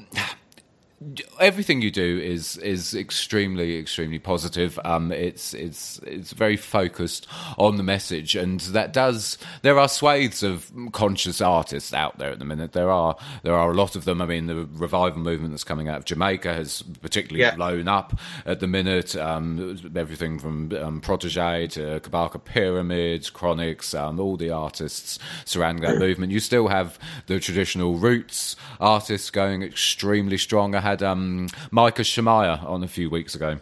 everything 1.40 1.82
you 1.82 1.92
do 1.92 2.20
is 2.20 2.58
is 2.58 2.94
extremely 2.94 3.78
extremely 3.78 4.20
positive. 4.20 4.78
Um, 4.84 5.12
it's 5.12 5.54
it's 5.54 6.00
it's 6.00 6.34
very 6.34 6.58
focused 6.58 7.28
on 7.58 7.78
the 7.78 7.84
message, 7.84 8.36
and 8.36 8.60
that 8.62 8.92
does. 8.92 9.38
There 9.62 9.80
are 9.80 9.88
swathes 9.88 10.44
of 10.44 10.72
conscious 10.92 11.40
artists 11.40 11.94
out 11.94 12.18
there 12.18 12.32
at 12.32 12.40
the 12.40 12.46
minute. 12.46 12.74
There 12.74 12.90
are 12.90 13.16
there 13.44 13.56
are 13.56 13.72
a 13.72 13.74
lot 13.74 13.96
of 13.96 14.06
them. 14.06 14.22
I 14.22 14.26
mean, 14.26 14.48
the 14.48 14.68
revival 14.74 15.20
movement 15.20 15.54
that's 15.54 15.64
coming 15.64 15.88
out 15.88 16.00
of 16.00 16.06
Jamaica 16.06 16.54
has 16.54 16.82
particularly 17.02 17.42
yeah. 17.42 17.56
blown 17.56 17.88
up 17.88 18.20
at 18.46 18.60
the 18.60 18.68
minute. 18.68 19.16
Um, 19.16 19.80
everything 19.96 20.38
from 20.40 20.74
um, 20.74 21.02
Protoje 21.02 21.70
to 21.72 22.00
Kabaka 22.02 22.44
Pyramids, 22.44 23.30
Chronixx, 23.30 23.98
um, 23.98 24.20
all 24.20 24.36
the 24.36 24.50
artists 24.50 25.18
surrounding 25.46 25.84
that 25.86 25.98
movement. 26.00 26.34
You 26.34 26.42
still 26.42 26.68
have 26.68 27.00
the 27.28 27.40
traditional 27.40 27.96
roots 27.96 28.58
artists 28.82 29.30
going 29.30 29.64
extremely 29.64 30.38
strong. 30.38 30.76
I 30.76 30.89
had 30.90 31.04
um, 31.04 31.48
Micah 31.72 32.04
Shemaiah 32.04 32.60
on 32.66 32.84
a 32.84 32.88
few 32.88 33.10
weeks 33.10 33.36
ago 33.36 33.60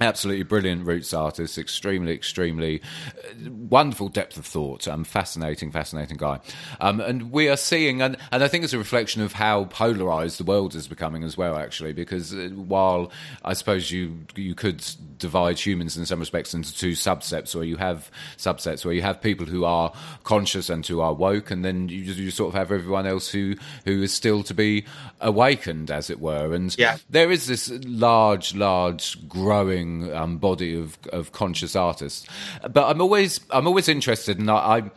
absolutely 0.00 0.44
brilliant 0.44 0.86
roots 0.86 1.12
artist 1.12 1.58
extremely 1.58 2.12
extremely 2.12 2.80
uh, 3.18 3.50
wonderful 3.50 4.08
depth 4.08 4.36
of 4.36 4.46
thought. 4.46 4.86
Um, 4.88 5.04
fascinating 5.04 5.72
fascinating 5.72 6.16
guy. 6.16 6.40
Um, 6.80 7.00
and 7.00 7.30
we 7.30 7.48
are 7.48 7.56
seeing 7.56 8.00
and, 8.02 8.16
and 8.32 8.42
i 8.42 8.48
think 8.48 8.64
it's 8.64 8.72
a 8.72 8.78
reflection 8.78 9.22
of 9.22 9.32
how 9.32 9.64
polarized 9.64 10.38
the 10.38 10.44
world 10.44 10.74
is 10.74 10.88
becoming 10.88 11.24
as 11.24 11.36
well 11.36 11.56
actually 11.56 11.92
because 11.92 12.32
uh, 12.32 12.50
while 12.54 13.10
i 13.44 13.52
suppose 13.52 13.90
you 13.90 14.18
you 14.36 14.54
could 14.54 14.84
divide 15.18 15.58
humans 15.58 15.96
in 15.96 16.06
some 16.06 16.20
respects 16.20 16.54
into 16.54 16.74
two 16.74 16.92
subsets 16.92 17.54
where 17.54 17.64
you 17.64 17.76
have 17.76 18.10
subsets 18.36 18.84
where 18.84 18.94
you 18.94 19.02
have 19.02 19.20
people 19.20 19.46
who 19.46 19.64
are 19.64 19.92
conscious 20.24 20.70
and 20.70 20.86
who 20.86 21.00
are 21.00 21.12
woke 21.12 21.50
and 21.50 21.64
then 21.64 21.88
you, 21.88 21.98
you 21.98 22.30
sort 22.30 22.48
of 22.48 22.58
have 22.58 22.72
everyone 22.72 23.06
else 23.06 23.28
who 23.28 23.54
who 23.84 24.02
is 24.02 24.12
still 24.12 24.42
to 24.42 24.54
be 24.54 24.84
awakened 25.20 25.90
as 25.90 26.10
it 26.10 26.20
were. 26.20 26.54
And 26.54 26.76
yeah. 26.78 26.98
there 27.08 27.30
is 27.30 27.46
this 27.46 27.70
large 27.84 28.54
large 28.54 29.28
growing 29.28 29.79
growing 29.80 30.14
um, 30.14 30.38
body 30.38 30.78
of, 30.78 30.98
of 31.12 31.32
conscious 31.32 31.76
artists. 31.76 32.26
But 32.62 32.88
I'm 32.88 33.00
always 33.00 33.40
I'm 33.50 33.66
always 33.66 33.88
interested, 33.88 34.38
and 34.38 34.50
I, 34.50 34.90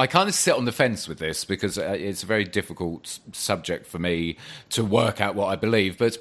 I 0.00 0.06
kind 0.06 0.30
of 0.30 0.34
sit 0.34 0.54
on 0.54 0.64
the 0.64 0.72
fence 0.72 1.06
with 1.06 1.18
this 1.18 1.44
because 1.44 1.76
uh, 1.76 1.94
it's 1.98 2.22
a 2.22 2.26
very 2.26 2.44
difficult 2.44 3.18
subject 3.32 3.86
for 3.86 3.98
me 3.98 4.38
to 4.70 4.82
work 4.82 5.20
out 5.20 5.34
what 5.34 5.48
I 5.48 5.56
believe. 5.56 5.98
But 5.98 6.16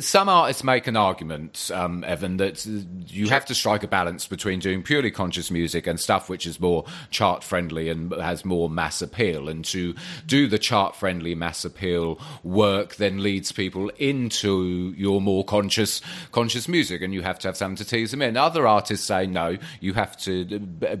some 0.00 0.28
artists 0.28 0.62
make 0.62 0.86
an 0.86 0.98
argument, 0.98 1.70
um, 1.72 2.04
Evan, 2.04 2.36
that 2.36 2.66
you 2.66 3.30
have 3.30 3.46
to 3.46 3.54
strike 3.54 3.84
a 3.84 3.88
balance 3.88 4.26
between 4.26 4.60
doing 4.60 4.82
purely 4.82 5.10
conscious 5.10 5.50
music 5.50 5.86
and 5.86 5.98
stuff 5.98 6.28
which 6.28 6.46
is 6.46 6.60
more 6.60 6.84
chart 7.08 7.42
friendly 7.42 7.88
and 7.88 8.12
has 8.12 8.44
more 8.44 8.68
mass 8.68 9.00
appeal. 9.00 9.48
And 9.48 9.64
to 9.66 9.94
do 10.26 10.46
the 10.46 10.58
chart 10.58 10.94
friendly 10.94 11.34
mass 11.34 11.64
appeal 11.64 12.20
work 12.42 12.96
then 12.96 13.22
leads 13.22 13.50
people 13.50 13.88
into 13.96 14.92
your 14.94 15.22
more 15.22 15.42
conscious 15.42 16.02
conscious 16.32 16.68
music, 16.68 17.00
and 17.00 17.14
you 17.14 17.22
have 17.22 17.38
to 17.38 17.48
have 17.48 17.56
something 17.56 17.82
to 17.82 17.84
tease 17.86 18.10
them 18.10 18.20
in. 18.20 18.36
Other 18.36 18.66
artists 18.66 19.06
say 19.06 19.26
no, 19.26 19.56
you 19.80 19.94
have 19.94 20.18
to 20.18 20.44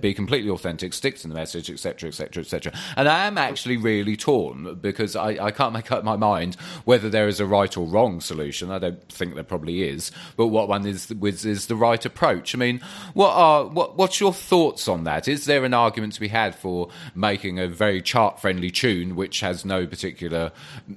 be 0.00 0.14
completely 0.14 0.48
authentic, 0.48 0.94
stick 0.94 1.18
to 1.18 1.28
the 1.28 1.34
message, 1.34 1.70
etc 1.70 1.92
etc., 2.08 2.21
etc. 2.22 2.72
And 2.96 3.08
I 3.08 3.26
am 3.26 3.38
actually 3.38 3.76
really 3.76 4.16
torn 4.16 4.76
because 4.76 5.16
I, 5.16 5.46
I 5.46 5.50
can't 5.50 5.72
make 5.72 5.90
up 5.90 6.04
my 6.04 6.16
mind 6.16 6.56
whether 6.84 7.08
there 7.08 7.28
is 7.28 7.40
a 7.40 7.46
right 7.46 7.76
or 7.76 7.86
wrong 7.86 8.20
solution. 8.20 8.70
I 8.70 8.78
don't 8.78 9.08
think 9.08 9.34
there 9.34 9.44
probably 9.44 9.82
is, 9.82 10.10
but 10.36 10.48
what 10.48 10.68
one 10.68 10.86
is 10.86 11.10
is, 11.10 11.44
is 11.44 11.66
the 11.66 11.76
right 11.76 12.04
approach. 12.04 12.54
I 12.54 12.58
mean, 12.58 12.80
what 13.14 13.32
are 13.32 13.66
what 13.66 13.96
what's 13.96 14.20
your 14.20 14.32
thoughts 14.32 14.88
on 14.88 15.04
that? 15.04 15.28
Is 15.28 15.44
there 15.44 15.64
an 15.64 15.74
argument 15.74 16.14
to 16.14 16.20
be 16.20 16.28
had 16.28 16.54
for 16.54 16.88
making 17.14 17.58
a 17.58 17.68
very 17.68 18.02
chart 18.02 18.40
friendly 18.40 18.70
tune 18.70 19.16
which 19.16 19.40
has 19.40 19.64
no 19.64 19.86
particular 19.86 20.52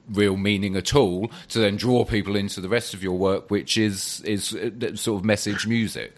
real 0.10 0.38
meaning 0.38 0.76
at 0.76 0.96
all 0.96 1.32
to 1.50 1.60
then 1.60 1.76
draw 1.76 2.06
people 2.06 2.36
into 2.36 2.62
the 2.62 2.70
rest 2.70 2.94
of 2.94 3.04
your 3.04 3.18
work, 3.18 3.50
which 3.50 3.78
is 3.78 4.22
is 4.22 4.54
uh, 4.54 4.96
sort 4.96 5.20
of 5.20 5.26
message 5.26 5.68
music? 5.68 6.14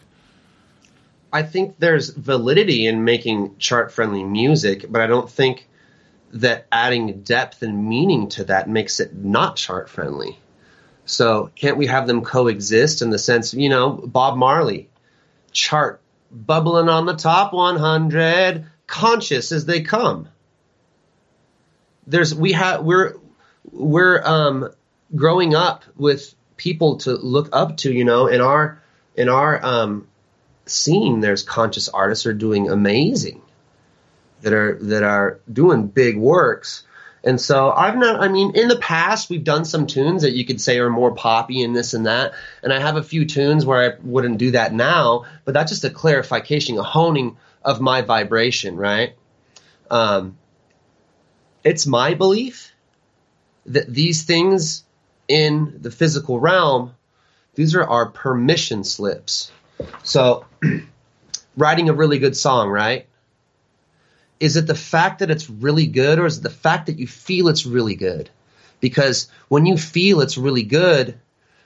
I 1.38 1.44
think 1.44 1.76
there's 1.78 2.10
validity 2.10 2.88
in 2.88 3.04
making 3.04 3.58
chart 3.60 3.92
friendly 3.92 4.24
music, 4.24 4.88
but 4.90 5.02
I 5.02 5.06
don't 5.06 5.30
think 5.30 5.68
that 6.32 6.66
adding 6.72 7.22
depth 7.22 7.62
and 7.62 7.88
meaning 7.88 8.30
to 8.30 8.46
that 8.46 8.68
makes 8.68 9.00
it 9.00 9.14
not 9.14 9.56
chart 9.56 9.88
friendly. 9.88 10.40
So 11.06 11.52
can't 11.54 11.78
we 11.78 11.86
have 11.86 12.08
them 12.08 12.24
coexist 12.24 13.04
in 13.04 13.12
the 13.12 13.20
sense, 13.20 13.54
you 13.54 13.70
know, 13.70 13.92
Bob 13.92 14.36
Marley, 14.36 14.90
chart 15.52 16.02
bubbling 16.32 16.90
on 16.90 17.06
the 17.06 17.14
top 17.14 17.54
100, 17.54 18.66
conscious 18.88 19.52
as 19.52 19.68
they 19.68 19.82
come. 19.82 20.30
There's 22.08 22.34
we 22.34 22.54
have 22.54 22.84
we're 22.84 23.14
we're 23.72 24.24
um, 24.26 24.72
growing 25.16 25.54
up 25.54 25.84
with 25.96 26.34
people 26.56 26.98
to 27.02 27.14
look 27.14 27.50
up 27.54 27.78
to, 27.78 27.94
you 27.94 28.06
know, 28.06 28.26
in 28.26 28.42
our 28.42 28.82
in 29.16 29.30
our 29.30 29.64
um, 29.64 30.08
scene, 30.70 31.20
there's 31.20 31.44
conscious 31.44 31.90
artists 31.90 32.26
are 32.26 32.34
doing 32.34 32.70
amazing, 32.70 33.42
that 34.42 34.54
are 34.54 34.78
that 34.82 35.04
are 35.04 35.40
doing 35.52 35.88
big 35.88 36.18
works. 36.18 36.84
And 37.24 37.42
so 37.42 37.72
I've 37.72 37.98
not, 37.98 38.22
I 38.22 38.30
mean, 38.30 38.56
in 38.56 38.68
the 38.68 38.78
past, 38.78 39.30
we've 39.30 39.44
done 39.44 39.66
some 39.66 39.88
tunes 39.88 40.22
that 40.22 40.34
you 40.34 40.46
could 40.46 40.62
say 40.62 40.80
are 40.80 40.90
more 40.90 41.14
poppy 41.14 41.64
and 41.64 41.76
this 41.76 41.94
and 41.94 42.06
that. 42.06 42.34
And 42.64 42.72
I 42.72 42.80
have 42.80 42.96
a 42.96 43.04
few 43.04 43.26
tunes 43.26 43.66
where 43.66 43.92
I 43.92 43.96
wouldn't 44.02 44.38
do 44.38 44.52
that 44.52 44.74
now, 44.74 45.26
but 45.44 45.54
that's 45.54 45.72
just 45.72 45.84
a 45.84 45.90
clarification, 45.90 46.78
a 46.78 46.84
honing 46.84 47.36
of 47.64 47.82
my 47.82 48.02
vibration, 48.02 48.78
right? 48.78 49.16
Um, 49.90 50.38
it's 51.64 51.86
my 51.86 52.14
belief 52.14 52.72
that 53.66 53.92
these 53.92 54.24
things 54.24 54.86
in 55.28 55.80
the 55.82 55.92
physical 55.92 56.40
realm, 56.40 56.94
these 57.56 57.76
are 57.76 57.84
our 57.84 58.06
permission 58.06 58.86
slips 58.86 59.52
so, 60.04 60.46
writing 61.58 61.90
a 61.90 61.94
really 61.94 62.20
good 62.20 62.36
song, 62.36 62.70
right? 62.70 63.08
Is 64.40 64.56
it 64.56 64.68
the 64.68 64.76
fact 64.76 65.20
that 65.20 65.32
it's 65.32 65.50
really 65.50 65.88
good, 65.88 66.20
or 66.20 66.26
is 66.26 66.40
it 66.40 66.44
the 66.44 66.50
fact 66.50 66.86
that 66.86 67.00
you 67.00 67.08
feel 67.08 67.48
it's 67.48 67.66
really 67.66 67.96
good? 67.96 68.30
Because 68.80 69.30
when 69.48 69.66
you 69.66 69.78
feel 69.78 70.22
it's 70.22 70.38
really 70.38 70.64
good, 70.64 71.20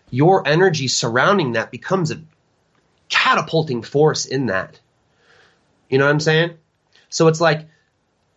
your 0.09 0.47
energy 0.47 0.87
surrounding 0.87 1.53
that 1.53 1.71
becomes 1.71 2.11
a 2.11 2.21
catapulting 3.09 3.81
force 3.81 4.25
in 4.25 4.47
that. 4.47 4.79
You 5.89 5.97
know 5.97 6.05
what 6.05 6.11
I'm 6.11 6.19
saying? 6.19 6.57
So 7.09 7.27
it's 7.27 7.41
like 7.41 7.67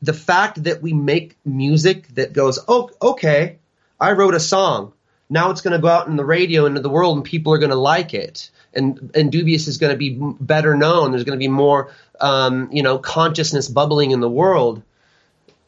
the 0.03 0.13
fact 0.13 0.65
that 0.65 0.83
we 0.83 0.93
make 0.93 1.39
music 1.45 2.09
that 2.15 2.33
goes, 2.33 2.59
oh, 2.69 2.91
okay, 3.01 3.59
I 4.01 4.13
wrote 4.13 4.35
a 4.35 4.41
song. 4.41 4.93
Now 5.35 5.51
it's 5.51 5.61
going 5.61 5.73
to 5.73 5.83
go 5.83 5.89
out 5.89 6.07
in 6.07 6.17
the 6.17 6.25
radio 6.25 6.65
into 6.65 6.81
the 6.81 6.89
world 6.89 7.19
and 7.19 7.25
people 7.25 7.53
are 7.53 7.59
going 7.59 7.71
to 7.71 7.77
like 7.77 8.15
it 8.15 8.51
and 8.75 9.11
Indubious 9.15 9.69
is 9.69 9.79
going 9.79 9.93
to 9.93 9.97
be 9.97 10.19
better 10.41 10.77
known. 10.77 11.11
There's 11.11 11.25
going 11.25 11.39
to 11.39 11.43
be 11.43 11.49
more, 11.49 11.93
um, 12.21 12.69
you 12.73 12.83
know, 12.83 12.99
consciousness 12.99 13.69
bubbling 13.69 14.11
in 14.11 14.21
the 14.21 14.29
world. 14.29 14.83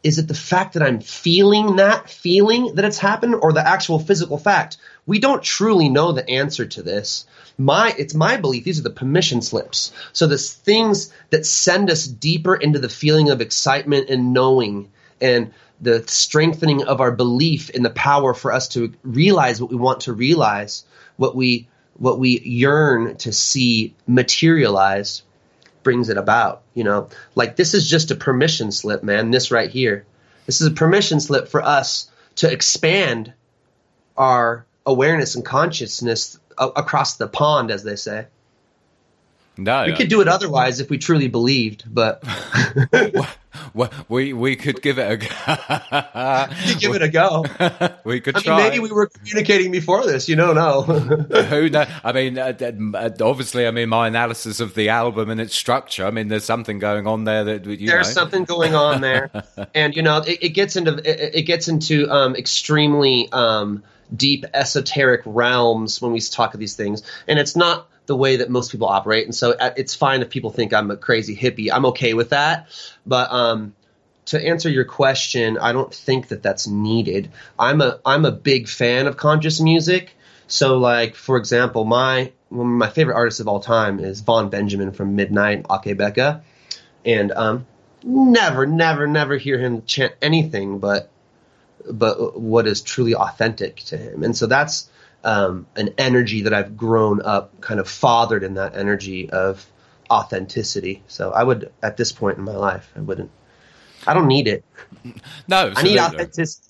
Is 0.03 0.19
it 0.19 0.29
the 0.29 0.35
fact 0.35 0.75
that 0.75 0.83
I'm 0.83 1.01
feeling 1.01 1.77
that 1.77 2.09
feeling 2.09 2.77
that 2.77 2.85
it's 2.85 2.99
happened, 2.99 3.35
or 3.35 3.53
the 3.53 3.67
actual 3.67 3.99
physical 3.99 4.39
fact? 4.39 4.77
We 5.05 5.19
don't 5.19 5.43
truly 5.43 5.89
know 5.89 6.13
the 6.13 6.29
answer 6.29 6.67
to 6.67 6.83
this. 6.83 7.27
My, 7.59 7.95
it's 7.99 8.15
my 8.15 8.37
belief 8.37 8.65
these 8.65 8.79
are 8.79 8.85
the 8.85 8.91
permission 8.91 9.43
slips. 9.43 9.93
So 10.13 10.27
the 10.27 10.39
things 10.39 11.13
that 11.31 11.47
send 11.47 11.91
us 11.91 12.07
deeper 12.07 12.55
into 12.55 12.79
the 12.79 12.89
feeling 12.89 13.31
of 13.31 13.41
excitement 13.41 14.11
and 14.11 14.33
knowing, 14.33 14.91
and 15.21 15.53
the 15.81 16.05
strengthening 16.09 16.85
of 16.85 17.01
our 17.01 17.13
belief 17.13 17.71
in 17.71 17.83
the 17.83 17.91
power 17.91 18.35
for 18.35 18.53
us 18.53 18.69
to 18.69 18.93
realize 19.03 19.61
what 19.61 19.71
we 19.71 19.77
want 19.77 20.01
to 20.03 20.13
realize, 20.13 20.85
what 21.17 21.35
we 21.35 21.69
what 21.99 22.19
we 22.19 22.39
yearn 22.41 23.17
to 23.17 23.33
see 23.33 23.95
materialize 24.07 25.23
brings 25.83 26.11
it 26.11 26.19
about 26.19 26.63
you 26.77 26.85
know? 26.85 27.09
Like 27.35 27.57
this 27.57 27.75
is 27.75 27.89
just 27.89 28.11
a 28.11 28.15
permission 28.15 28.71
slip 28.71 29.03
man 29.03 29.31
this 29.31 29.51
right 29.51 29.71
here. 29.71 30.05
This 30.45 30.61
is 30.61 30.69
a 30.69 30.73
permission 30.73 31.19
slip 31.21 31.49
for 31.49 31.63
us 31.63 32.11
to 32.37 32.53
expand 32.53 33.33
our 34.17 34.67
awareness 34.85 35.35
and 35.35 35.45
consciousness 35.45 36.39
across 36.59 37.17
the 37.17 37.27
pond 37.27 37.71
as 37.71 37.83
they 37.83 37.97
say 37.97 38.27
No, 39.59 39.87
We 39.87 39.95
could 39.95 40.09
do 40.09 40.21
it 40.21 40.29
otherwise 40.29 40.81
if 40.81 40.91
we 40.91 40.99
truly 40.99 41.29
believed, 41.29 41.85
but 41.87 42.23
we 44.09 44.33
we 44.33 44.57
could 44.57 44.83
give 44.83 44.99
it 44.99 45.11
a 45.11 45.17
go. 45.17 45.27
give 46.79 46.95
it 46.95 47.03
a 47.03 47.09
go. 47.09 47.45
we 48.05 48.21
could 48.21 48.37
I 48.37 48.39
mean, 48.39 48.45
try. 48.45 48.59
maybe 48.59 48.79
we 48.81 48.91
were 48.91 49.07
communicating 49.07 49.71
before 49.71 50.05
this. 50.05 50.29
You 50.29 50.37
don't 50.37 50.55
know. 50.55 50.83
Who 50.83 51.71
know? 51.71 51.87
I 52.05 52.13
mean, 52.13 52.39
uh, 52.39 52.53
uh, 52.61 53.11
obviously, 53.21 53.67
I 53.67 53.71
mean, 53.71 53.89
my 53.89 54.09
analysis 54.09 54.61
of 54.61 54.75
the 54.75 54.89
album 54.91 55.31
and 55.31 55.41
its 55.41 55.55
structure. 55.55 56.07
I 56.07 56.11
mean, 56.11 56.29
there's 56.29 56.45
something 56.45 56.79
going 56.79 57.07
on 57.07 57.25
there 57.25 57.45
that 57.45 57.65
you 57.65 57.87
There's 57.87 58.09
know. 58.09 58.13
something 58.13 58.45
going 58.45 58.75
on 58.75 59.01
there, 59.01 59.31
and 59.75 59.97
you 59.97 60.03
know, 60.03 60.19
it, 60.19 60.39
it 60.43 60.49
gets 60.51 60.77
into 60.77 60.97
it, 60.97 61.35
it 61.35 61.43
gets 61.43 61.69
into 61.69 62.11
um, 62.11 62.37
extremely 62.37 63.29
um, 63.33 63.83
deep 64.15 64.45
esoteric 64.55 65.23
realms 65.25 66.01
when 66.01 66.13
we 66.13 66.21
talk 66.21 66.55
of 66.55 66.61
these 66.61 66.77
things, 66.77 67.03
and 67.27 67.39
it's 67.39 67.57
not 67.57 67.89
the 68.07 68.17
way 68.17 68.37
that 68.37 68.51
most 68.51 68.73
people 68.73 68.89
operate. 68.89 69.25
And 69.25 69.35
so 69.35 69.53
uh, 69.53 69.73
it's 69.77 69.95
fine 69.95 70.23
if 70.23 70.31
people 70.31 70.51
think 70.51 70.73
I'm 70.73 70.91
a 70.91 70.97
crazy 70.97 71.37
hippie. 71.37 71.71
I'm 71.73 71.87
okay 71.87 72.15
with 72.15 72.31
that, 72.31 72.69
but 73.05 73.31
um, 73.33 73.75
to 74.27 74.45
answer 74.45 74.69
your 74.69 74.85
question, 74.85 75.59
I 75.59 75.73
don't 75.73 75.93
think 75.93 76.29
that 76.29 76.43
that's 76.43 76.67
needed. 76.67 77.31
I'm 77.59 77.81
a 77.81 78.01
I'm 78.05 78.25
a 78.25 78.33
big 78.33 78.69
fan 78.69 79.07
of 79.07 79.17
conscious 79.17 79.61
music. 79.61 80.15
So, 80.49 80.79
like 80.79 81.15
for 81.15 81.37
example, 81.37 81.85
my 81.85 82.33
one 82.49 82.67
of 82.67 82.73
my 82.73 82.89
favorite 82.89 83.15
artists 83.15 83.41
of 83.41 83.49
all 83.49 83.61
time 83.61 83.99
is 84.01 84.21
Vaughn 84.21 84.49
Benjamin 84.51 84.93
from 84.93 85.17
Midnite, 85.17 85.63
Akebeka, 85.65 86.43
and 87.05 87.33
um, 87.33 87.67
never, 88.03 88.67
never, 88.67 89.07
never 89.07 89.37
hear 89.37 89.59
him 89.59 89.85
chant 89.85 90.15
anything 90.23 90.79
but 90.79 91.11
but 91.89 92.39
what 92.39 92.67
is 92.67 92.83
truly 92.83 93.15
authentic 93.15 93.77
to 93.77 93.97
him. 93.97 94.25
And 94.25 94.37
so 94.37 94.47
that's 94.47 94.91
um, 95.27 95.67
an 95.75 95.93
energy 95.99 96.43
that 96.43 96.55
I've 96.55 96.77
grown 96.77 97.21
up 97.21 97.61
kind 97.61 97.81
of 97.81 97.91
fathered 97.91 98.45
in 98.45 98.55
that 98.55 98.77
energy 98.77 99.29
of 99.29 99.67
authenticity. 100.09 101.03
So 101.09 101.33
I 101.33 101.43
would, 101.43 101.73
at 101.83 101.97
this 101.97 102.13
point 102.13 102.39
in 102.39 102.45
my 102.45 102.55
life, 102.55 102.91
I 102.97 103.01
wouldn't. 103.01 103.31
I 104.07 104.15
don't 104.15 104.29
need 104.29 104.47
it. 104.47 104.65
no, 105.49 105.73
I 105.75 105.83
need 105.83 105.99
authenticity. 105.99 106.66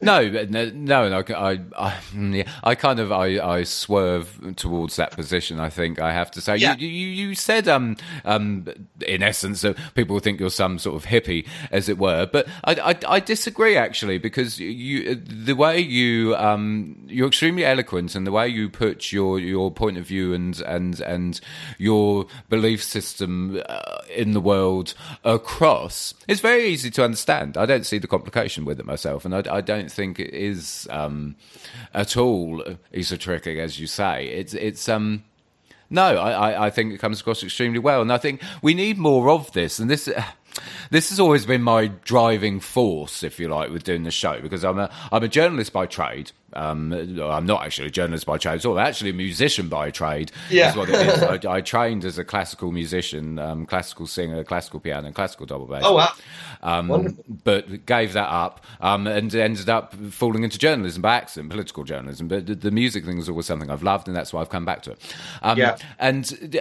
No, 0.00 0.28
no, 0.28 0.70
no, 0.70 1.08
no, 1.08 1.18
I, 1.36 1.60
I, 1.76 1.90
mm, 2.12 2.48
I 2.64 2.74
kind 2.74 3.00
of, 3.00 3.12
I, 3.12 3.38
I 3.40 3.62
swerve 3.64 4.54
towards 4.56 4.96
that 4.96 5.12
position. 5.12 5.58
I 5.60 5.68
think 5.68 6.00
I 6.00 6.12
have 6.12 6.30
to 6.32 6.40
say, 6.40 6.56
Yeah. 6.56 6.76
you, 6.76 6.88
you, 6.88 7.08
you 7.28 7.34
said, 7.34 7.68
um, 7.68 7.96
um, 8.24 8.66
in 9.06 9.22
essence, 9.22 9.62
that 9.62 9.76
people 9.94 10.18
think 10.20 10.40
you're 10.40 10.50
some 10.50 10.78
sort 10.78 10.96
of 10.96 11.08
hippie, 11.08 11.46
as 11.70 11.88
it 11.88 11.98
were. 11.98 12.26
But 12.26 12.46
I, 12.64 12.74
I, 12.74 13.16
I 13.16 13.20
disagree 13.20 13.76
actually 13.76 14.18
because 14.18 14.58
you, 14.58 15.14
the 15.16 15.54
way 15.54 15.80
you, 15.80 16.34
um, 16.36 16.96
you're 17.06 17.28
extremely 17.28 17.64
eloquent, 17.64 18.14
and 18.14 18.26
the 18.26 18.32
way 18.32 18.48
you 18.48 18.68
put 18.68 19.12
your 19.12 19.38
your 19.38 19.70
point 19.70 19.98
of 19.98 20.06
view 20.06 20.32
and 20.34 20.60
and 20.60 21.00
and 21.00 21.40
your 21.78 22.26
belief 22.48 22.82
system 22.82 23.60
uh, 23.68 23.98
in 24.14 24.32
the 24.32 24.40
world 24.40 24.94
across, 25.24 26.14
it's 26.28 26.40
very 26.40 26.66
easy 26.68 26.90
to 26.92 27.04
understand. 27.04 27.56
I 27.56 27.66
don't 27.66 27.84
see 27.84 27.98
the 27.98 28.06
complication 28.06 28.64
with 28.64 28.80
it 28.80 28.86
myself, 28.86 29.24
and 29.26 29.34
I, 29.34 29.56
I 29.56 29.60
don't 29.60 29.90
think 29.92 30.18
it 30.18 30.32
is 30.32 30.88
um, 30.90 31.36
at 31.92 32.16
all 32.16 32.62
esoteric, 32.94 33.46
as 33.46 33.78
you 33.78 33.86
say. 33.86 34.26
It's 34.28 34.54
it's 34.54 34.88
um. 34.88 35.24
No, 35.88 36.16
I, 36.16 36.66
I- 36.66 36.70
think 36.70 36.92
it 36.92 36.98
comes 36.98 37.20
across 37.20 37.44
extremely 37.44 37.78
well, 37.78 38.02
and 38.02 38.12
I 38.12 38.18
think 38.18 38.42
we 38.60 38.74
need 38.74 38.98
more 38.98 39.30
of 39.30 39.52
this. 39.52 39.78
And 39.78 39.88
this, 39.88 40.08
this 40.90 41.10
has 41.10 41.20
always 41.20 41.46
been 41.46 41.62
my 41.62 41.86
driving 41.86 42.58
force, 42.58 43.22
if 43.22 43.38
you 43.38 43.48
like, 43.48 43.70
with 43.70 43.84
doing 43.84 44.02
the 44.02 44.10
show 44.10 44.40
because 44.40 44.64
I'm 44.64 44.78
a 44.80 44.90
I'm 45.12 45.22
a 45.22 45.28
journalist 45.28 45.72
by 45.72 45.86
trade. 45.86 46.32
Um, 46.56 46.92
I'm 47.20 47.46
not 47.46 47.64
actually 47.64 47.88
a 47.88 47.90
journalist 47.90 48.26
by 48.26 48.38
trade 48.38 48.56
at 48.56 48.66
all. 48.66 48.78
I'm 48.78 48.86
actually 48.86 49.10
a 49.10 49.14
musician 49.14 49.68
by 49.68 49.90
trade. 49.90 50.32
Yeah. 50.50 50.70
is 50.70 50.76
what 50.76 50.88
it 50.88 50.94
is. 50.94 51.22
I, 51.46 51.56
I 51.56 51.60
trained 51.60 52.04
as 52.04 52.18
a 52.18 52.24
classical 52.24 52.72
musician, 52.72 53.38
um, 53.38 53.66
classical 53.66 54.06
singer, 54.06 54.42
classical 54.44 54.80
piano, 54.80 55.06
and 55.06 55.14
classical 55.14 55.46
double 55.46 55.66
bass. 55.66 55.82
Oh 55.84 55.94
wow! 55.94 56.12
Um, 56.62 57.18
but 57.44 57.86
gave 57.86 58.14
that 58.14 58.28
up 58.28 58.64
um, 58.80 59.06
and 59.06 59.34
ended 59.34 59.68
up 59.68 59.94
falling 60.10 60.42
into 60.42 60.58
journalism 60.58 61.02
by 61.02 61.16
accident, 61.16 61.50
political 61.50 61.84
journalism. 61.84 62.28
But 62.28 62.46
the, 62.46 62.54
the 62.54 62.70
music 62.70 63.04
thing 63.04 63.18
is 63.18 63.28
always 63.28 63.46
something 63.46 63.70
I've 63.70 63.82
loved, 63.82 64.08
and 64.08 64.16
that's 64.16 64.32
why 64.32 64.40
I've 64.40 64.50
come 64.50 64.64
back 64.64 64.82
to 64.82 64.92
it. 64.92 65.14
Um, 65.42 65.58
Yeah. 65.58 65.76
And 65.98 66.60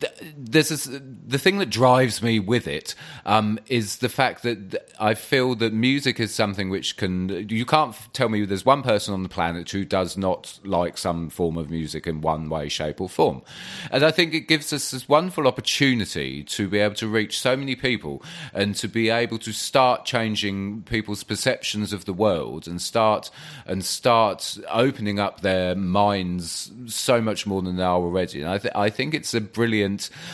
th- 0.00 0.18
th- 0.18 0.34
there's 0.36 0.84
the 0.84 1.38
thing 1.38 1.58
that 1.58 1.70
drives 1.70 2.22
me 2.22 2.38
with 2.38 2.66
it 2.66 2.94
um, 3.26 3.58
is 3.68 3.98
the 3.98 4.08
fact 4.08 4.42
that 4.42 4.72
th- 4.72 4.82
I 5.00 5.14
feel 5.14 5.54
that 5.56 5.72
music 5.72 6.20
is 6.20 6.34
something 6.34 6.70
which 6.70 6.96
can 6.96 7.48
you 7.48 7.66
can't 7.66 7.96
tell 8.12 8.28
me 8.28 8.44
there's 8.44 8.64
one 8.64 8.82
person 8.82 9.12
on 9.14 9.22
the 9.22 9.28
planet 9.28 9.70
who 9.70 9.84
does 9.84 10.16
not 10.16 10.58
like 10.64 10.98
some 10.98 11.30
form 11.30 11.56
of 11.56 11.70
music 11.70 12.06
in 12.06 12.20
one 12.20 12.48
way, 12.48 12.68
shape, 12.68 13.00
or 13.00 13.08
form, 13.08 13.42
and 13.90 14.04
I 14.04 14.10
think 14.10 14.34
it 14.34 14.48
gives 14.48 14.72
us 14.72 14.90
this 14.90 15.08
wonderful 15.08 15.46
opportunity 15.46 16.44
to 16.44 16.68
be 16.68 16.78
able 16.78 16.94
to 16.96 17.08
reach 17.08 17.40
so 17.40 17.56
many 17.56 17.74
people 17.74 18.22
and 18.54 18.76
to 18.76 18.88
be 18.88 19.10
able 19.10 19.38
to 19.38 19.52
start 19.52 20.04
changing 20.04 20.82
people's 20.82 21.24
perceptions 21.24 21.92
of 21.92 22.04
the 22.04 22.12
world 22.12 22.68
and 22.68 22.80
start 22.80 23.30
and 23.66 23.84
start 23.84 24.58
opening 24.70 25.18
up 25.18 25.40
their 25.40 25.74
minds 25.74 26.70
so 26.86 27.20
much 27.20 27.46
more 27.46 27.62
than 27.62 27.76
they 27.76 27.82
are 27.82 27.98
already. 27.98 28.40
And 28.40 28.50
I, 28.50 28.58
th- 28.58 28.74
I 28.74 28.90
think 28.90 29.14
it's 29.14 29.34
a 29.34 29.40
brilliant 29.40 29.71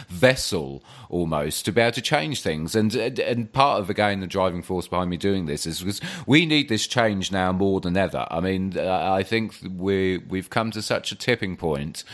vessel 0.09 0.83
almost 1.09 1.65
to 1.65 1.73
be 1.73 1.81
able 1.81 1.93
to 1.93 2.03
change 2.03 2.43
things. 2.43 2.75
And 2.75 2.95
and 2.95 3.53
part 3.53 3.81
of 3.81 3.91
again 3.91 4.21
the 4.21 4.27
driving 4.27 4.63
force 4.63 4.89
behind 4.89 5.11
me 5.11 5.17
doing 5.17 5.47
this 5.47 5.67
is 5.67 5.81
because 5.81 6.01
we 6.27 6.47
need 6.47 6.69
this 6.69 6.87
change 6.87 7.33
now 7.33 7.53
more 7.53 7.81
than 7.81 7.97
ever. 7.97 8.27
I 8.31 8.41
mean, 8.41 8.79
I 8.79 9.23
think 9.23 9.55
we 9.77 10.19
we've 10.19 10.51
come 10.51 10.71
to 10.73 10.83
such 10.83 11.13
a 11.13 11.17
tipping 11.17 11.57
point 11.57 12.05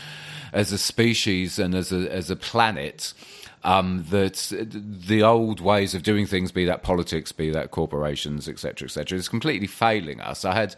as 0.53 0.71
a 0.71 0.77
species 0.77 1.59
and 1.59 1.75
as 1.75 1.91
a 1.91 2.11
as 2.11 2.29
a 2.29 2.35
planet 2.35 3.13
um, 3.65 4.05
that 4.11 4.53
the 5.07 5.23
old 5.23 5.59
ways 5.59 5.95
of 5.95 6.03
doing 6.03 6.27
things, 6.27 6.51
be 6.51 6.65
that 6.65 6.83
politics, 6.83 7.31
be 7.31 7.49
that 7.49 7.71
corporations, 7.71 8.47
etc., 8.47 8.85
etc., 8.85 9.17
is 9.17 9.27
completely 9.27 9.65
failing 9.65 10.21
us. 10.21 10.45
I 10.45 10.53
had 10.53 10.75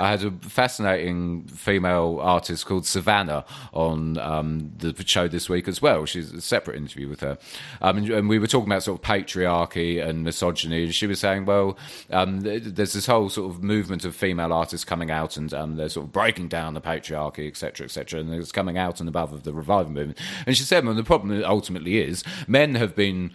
I 0.00 0.10
had 0.10 0.24
a 0.24 0.30
fascinating 0.30 1.44
female 1.44 2.18
artist 2.20 2.64
called 2.64 2.86
Savannah 2.86 3.44
on 3.74 4.16
um, 4.18 4.72
the 4.78 4.94
show 5.06 5.28
this 5.28 5.50
week 5.50 5.68
as 5.68 5.82
well. 5.82 6.06
She's 6.06 6.32
a 6.32 6.40
separate 6.40 6.76
interview 6.76 7.08
with 7.08 7.20
her, 7.20 7.36
um, 7.82 7.98
and, 7.98 8.10
and 8.10 8.28
we 8.28 8.38
were 8.38 8.46
talking 8.46 8.68
about 8.68 8.84
sort 8.84 8.98
of 8.98 9.04
patriarchy 9.04 10.02
and 10.02 10.24
misogyny. 10.24 10.84
And 10.84 10.94
she 10.94 11.06
was 11.06 11.20
saying, 11.20 11.44
well, 11.44 11.76
um, 12.10 12.40
there's 12.40 12.94
this 12.94 13.06
whole 13.06 13.28
sort 13.28 13.54
of 13.54 13.62
movement 13.62 14.06
of 14.06 14.16
female 14.16 14.54
artists 14.54 14.86
coming 14.86 15.10
out, 15.10 15.36
and 15.36 15.52
um, 15.52 15.76
they're 15.76 15.90
sort 15.90 16.06
of 16.06 16.12
breaking 16.12 16.48
down 16.48 16.72
the 16.72 16.80
patriarchy, 16.80 17.46
etc., 17.46 17.84
etc., 17.84 18.20
and 18.20 18.32
it's 18.32 18.50
coming 18.50 18.78
out 18.78 18.98
and 18.98 19.10
above 19.10 19.34
of 19.34 19.42
the 19.42 19.52
revival 19.52 19.92
movement. 19.92 20.18
And 20.46 20.56
she 20.56 20.62
said, 20.62 20.86
well, 20.86 20.94
the 20.94 21.04
problem 21.04 21.44
ultimately 21.44 21.98
is 21.98 22.24
men 22.46 22.74
have 22.74 22.94
been 22.94 23.32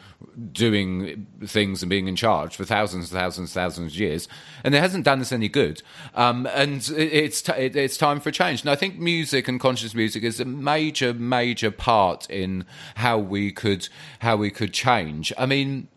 doing 0.51 1.27
things 1.45 1.81
and 1.81 1.89
being 1.89 2.07
in 2.07 2.15
charge 2.15 2.55
for 2.55 2.65
thousands, 2.65 3.11
and 3.11 3.19
thousands, 3.19 3.49
and 3.49 3.53
thousands 3.53 3.93
of 3.93 3.99
years, 3.99 4.27
and 4.63 4.75
it 4.75 4.79
hasn't 4.79 5.05
done 5.05 5.21
us 5.21 5.31
any 5.31 5.47
good. 5.47 5.81
Um, 6.13 6.47
and 6.53 6.87
it, 6.89 7.13
it's 7.13 7.41
t- 7.41 7.53
it, 7.53 7.75
it's 7.75 7.97
time 7.97 8.19
for 8.19 8.29
a 8.29 8.31
change. 8.31 8.61
And 8.61 8.69
I 8.69 8.75
think 8.75 8.99
music 8.99 9.47
and 9.47 9.59
conscious 9.59 9.93
music 9.93 10.23
is 10.23 10.39
a 10.39 10.45
major, 10.45 11.13
major 11.13 11.71
part 11.71 12.29
in 12.29 12.65
how 12.95 13.17
we 13.17 13.51
could 13.51 13.87
how 14.19 14.35
we 14.35 14.49
could 14.49 14.73
change. 14.73 15.31
I 15.37 15.45
mean. 15.45 15.87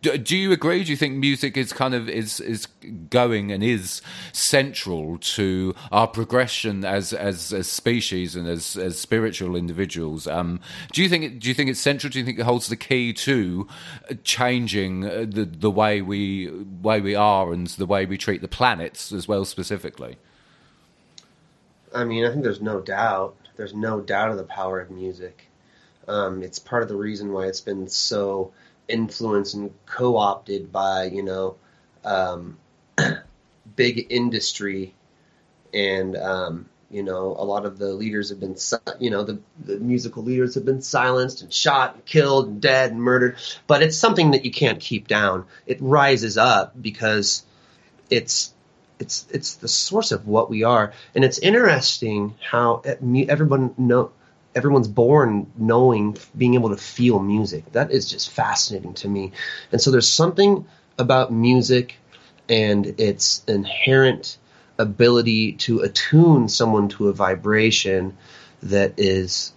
Do 0.00 0.36
you 0.36 0.50
agree? 0.50 0.82
Do 0.82 0.90
you 0.90 0.96
think 0.96 1.14
music 1.14 1.56
is 1.56 1.72
kind 1.72 1.94
of 1.94 2.08
is 2.08 2.40
is 2.40 2.66
going 3.10 3.52
and 3.52 3.62
is 3.62 4.02
central 4.32 5.18
to 5.18 5.74
our 5.92 6.08
progression 6.08 6.84
as 6.84 7.12
as 7.12 7.52
a 7.52 7.62
species 7.62 8.34
and 8.34 8.48
as 8.48 8.76
as 8.76 8.98
spiritual 8.98 9.54
individuals? 9.54 10.26
Um, 10.26 10.60
do 10.92 11.02
you 11.02 11.08
think 11.08 11.40
do 11.40 11.48
you 11.48 11.54
think 11.54 11.70
it's 11.70 11.80
central? 11.80 12.10
Do 12.10 12.18
you 12.18 12.24
think 12.24 12.38
it 12.38 12.42
holds 12.42 12.68
the 12.68 12.76
key 12.76 13.12
to 13.12 13.68
changing 14.24 15.04
uh, 15.04 15.26
the 15.28 15.44
the 15.44 15.70
way 15.70 16.02
we 16.02 16.50
way 16.50 17.00
we 17.00 17.14
are 17.14 17.52
and 17.52 17.68
the 17.68 17.86
way 17.86 18.04
we 18.04 18.18
treat 18.18 18.40
the 18.42 18.48
planets 18.48 19.12
as 19.12 19.28
well 19.28 19.44
specifically? 19.44 20.16
I 21.94 22.04
mean, 22.04 22.24
I 22.24 22.30
think 22.30 22.42
there's 22.42 22.62
no 22.62 22.80
doubt. 22.80 23.36
There's 23.56 23.74
no 23.74 24.00
doubt 24.00 24.30
of 24.30 24.38
the 24.38 24.44
power 24.44 24.80
of 24.80 24.90
music. 24.90 25.46
Um, 26.08 26.42
it's 26.42 26.58
part 26.58 26.82
of 26.82 26.88
the 26.88 26.96
reason 26.96 27.32
why 27.32 27.46
it's 27.46 27.60
been 27.60 27.86
so 27.86 28.52
influenced 28.92 29.54
and 29.54 29.72
co-opted 29.86 30.70
by 30.70 31.04
you 31.04 31.22
know 31.22 31.56
um, 32.04 32.58
big 33.76 34.06
industry, 34.10 34.94
and 35.72 36.16
um, 36.16 36.68
you 36.90 37.02
know 37.02 37.34
a 37.38 37.44
lot 37.44 37.64
of 37.64 37.78
the 37.78 37.92
leaders 37.92 38.28
have 38.28 38.38
been 38.38 38.56
you 39.00 39.10
know 39.10 39.24
the, 39.24 39.40
the 39.64 39.78
musical 39.78 40.22
leaders 40.22 40.54
have 40.54 40.64
been 40.64 40.82
silenced 40.82 41.42
and 41.42 41.52
shot 41.52 41.94
and 41.94 42.04
killed 42.04 42.48
and 42.48 42.62
dead 42.62 42.92
and 42.92 43.02
murdered. 43.02 43.36
But 43.66 43.82
it's 43.82 43.96
something 43.96 44.32
that 44.32 44.44
you 44.44 44.52
can't 44.52 44.78
keep 44.78 45.08
down. 45.08 45.46
It 45.66 45.78
rises 45.80 46.36
up 46.38 46.80
because 46.80 47.44
it's 48.10 48.52
it's 48.98 49.26
it's 49.30 49.54
the 49.54 49.68
source 49.68 50.12
of 50.12 50.26
what 50.28 50.50
we 50.50 50.62
are, 50.62 50.92
and 51.14 51.24
it's 51.24 51.38
interesting 51.38 52.34
how 52.40 52.82
everyone 52.84 53.74
know 53.78 54.12
everyone's 54.54 54.88
born 54.88 55.50
knowing, 55.56 56.16
being 56.36 56.54
able 56.54 56.70
to 56.70 56.76
feel 56.76 57.18
music. 57.18 57.70
That 57.72 57.90
is 57.90 58.10
just 58.10 58.30
fascinating 58.30 58.94
to 58.94 59.08
me, 59.08 59.32
and 59.70 59.80
so 59.80 59.90
there's 59.90 60.08
something 60.08 60.66
about 60.98 61.32
music 61.32 61.96
and 62.48 62.86
its 63.00 63.42
inherent 63.46 64.38
ability 64.78 65.52
to 65.52 65.80
attune 65.80 66.48
someone 66.48 66.88
to 66.88 67.08
a 67.08 67.12
vibration 67.12 68.16
that 68.62 68.94
is 68.98 69.52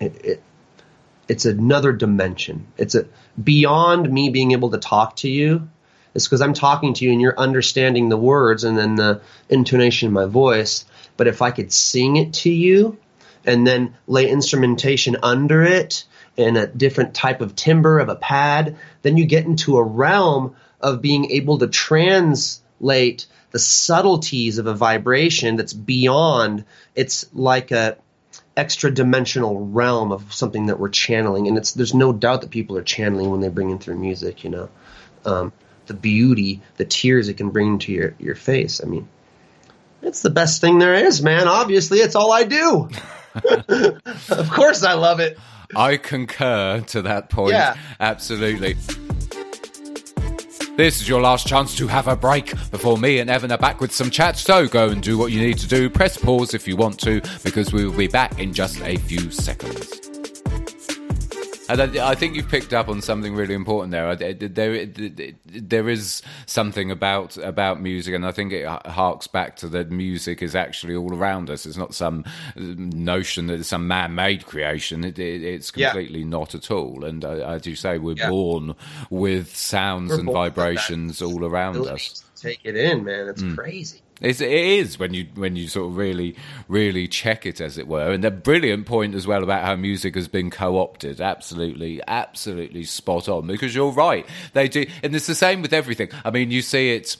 it, 0.00 0.24
it 0.24 0.42
it's 1.28 1.44
another 1.44 1.92
dimension. 1.92 2.66
It's 2.76 2.96
a 2.96 3.06
beyond 3.42 4.12
me 4.12 4.30
being 4.30 4.50
able 4.50 4.70
to 4.70 4.78
talk 4.78 5.16
to 5.16 5.28
you. 5.28 5.68
It's 6.12 6.26
because 6.26 6.40
I'm 6.40 6.54
talking 6.54 6.92
to 6.94 7.04
you 7.04 7.12
and 7.12 7.20
you're 7.20 7.38
understanding 7.38 8.08
the 8.08 8.16
words 8.16 8.64
and 8.64 8.76
then 8.76 8.96
the 8.96 9.20
intonation 9.48 10.08
of 10.08 10.12
my 10.12 10.26
voice. 10.26 10.84
But 11.16 11.28
if 11.28 11.40
I 11.40 11.52
could 11.52 11.72
sing 11.72 12.16
it 12.16 12.32
to 12.34 12.50
you 12.50 12.98
and 13.44 13.66
then 13.66 13.94
lay 14.06 14.28
instrumentation 14.28 15.16
under 15.22 15.62
it 15.62 16.04
in 16.36 16.56
a 16.56 16.66
different 16.66 17.14
type 17.14 17.40
of 17.40 17.54
timbre 17.54 17.98
of 17.98 18.08
a 18.08 18.16
pad, 18.16 18.76
then 19.02 19.16
you 19.16 19.26
get 19.26 19.44
into 19.44 19.76
a 19.76 19.82
realm 19.82 20.56
of 20.80 21.02
being 21.02 21.30
able 21.30 21.58
to 21.58 21.68
translate 21.68 23.26
the 23.50 23.58
subtleties 23.58 24.58
of 24.58 24.66
a 24.66 24.74
vibration 24.74 25.56
that's 25.56 25.72
beyond. 25.72 26.64
It's 26.94 27.26
like 27.34 27.70
a 27.70 27.96
extra 28.56 28.90
dimensional 28.90 29.66
realm 29.66 30.12
of 30.12 30.32
something 30.32 30.66
that 30.66 30.78
we're 30.78 30.88
channeling, 30.88 31.48
and 31.48 31.56
it's 31.58 31.72
there's 31.72 31.94
no 31.94 32.12
doubt 32.12 32.42
that 32.42 32.50
people 32.50 32.76
are 32.76 32.82
channeling 32.82 33.30
when 33.30 33.40
they 33.40 33.48
bring 33.48 33.70
in 33.70 33.78
through 33.78 33.98
music. 33.98 34.44
You 34.44 34.50
know, 34.50 34.68
um, 35.24 35.52
the 35.86 35.94
beauty, 35.94 36.62
the 36.76 36.84
tears 36.84 37.28
it 37.28 37.34
can 37.34 37.50
bring 37.50 37.78
to 37.80 37.92
your 37.92 38.14
your 38.18 38.34
face. 38.34 38.80
I 38.82 38.86
mean, 38.86 39.08
it's 40.02 40.22
the 40.22 40.30
best 40.30 40.60
thing 40.60 40.78
there 40.78 40.94
is, 40.94 41.22
man. 41.22 41.48
Obviously, 41.48 41.98
it's 41.98 42.14
all 42.14 42.32
I 42.32 42.44
do. 42.44 42.88
of 44.30 44.50
course, 44.50 44.82
I 44.82 44.94
love 44.94 45.20
it. 45.20 45.38
I 45.76 45.96
concur 45.96 46.80
to 46.88 47.02
that 47.02 47.30
point. 47.30 47.52
Yeah. 47.52 47.76
Absolutely. 48.00 48.76
This 50.76 51.00
is 51.00 51.08
your 51.08 51.20
last 51.20 51.46
chance 51.46 51.76
to 51.76 51.86
have 51.88 52.08
a 52.08 52.16
break 52.16 52.52
before 52.70 52.96
me 52.96 53.18
and 53.18 53.28
Evan 53.28 53.52
are 53.52 53.58
back 53.58 53.80
with 53.80 53.92
some 53.92 54.10
chat. 54.10 54.38
So 54.38 54.66
go 54.66 54.88
and 54.88 55.02
do 55.02 55.18
what 55.18 55.30
you 55.30 55.40
need 55.40 55.58
to 55.58 55.68
do. 55.68 55.90
Press 55.90 56.16
pause 56.16 56.54
if 56.54 56.66
you 56.66 56.76
want 56.76 56.98
to, 57.00 57.20
because 57.44 57.72
we 57.72 57.84
will 57.84 57.96
be 57.96 58.08
back 58.08 58.38
in 58.38 58.54
just 58.54 58.80
a 58.80 58.96
few 58.96 59.30
seconds. 59.30 60.09
And 61.70 61.98
I, 61.98 62.10
I 62.10 62.14
think 62.14 62.34
you've 62.34 62.48
picked 62.48 62.72
up 62.72 62.88
on 62.88 63.00
something 63.00 63.34
really 63.34 63.54
important 63.54 63.92
there. 63.92 64.16
There, 64.16 64.86
there 64.86 65.88
is 65.88 66.22
something 66.46 66.90
about 66.90 67.36
about 67.38 67.80
music, 67.80 68.14
and 68.14 68.26
I 68.26 68.32
think 68.32 68.52
it 68.52 68.66
harks 68.86 69.26
back 69.26 69.56
to 69.56 69.68
that 69.68 69.90
music 69.90 70.42
is 70.42 70.54
actually 70.54 70.94
all 70.96 71.14
around 71.14 71.48
us. 71.50 71.66
It's 71.66 71.76
not 71.76 71.94
some 71.94 72.24
notion 72.56 73.46
that 73.46 73.60
it's 73.60 73.68
some 73.68 73.86
man-made 73.86 74.46
creation. 74.46 75.04
It, 75.04 75.18
it, 75.18 75.42
it's 75.42 75.72
Yeah. 75.74 75.90
completely 75.90 76.24
not 76.24 76.54
at 76.54 76.70
all. 76.70 77.04
And 77.04 77.24
as 77.24 77.66
you 77.66 77.76
say, 77.76 77.98
we're 77.98 78.16
Yeah. 78.16 78.30
born 78.30 78.74
with 79.08 79.54
sounds 79.54 80.10
We're 80.10 80.18
and 80.18 80.26
born 80.26 80.40
with 80.42 80.54
that 80.54 80.60
vibrations 80.60 81.22
all 81.22 81.44
around 81.44 81.76
us. 81.86 82.24
Take 82.36 82.60
it 82.64 82.74
in, 82.76 83.04
man. 83.04 83.28
It's 83.28 83.42
Mm. 83.42 83.56
crazy. 83.56 84.00
It's, 84.20 84.40
it 84.40 84.50
is 84.50 84.98
when 84.98 85.14
you 85.14 85.26
when 85.34 85.56
you 85.56 85.68
sort 85.68 85.90
of 85.90 85.96
really 85.96 86.36
really 86.68 87.08
check 87.08 87.46
it 87.46 87.60
as 87.60 87.78
it 87.78 87.88
were, 87.88 88.10
and 88.10 88.24
a 88.24 88.30
brilliant 88.30 88.86
point 88.86 89.14
as 89.14 89.26
well 89.26 89.42
about 89.42 89.64
how 89.64 89.76
music 89.76 90.14
has 90.14 90.28
been 90.28 90.50
co-opted. 90.50 91.20
Absolutely, 91.20 92.00
absolutely 92.06 92.84
spot 92.84 93.28
on. 93.28 93.46
Because 93.46 93.74
you're 93.74 93.92
right, 93.92 94.26
they 94.52 94.68
do, 94.68 94.84
and 95.02 95.14
it's 95.14 95.26
the 95.26 95.34
same 95.34 95.62
with 95.62 95.72
everything. 95.72 96.10
I 96.24 96.30
mean, 96.30 96.50
you 96.50 96.62
see 96.62 96.94
it. 96.94 97.16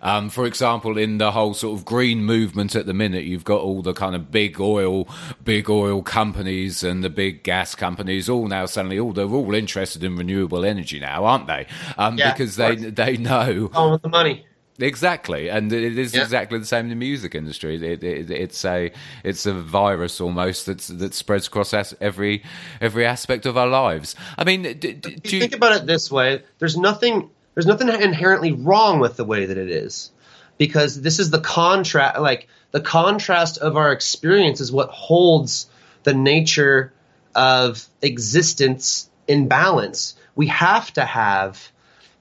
Um, 0.00 0.30
for 0.30 0.46
example, 0.46 0.96
in 0.96 1.18
the 1.18 1.32
whole 1.32 1.54
sort 1.54 1.76
of 1.76 1.84
green 1.84 2.22
movement 2.24 2.76
at 2.76 2.86
the 2.86 2.94
minute, 2.94 3.24
you've 3.24 3.42
got 3.42 3.62
all 3.62 3.82
the 3.82 3.92
kind 3.92 4.14
of 4.14 4.30
big 4.30 4.60
oil, 4.60 5.08
big 5.42 5.68
oil 5.68 6.02
companies 6.02 6.84
and 6.84 7.02
the 7.02 7.10
big 7.10 7.42
gas 7.42 7.74
companies 7.74 8.28
all 8.28 8.46
now 8.46 8.66
suddenly, 8.66 9.00
all 9.00 9.12
they're 9.12 9.26
all 9.26 9.54
interested 9.54 10.04
in 10.04 10.14
renewable 10.14 10.64
energy 10.64 11.00
now, 11.00 11.24
aren't 11.24 11.48
they? 11.48 11.66
Um, 11.96 12.16
Yeah, 12.16 12.32
because 12.32 12.54
they 12.54 12.76
they 12.76 13.16
know 13.16 13.70
Oh, 13.74 13.90
with 13.90 14.02
the 14.02 14.08
money. 14.08 14.46
Exactly, 14.80 15.48
and 15.50 15.72
it 15.72 15.98
is 15.98 16.14
Yeah. 16.14 16.22
exactly 16.22 16.58
the 16.58 16.64
same 16.64 16.84
in 16.84 16.90
the 16.90 16.94
music 16.94 17.34
industry. 17.34 17.74
It, 17.76 18.04
it, 18.04 18.30
it's 18.30 18.64
a 18.64 18.92
it's 19.24 19.44
a 19.46 19.52
virus 19.52 20.20
almost 20.20 20.66
that's 20.66 20.86
that 20.88 21.14
spreads 21.14 21.48
across 21.48 21.74
every 22.00 22.44
every 22.80 23.04
aspect 23.04 23.44
of 23.46 23.56
our 23.56 23.66
lives. 23.66 24.14
I 24.36 24.44
mean, 24.44 24.62
d- 24.62 24.74
d- 24.74 24.88
If 24.90 25.02
do 25.02 25.10
you 25.30 25.34
you, 25.34 25.40
think 25.40 25.54
about 25.54 25.72
it 25.72 25.86
this 25.86 26.10
way, 26.12 26.42
there's 26.60 26.76
nothing 26.76 27.30
there's 27.54 27.66
nothing 27.66 27.88
inherently 27.88 28.52
wrong 28.52 29.00
with 29.00 29.16
the 29.16 29.24
way 29.24 29.46
that 29.46 29.58
it 29.58 29.70
is. 29.70 30.12
Because 30.58 31.00
this 31.00 31.18
is 31.18 31.30
the 31.30 31.40
contrast 31.40 32.20
like 32.20 32.46
the 32.70 32.80
contrast 32.80 33.58
of 33.58 33.76
our 33.76 33.90
experience 33.92 34.60
is 34.60 34.70
what 34.70 34.90
holds 34.90 35.66
the 36.04 36.14
nature 36.14 36.92
of 37.34 37.84
existence 38.00 39.10
in 39.26 39.48
balance. 39.48 40.14
We 40.36 40.46
have 40.48 40.92
to 40.94 41.04
have 41.04 41.70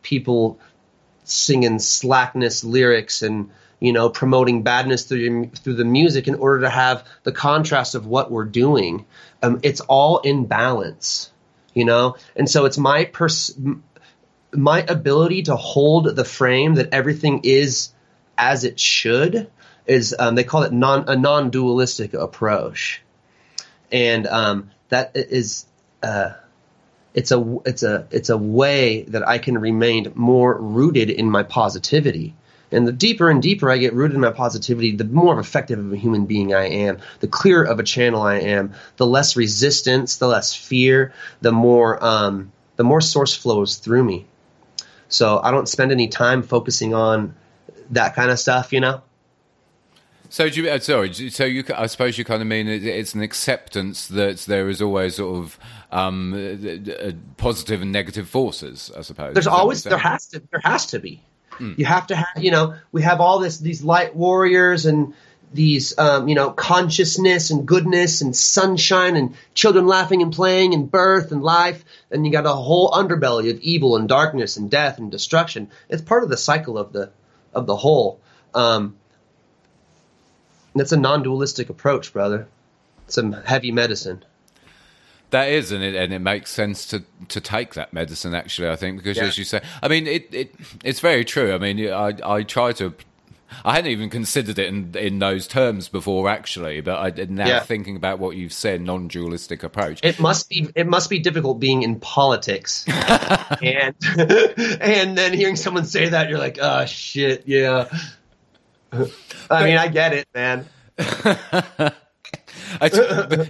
people 0.02 0.60
singing 1.30 1.80
slackness 1.80 2.64
lyrics 2.64 3.22
and 3.22 3.52
you 3.80 3.94
know 3.94 4.10
promoting 4.10 4.64
badness 4.64 5.04
through 5.04 5.48
through 5.50 5.76
the 5.76 5.86
music 5.86 6.28
in 6.28 6.36
order 6.36 6.62
to 6.62 6.70
have 6.70 7.06
the 7.24 7.32
contrast 7.32 7.96
of 7.96 8.06
what 8.06 8.32
we're 8.32 8.46
doing. 8.46 9.06
Um, 9.44 9.60
it's 9.64 9.82
all 9.82 10.20
in 10.20 10.46
balance, 10.46 11.32
you 11.74 11.86
know, 11.86 12.16
and 12.36 12.50
so 12.50 12.66
it's 12.66 12.78
my 12.78 13.06
pers- 13.06 13.58
my 14.54 14.82
ability 14.88 15.44
to 15.44 15.56
hold 15.56 16.16
the 16.16 16.26
frame 16.26 16.76
that 16.76 16.90
everything 16.94 17.42
is 17.44 17.92
as 18.38 18.64
it 18.64 18.80
should 18.80 19.50
is 19.86 20.16
um, 20.18 20.36
they 20.36 20.44
call 20.44 20.64
it 20.64 20.74
non 20.74 21.08
a 21.08 21.16
non 21.16 21.50
dualistic 21.50 22.14
approach, 22.14 23.02
and 23.92 24.28
um, 24.28 24.72
that 24.90 25.12
is. 25.16 25.66
Uh, 26.02 26.34
it's 27.18 27.32
a 27.32 27.58
it's 27.66 27.82
a 27.82 28.08
it's 28.12 28.30
a 28.30 28.38
way 28.38 29.02
that 29.08 29.28
I 29.28 29.40
can 29.40 29.58
remain 29.58 30.12
more 30.14 30.56
rooted 30.56 31.10
in 31.10 31.32
my 31.32 31.42
positivity. 31.42 32.36
And 32.72 32.88
the 32.88 32.92
deeper 32.92 33.28
and 33.28 33.42
deeper 33.42 33.72
I 33.72 33.80
get 33.80 33.94
rooted 33.94 34.14
in 34.14 34.22
my 34.22 34.30
positivity, 34.30 34.96
the 34.96 35.04
more 35.04 35.40
effective 35.40 35.80
of 35.80 35.92
a 35.92 35.98
human 35.98 36.28
being 36.28 36.54
I 36.54 36.68
am, 36.68 37.00
the 37.20 37.28
clearer 37.28 37.64
of 37.64 37.80
a 37.80 37.84
channel 37.84 38.22
I 38.22 38.36
am, 38.36 38.74
the 38.98 39.08
less 39.08 39.36
resistance, 39.36 40.18
the 40.18 40.28
less 40.28 40.54
fear, 40.54 41.12
the 41.42 41.52
more 41.52 42.04
um, 42.06 42.52
the 42.76 42.84
more 42.84 43.02
source 43.02 43.34
flows 43.36 43.78
through 43.78 44.04
me. 44.04 44.28
So 45.10 45.40
I 45.42 45.50
don't 45.50 45.68
spend 45.68 45.92
any 45.92 46.10
time 46.10 46.44
focusing 46.44 46.94
on 46.94 47.34
that 47.90 48.14
kind 48.14 48.30
of 48.30 48.40
stuff, 48.40 48.74
you 48.74 48.80
know. 48.80 49.02
So 50.30 50.50
do 50.50 50.62
you, 50.62 50.70
uh, 50.70 50.80
sorry, 50.80 51.14
so 51.14 51.46
you 51.46 51.64
I 51.76 51.88
suppose 51.88 52.18
you 52.18 52.26
kind 52.26 52.42
of 52.42 52.48
mean 52.48 52.68
it, 52.68 52.86
it's 52.86 53.14
an 53.14 53.22
acceptance 53.22 54.08
that 54.08 54.40
there 54.40 54.70
is 54.70 54.82
always 54.82 55.16
sort 55.16 55.38
of 55.38 55.60
um, 55.92 56.34
uh, 56.34 56.92
uh, 56.92 57.12
positive 57.38 57.82
and 57.82 57.92
negative 57.92 58.28
forces. 58.30 58.92
I 58.96 59.02
suppose 59.02 59.34
There's 59.34 59.46
Is 59.46 59.46
that 59.46 59.52
what 59.52 59.60
always 59.60 59.84
there 59.84 59.98
has 59.98 60.28
to 60.28 60.42
there 60.52 60.62
has 60.64 60.88
to 60.88 61.00
be. 61.00 61.22
You 61.60 61.86
have 61.86 62.08
to 62.08 62.16
have 62.16 62.44
you 62.44 62.52
know 62.52 62.76
we 62.92 63.02
have 63.02 63.20
all 63.20 63.40
this 63.40 63.58
these 63.58 63.84
light 63.84 64.16
warriors 64.16 64.86
and 64.86 65.14
these 65.54 65.98
um, 65.98 66.28
you 66.28 66.36
know 66.36 66.52
consciousness 66.52 67.50
and 67.52 67.66
goodness 67.66 68.22
and 68.22 68.36
sunshine 68.36 69.16
and 69.16 69.36
children 69.54 69.88
laughing 69.88 70.22
and 70.22 70.34
playing 70.34 70.74
and 70.74 70.92
birth 70.92 71.32
and 71.32 71.42
life 71.42 71.84
and 72.12 72.26
you 72.26 72.32
got 72.32 72.46
a 72.46 72.54
whole 72.54 72.92
underbelly 72.92 73.50
of 73.50 73.60
evil 73.62 73.96
and 73.96 74.08
darkness 74.08 74.58
and 74.58 74.70
death 74.70 75.00
and 75.00 75.10
destruction. 75.10 75.70
It's 75.90 76.02
part 76.02 76.24
of 76.24 76.30
the 76.30 76.38
cycle 76.38 76.78
of 76.78 76.92
the 76.92 77.12
of 77.54 77.66
the 77.66 77.76
whole. 77.76 78.22
Um, 78.54 78.98
it's 80.82 80.92
a 80.92 80.98
non-dualistic 80.98 81.70
approach, 81.70 82.14
brother. 82.14 82.48
Some 83.08 83.32
heavy 83.34 83.72
medicine. 83.72 84.24
That 85.30 85.50
is, 85.50 85.72
and 85.74 85.84
it 85.84 85.94
and 85.96 86.14
it 86.14 86.20
makes 86.20 86.52
sense 86.52 86.86
to 86.88 87.04
to 87.30 87.42
take 87.42 87.74
that 87.74 87.92
medicine. 87.94 88.34
Actually, 88.34 88.70
I 88.70 88.76
think 88.78 88.98
because 88.98 89.18
Yeah. 89.18 89.26
as 89.26 89.38
you 89.38 89.44
say, 89.44 89.62
I 89.84 89.88
mean, 89.90 90.08
it, 90.08 90.34
it 90.34 90.56
it's 90.86 91.00
very 91.02 91.26
true. 91.26 91.54
I 91.54 91.58
mean, 91.58 91.80
I 91.92 92.14
I 92.24 92.44
try 92.44 92.72
to. 92.74 92.94
I 93.64 93.76
hadn't 93.76 93.92
even 93.92 94.10
considered 94.10 94.60
it 94.60 94.68
in 94.68 94.94
in 94.96 95.20
those 95.20 95.48
terms 95.48 95.88
before, 95.90 96.30
actually. 96.30 96.82
But 96.82 96.98
I 97.20 97.26
now 97.26 97.48
Yeah. 97.48 97.60
thinking 97.62 97.96
about 97.96 98.20
what 98.20 98.36
you've 98.38 98.52
said, 98.54 98.82
non-dualistic 98.82 99.64
approach. 99.64 100.00
it 100.04 100.20
must 100.20 100.50
be 100.50 100.70
it 100.76 100.86
must 100.88 101.10
be 101.10 101.20
difficult 101.20 101.60
being 101.60 101.82
in 101.84 101.98
politics 102.00 102.86
and 103.62 103.96
and 104.82 105.18
then 105.18 105.34
hearing 105.34 105.56
someone 105.56 105.86
say 105.86 106.10
that 106.10 106.30
you're 106.30 106.40
like 106.40 106.58
oh 106.62 106.86
shit 106.86 107.44
yeah 107.46 107.88
i 109.50 109.64
mean 109.64 109.78
i 109.78 109.88
get 109.88 110.14
it 110.14 110.28
man 110.34 110.66
It's, 112.82 112.98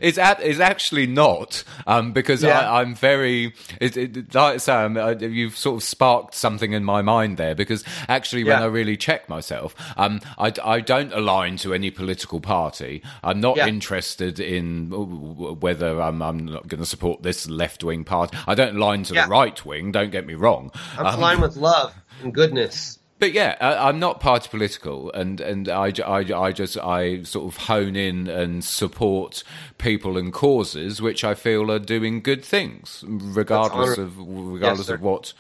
it's, 0.02 0.18
at, 0.20 0.42
it's 0.44 0.60
actually 0.60 1.08
not 1.08 1.64
um, 1.88 2.14
because 2.14 2.44
Yeah. 2.44 2.60
I, 2.70 2.82
I'm 2.82 2.94
very. 2.94 3.54
It, 3.82 3.98
it, 3.98 4.36
like 4.36 4.60
Sam, 4.60 4.96
uh, 4.96 5.16
you've 5.20 5.58
sort 5.58 5.78
of 5.78 5.84
sparked 5.84 6.36
something 6.36 6.74
in 6.74 6.84
my 6.84 7.02
mind 7.02 7.38
there 7.38 7.56
because 7.56 7.84
actually, 8.08 8.44
when 8.44 8.60
Yeah. 8.60 8.66
I 8.66 8.68
really 8.68 8.96
check 8.96 9.28
myself, 9.28 9.74
um, 9.98 10.22
I, 10.38 10.54
I 10.64 10.82
don't 10.82 11.12
align 11.14 11.58
to 11.58 11.74
any 11.74 11.90
political 11.90 12.40
party. 12.40 13.02
I'm 13.24 13.40
not 13.42 13.58
Yeah. 13.58 13.68
interested 13.68 14.40
in 14.40 14.92
whether 14.92 16.00
I'm, 16.00 16.22
I'm 16.22 16.46
not 16.46 16.68
going 16.68 16.82
to 16.82 16.86
support 16.86 17.24
this 17.24 17.50
left 17.50 17.84
wing 17.84 18.04
party. 18.04 18.38
I 18.46 18.54
don't 18.54 18.76
align 18.76 19.02
to 19.04 19.14
the 19.14 19.26
right 19.28 19.66
wing. 19.66 19.92
Don't 19.92 20.12
get 20.12 20.28
me 20.28 20.36
wrong. 20.36 20.70
i'm 20.98 21.08
Um, 21.08 21.16
aligned 21.16 21.42
with 21.42 21.56
love 21.58 21.94
and 22.22 22.34
goodness 22.34 23.00
but 23.20 23.34
yeah, 23.34 23.56
I, 23.60 23.90
I'm 23.90 24.00
not 24.00 24.20
party 24.20 24.48
political, 24.50 25.12
and 25.12 25.42
and 25.42 25.70
I, 25.70 25.92
I, 26.06 26.20
I 26.20 26.52
just 26.52 26.78
I 26.78 27.24
sort 27.24 27.52
of 27.52 27.58
hone 27.66 27.96
in 27.96 28.28
and 28.28 28.64
support 28.64 29.44
people 29.78 30.18
and 30.18 30.32
causes 30.32 31.02
which 31.02 31.24
I 31.24 31.34
feel 31.34 31.72
are 31.72 31.80
doing 31.80 32.22
good 32.22 32.44
things, 32.46 33.04
regardless 33.08 33.98
of 33.98 34.18
regardless 34.18 34.88
sir. 34.88 34.96
of 34.96 35.02
what 35.02 35.34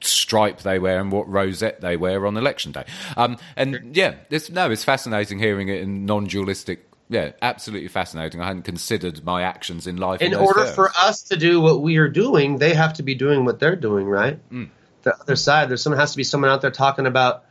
stripe 0.00 0.60
they 0.60 0.78
wear 0.78 1.00
and 1.00 1.12
what 1.12 1.28
rosette 1.28 1.80
they 1.80 1.96
wear 1.96 2.26
on 2.26 2.36
election 2.36 2.72
day. 2.72 2.84
Um, 3.16 3.38
and 3.56 3.94
yeah, 3.94 4.14
this 4.28 4.50
no, 4.50 4.70
it's 4.70 4.84
fascinating 4.84 5.38
hearing 5.38 5.68
it 5.68 5.80
in 5.80 6.06
non-dualistic 6.06 6.86
yeah, 7.08 7.32
absolutely 7.40 7.88
fascinating. 7.88 8.40
I 8.40 8.48
hadn't 8.48 8.62
considered 8.62 9.24
my 9.24 9.42
actions 9.42 9.86
in 9.86 9.96
life. 9.96 10.20
in 10.20 10.32
those 10.32 10.40
order 10.40 10.64
terms. 10.64 10.74
for 10.74 10.90
us 11.00 11.22
to 11.24 11.36
do 11.36 11.60
what 11.60 11.80
we 11.80 11.98
are 11.98 12.08
doing, 12.08 12.58
they 12.58 12.74
have 12.74 12.94
to 12.94 13.02
be 13.02 13.14
doing 13.14 13.44
what 13.44 13.60
they're 13.60 13.76
doing, 13.76 14.06
right? 14.06 14.40
Mm. 14.50 14.70
The 15.06 15.16
other 15.20 15.36
side, 15.36 15.68
there's 15.68 15.82
someone 15.84 16.00
has 16.00 16.10
to 16.10 16.16
be 16.16 16.24
someone 16.24 16.50
out 16.50 16.62
there 16.62 16.72
talking 16.72 17.06
about 17.06 17.44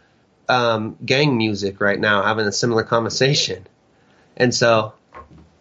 um, 0.49 0.97
gang 1.05 1.37
music 1.37 1.79
right 1.79 1.97
now, 1.97 2.21
having 2.21 2.45
a 2.45 2.51
similar 2.51 2.83
conversation, 2.83 3.65
and 4.35 4.53
so 4.53 4.93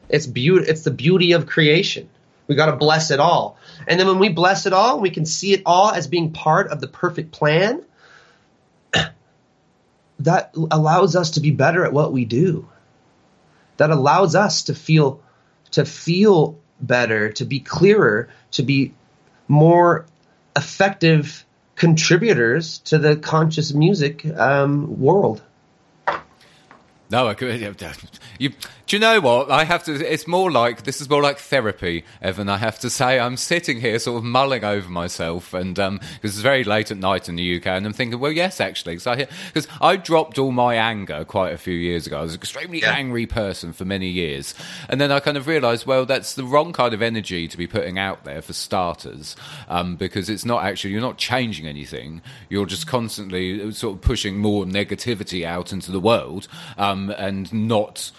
it's 0.09 0.27
beauty. 0.27 0.67
It's 0.69 0.83
the 0.83 0.91
beauty 0.91 1.33
of 1.33 1.47
creation. 1.47 2.11
We 2.49 2.57
got 2.57 2.67
to 2.67 2.75
bless 2.75 3.13
it 3.13 3.21
all, 3.21 3.59
and 3.87 4.01
then 4.01 4.09
when 4.09 4.19
we 4.19 4.29
bless 4.29 4.67
it 4.67 4.73
all, 4.73 4.99
we 4.99 5.11
can 5.11 5.25
see 5.25 5.53
it 5.53 5.63
all 5.65 5.93
as 5.93 6.09
being 6.09 6.33
part 6.33 6.73
of 6.73 6.81
the 6.81 6.89
perfect 6.89 7.31
plan. 7.31 7.85
That 10.21 10.53
allows 10.55 11.17
us 11.17 11.33
to 11.33 11.41
be 11.41 11.51
better 11.51 11.85
at 11.85 11.93
what 11.93 12.13
we 12.13 12.25
do 12.25 12.69
that 13.77 13.91
allows 13.91 14.35
us 14.35 14.65
to 14.65 14.75
feel 14.75 15.21
to 15.73 15.85
feel 15.85 16.59
better, 16.81 17.31
to 17.33 17.45
be 17.45 17.61
clearer, 17.61 18.29
to 18.53 18.63
be 18.63 18.95
more 19.49 20.07
effective 20.57 21.45
contributors 21.77 22.79
to 22.79 22.99
the 22.99 23.17
conscious 23.17 23.73
music 23.73 24.25
um, 24.27 25.01
world. 25.01 25.43
No, 27.11 27.29
I 27.29 27.35
could. 27.35 27.61
You, 28.39 28.53
do 28.87 28.97
you 28.97 29.01
know 29.01 29.19
what? 29.21 29.51
I 29.51 29.65
have 29.65 29.83
to. 29.85 29.95
It's 29.95 30.27
more 30.27 30.51
like 30.51 30.83
this 30.83 31.01
is 31.01 31.09
more 31.09 31.23
like 31.23 31.39
therapy, 31.39 32.05
Evan. 32.21 32.51
I 32.51 32.59
have 32.59 32.79
to 32.81 32.91
say, 32.91 33.19
I'm 33.19 33.39
sitting 33.39 33.81
here 33.81 33.99
sort 33.99 34.19
of 34.19 34.25
mulling 34.25 34.63
over 34.63 34.91
myself, 34.91 35.55
and 35.55 35.79
um, 35.79 35.99
because 36.15 36.33
it's 36.33 36.41
very 36.41 36.65
late 36.65 36.91
at 36.91 36.99
night 36.99 37.29
in 37.29 37.37
the 37.37 37.57
UK, 37.57 37.67
and 37.69 37.87
I'm 37.87 37.95
thinking, 37.95 38.21
well, 38.21 38.31
yes, 38.33 38.61
actually, 38.61 38.97
because 38.97 39.69
I 39.81 39.97
dropped 39.97 40.39
all 40.39 40.53
my 40.53 40.75
anger 40.75 41.25
quite 41.25 41.55
a 41.55 41.59
few 41.59 41.73
years 41.75 42.07
ago. 42.07 42.19
I 42.19 42.23
was 42.23 42.35
an 42.35 42.41
extremely 42.41 42.81
Yeah. 42.83 42.93
angry 42.93 43.25
person 43.27 43.73
for 43.73 43.87
many 43.87 44.09
years, 44.09 44.55
and 44.91 45.01
then 45.01 45.11
I 45.11 45.19
kind 45.21 45.39
of 45.39 45.47
realised, 45.47 45.87
well, 45.87 46.05
that's 46.05 46.35
the 46.35 46.45
wrong 46.45 46.75
kind 46.75 46.93
of 46.93 47.01
energy 47.01 47.49
to 47.49 47.57
be 47.57 47.67
putting 47.67 47.99
out 47.99 48.25
there 48.25 48.43
for 48.43 48.53
starters, 48.53 49.35
um, 49.69 49.97
because 49.97 50.29
it's 50.29 50.45
not 50.45 50.63
actually 50.63 50.91
you're 50.91 51.01
not 51.01 51.17
changing 51.17 51.67
anything. 51.67 52.21
You're 52.51 52.67
just 52.67 52.87
constantly 52.87 53.73
sort 53.73 53.95
of 53.97 54.03
pushing 54.03 54.37
more 54.39 54.67
negativity 54.67 55.43
out 55.47 55.73
into 55.73 55.91
the 55.91 56.01
world, 56.01 56.49
um, 56.77 57.09
and 57.17 57.51
not 57.51 58.11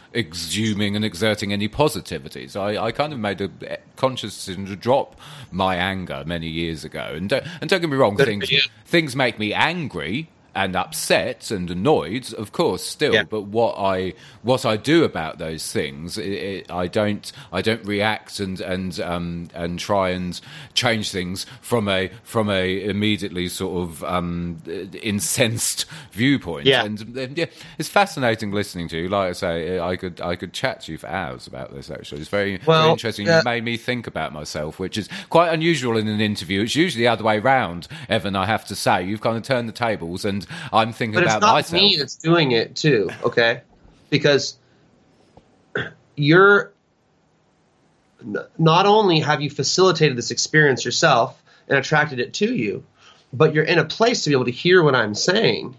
and 0.96 1.06
exerting 1.06 1.54
any 1.54 1.68
positivity. 1.68 2.48
So 2.48 2.62
I, 2.62 2.86
I 2.86 2.92
kind 2.92 3.14
of 3.14 3.20
made 3.20 3.42
a 3.42 3.50
conscious 3.96 4.36
decision 4.36 4.66
to 4.68 4.76
drop 4.76 5.20
my 5.52 5.76
anger 5.76 6.24
many 6.26 6.48
years 6.48 6.84
ago. 6.84 7.12
And 7.14 7.30
don't, 7.30 7.46
and 7.62 7.70
don't 7.70 7.82
get 7.82 7.90
me 7.90 7.98
wrong, 7.98 8.18
things 8.18 8.50
things 8.86 9.16
make 9.16 9.40
me 9.40 9.54
angry 9.54 10.30
and 10.56 10.76
upset 10.76 11.52
and 11.52 11.70
annoyed, 11.70 12.34
of 12.34 12.52
course, 12.52 12.84
still. 12.84 13.14
Yeah. 13.14 13.24
But 13.24 13.42
what 13.42 13.76
I 13.78 14.14
what 14.42 14.66
I 14.66 14.78
do 14.78 15.04
about 15.04 15.38
those 15.38 15.72
things, 15.72 16.18
it, 16.18 16.32
it, 16.32 16.72
I 16.72 16.88
don't 16.88 17.32
I 17.52 17.62
don't 17.62 17.84
react 17.86 18.40
and 18.40 18.62
and 18.62 19.00
um, 19.02 19.50
and 19.54 19.78
try 19.78 20.10
and 20.10 20.40
change 20.74 21.12
things 21.12 21.46
from 21.62 21.88
a 21.90 22.10
from 22.24 22.50
a 22.50 22.84
immediately 22.84 23.50
sort 23.50 23.84
of 23.84 24.04
um, 24.04 24.62
incensed 25.04 25.86
viewpoint. 26.12 26.66
Yeah. 26.66 26.86
And 26.86 27.18
uh, 27.18 27.28
yeah, 27.36 27.46
it's 27.78 27.90
fascinating 27.90 28.52
listening 28.52 28.88
to 28.90 28.98
you. 28.98 29.10
Like 29.10 29.30
I 29.30 29.34
say, 29.34 29.80
I 29.80 29.98
could 29.98 30.22
I 30.22 30.36
could 30.36 30.54
chat 30.54 30.82
to 30.82 30.92
you 30.92 30.98
for 30.98 31.08
hours 31.08 31.48
about 31.48 31.74
this. 31.74 31.92
Actually, 31.92 32.22
it's 32.22 32.30
very, 32.30 32.58
very 32.58 32.90
interesting. 32.92 33.28
uh, 33.28 33.36
You've 33.36 33.46
made 33.46 33.64
me 33.64 33.78
think 33.78 34.08
about 34.08 34.32
myself, 34.32 34.80
which 34.80 34.98
is 34.98 35.10
quite 35.30 35.54
unusual 35.54 35.98
in 35.98 36.08
an 36.08 36.22
interview. 36.22 36.62
It's 36.62 36.76
usually 36.76 37.04
the 37.04 37.10
other 37.10 37.24
way 37.24 37.40
round, 37.40 37.88
Evan. 38.08 38.36
I 38.36 38.46
have 38.46 38.66
to 38.68 38.76
say, 38.76 39.06
you've 39.06 39.22
kind 39.22 39.36
of 39.38 39.44
turned 39.44 39.68
the 39.68 39.74
tables, 39.74 40.24
and 40.24 40.45
I'm 40.72 40.94
thinking 40.94 41.16
But 41.16 41.24
it's 41.24 41.34
about 41.34 41.42
not 41.42 41.54
myself. 41.54 41.82
me 41.82 41.96
that's 41.98 42.16
doing 42.16 42.52
it 42.52 42.76
too, 42.76 43.10
okay? 43.24 43.62
Because 44.10 44.58
you're 46.16 46.72
not 48.58 48.86
only 48.86 49.20
have 49.20 49.42
you 49.42 49.50
facilitated 49.50 50.18
this 50.18 50.32
experience 50.32 50.84
yourself 50.86 51.42
and 51.68 51.78
attracted 51.78 52.20
it 52.20 52.34
to 52.36 52.54
you, 52.54 52.84
but 53.34 53.54
you're 53.54 53.64
in 53.64 53.80
a 53.80 53.86
place 53.86 54.24
to 54.24 54.30
be 54.30 54.34
able 54.36 54.46
to 54.46 54.52
hear 54.52 54.82
what 54.82 54.96
I'm 54.96 55.14
saying. 55.16 55.76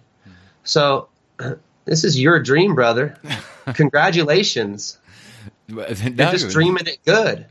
So 0.64 1.08
this 1.84 2.04
is 2.04 2.18
your 2.20 2.40
dream, 2.40 2.74
brother. 2.74 3.16
Congratulations. 3.74 4.98
No, 5.68 5.86
You're 5.88 6.10
just 6.30 6.50
dreaming 6.50 6.86
it 6.86 6.98
good. 7.04 7.46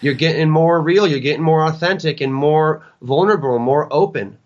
You're 0.00 0.14
getting 0.14 0.48
more 0.48 0.80
real. 0.80 1.06
You're 1.06 1.18
getting 1.18 1.42
more 1.42 1.64
authentic 1.64 2.20
and 2.20 2.32
more 2.32 2.86
vulnerable, 3.02 3.58
more 3.58 3.92
open, 3.92 4.38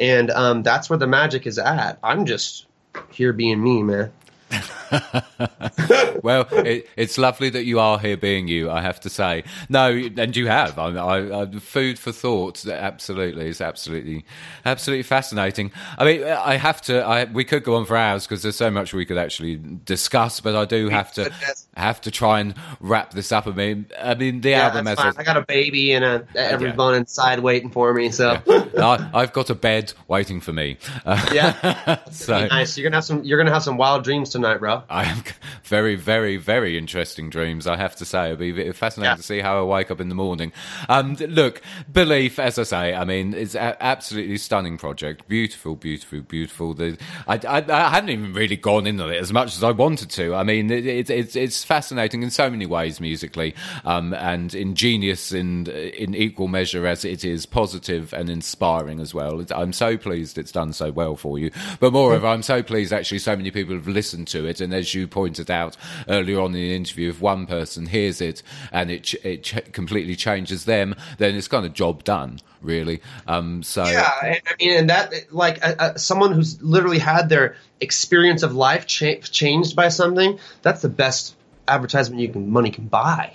and 0.00 0.30
um, 0.30 0.62
that's 0.62 0.90
where 0.90 0.98
the 0.98 1.06
magic 1.06 1.46
is 1.46 1.58
at. 1.58 1.98
I'm 2.02 2.24
just 2.24 2.66
here 3.10 3.32
being 3.32 3.62
me, 3.62 3.82
man. 3.82 4.12
well, 6.22 6.46
it, 6.52 6.88
it's 6.96 7.18
lovely 7.18 7.50
that 7.50 7.64
you 7.64 7.78
are 7.80 7.98
here 7.98 8.16
being 8.16 8.48
you, 8.48 8.70
I 8.70 8.80
have 8.82 9.00
to 9.00 9.10
say. 9.10 9.44
No, 9.68 9.90
and 9.90 10.36
you 10.36 10.46
have. 10.46 10.78
I, 10.78 10.88
I, 10.90 11.42
I, 11.42 11.50
food 11.58 11.98
for 11.98 12.12
thought, 12.12 12.66
absolutely. 12.66 13.48
It's 13.48 13.60
absolutely, 13.60 14.24
absolutely 14.64 15.02
fascinating. 15.02 15.72
I 15.98 16.04
mean, 16.04 16.24
I 16.24 16.56
have 16.56 16.80
to, 16.82 17.00
I, 17.02 17.24
we 17.24 17.44
could 17.44 17.64
go 17.64 17.76
on 17.76 17.86
for 17.86 17.96
hours 17.96 18.26
because 18.26 18.42
there's 18.42 18.56
so 18.56 18.70
much 18.70 18.92
we 18.92 19.04
could 19.06 19.18
actually 19.18 19.60
discuss, 19.84 20.40
but 20.40 20.54
I 20.56 20.64
do 20.64 20.88
have 20.88 21.12
to, 21.14 21.32
have 21.76 22.00
to 22.02 22.10
try 22.10 22.40
and 22.40 22.54
wrap 22.80 23.12
this 23.12 23.32
up. 23.32 23.46
I 23.46 23.52
mean, 23.52 23.86
I 24.00 24.14
mean, 24.14 24.40
the 24.40 24.50
Yeah, 24.50 24.66
album 24.66 24.84
that's 24.84 25.00
as 25.00 25.14
fine. 25.14 25.14
a, 25.16 25.20
I 25.20 25.24
got 25.24 25.36
a 25.36 25.46
baby 25.46 25.92
and 25.92 26.04
a 26.04 26.26
every 26.34 26.68
Yeah. 26.68 26.74
bone 26.74 26.94
inside 26.94 27.40
waiting 27.40 27.70
for 27.70 27.92
me. 27.94 28.10
So 28.10 28.40
I, 28.78 29.10
I've 29.14 29.32
got 29.32 29.50
a 29.50 29.54
bed 29.54 29.92
waiting 30.08 30.40
for 30.40 30.52
me. 30.52 30.78
Uh, 31.04 31.24
yeah, 31.32 31.98
so 32.10 32.46
nice. 32.46 32.76
You're 32.76 32.84
gonna 32.90 32.96
have 32.96 33.04
some. 33.04 33.22
You're 33.24 33.38
gonna 33.38 33.52
have 33.52 33.62
some 33.62 33.76
wild 33.76 34.04
dreams 34.04 34.30
tonight, 34.30 34.58
bro. 34.58 34.79
I 34.88 35.04
have 35.04 35.26
very, 35.64 35.94
very, 35.96 36.36
very 36.36 36.78
interesting 36.78 37.30
dreams. 37.30 37.66
I 37.66 37.76
have 37.76 37.96
to 37.96 38.04
say, 38.04 38.26
it'll 38.32 38.36
be 38.36 38.72
fascinating 38.72 39.10
Yeah. 39.12 39.16
to 39.16 39.22
see 39.22 39.40
how 39.40 39.60
I 39.60 39.62
wake 39.64 39.90
up 39.90 40.00
in 40.00 40.08
the 40.08 40.14
morning. 40.14 40.52
Um, 40.88 41.14
look, 41.14 41.60
belief, 41.92 42.38
as 42.38 42.58
I 42.58 42.62
say, 42.62 42.94
I 42.94 43.04
mean, 43.04 43.34
it's 43.34 43.54
a- 43.54 43.76
absolutely 43.82 44.38
stunning 44.38 44.78
project. 44.78 45.28
Beautiful, 45.28 45.76
beautiful, 45.76 46.20
beautiful. 46.20 46.74
The, 46.74 46.98
I, 47.26 47.34
I, 47.46 47.64
I 47.68 47.90
haven't 47.90 48.10
even 48.10 48.32
really 48.32 48.56
gone 48.56 48.86
into 48.86 49.08
it 49.08 49.18
as 49.20 49.32
much 49.32 49.56
as 49.56 49.62
I 49.64 49.70
wanted 49.72 50.10
to. 50.10 50.34
I 50.34 50.42
mean, 50.42 50.70
it, 50.70 50.86
it, 50.86 51.10
it's 51.10 51.36
it's 51.36 51.64
fascinating 51.64 52.22
in 52.22 52.30
so 52.30 52.48
many 52.50 52.66
ways 52.66 53.00
musically, 53.00 53.54
um, 53.84 54.14
and 54.14 54.54
ingenious 54.54 55.32
in 55.32 55.66
in 55.68 56.14
equal 56.14 56.48
measure 56.48 56.86
as 56.86 57.04
it 57.04 57.24
is 57.24 57.46
positive 57.46 58.12
and 58.12 58.30
inspiring 58.30 59.00
as 59.00 59.12
well. 59.14 59.44
I'm 59.54 59.72
so 59.72 59.96
pleased 59.96 60.38
it's 60.38 60.52
done 60.52 60.72
so 60.72 60.90
well 60.90 61.16
for 61.16 61.38
you. 61.38 61.50
But 61.80 61.92
moreover, 61.92 62.26
I'm 62.26 62.42
so 62.42 62.62
pleased 62.62 62.92
actually 62.92 63.18
so 63.18 63.36
many 63.36 63.50
people 63.50 63.74
have 63.74 63.88
listened 63.88 64.28
to 64.28 64.46
it. 64.46 64.60
And 64.60 64.69
as 64.72 64.94
you 64.94 65.06
pointed 65.06 65.50
out 65.50 65.76
earlier 66.08 66.40
on 66.40 66.46
in 66.46 66.52
the 66.52 66.74
interview, 66.74 67.10
if 67.10 67.20
one 67.20 67.46
person 67.46 67.86
hears 67.86 68.20
it 68.20 68.42
and 68.72 68.90
it 68.90 69.04
ch- 69.04 69.16
it 69.24 69.42
ch- 69.44 69.72
completely 69.72 70.16
changes 70.16 70.64
them, 70.64 70.94
then 71.18 71.34
it's 71.34 71.48
kind 71.48 71.66
of 71.66 71.72
job 71.72 72.04
done, 72.04 72.38
really. 72.60 73.00
Um, 73.26 73.62
so 73.62 73.84
Yeah, 73.84 74.10
and, 74.22 74.40
I 74.46 74.54
mean, 74.58 74.78
and 74.78 74.90
that 74.90 75.12
like 75.32 75.64
uh, 75.64 75.74
uh, 75.78 75.94
someone 75.96 76.32
who's 76.32 76.62
literally 76.62 76.98
had 76.98 77.28
their 77.28 77.56
experience 77.80 78.42
of 78.42 78.54
life 78.54 78.86
cha- 78.86 79.20
changed 79.20 79.76
by 79.76 79.88
something. 79.88 80.38
That's 80.62 80.82
the 80.82 80.88
best 80.88 81.36
advertisement 81.68 82.20
you 82.20 82.28
can 82.28 82.50
money 82.50 82.70
can 82.70 82.86
buy. 82.88 83.34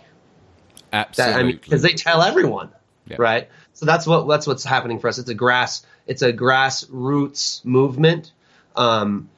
That, 0.92 1.08
absolutely. 1.10 1.40
I 1.40 1.44
mean, 1.44 1.60
because 1.62 1.82
they 1.82 1.94
tell 1.94 2.22
everyone, 2.22 2.70
Yeah. 3.08 3.18
right? 3.20 3.50
So 3.74 3.86
that's 3.86 4.08
what 4.08 4.28
that's 4.28 4.48
what's 4.48 4.64
happening 4.64 5.00
for 5.00 5.10
us. 5.10 5.18
It's 5.18 5.30
a 5.30 5.34
grass, 5.34 5.86
it's 6.08 6.22
a 6.22 6.32
grassroots 6.32 7.64
movement 7.66 8.32
um, 8.76 9.30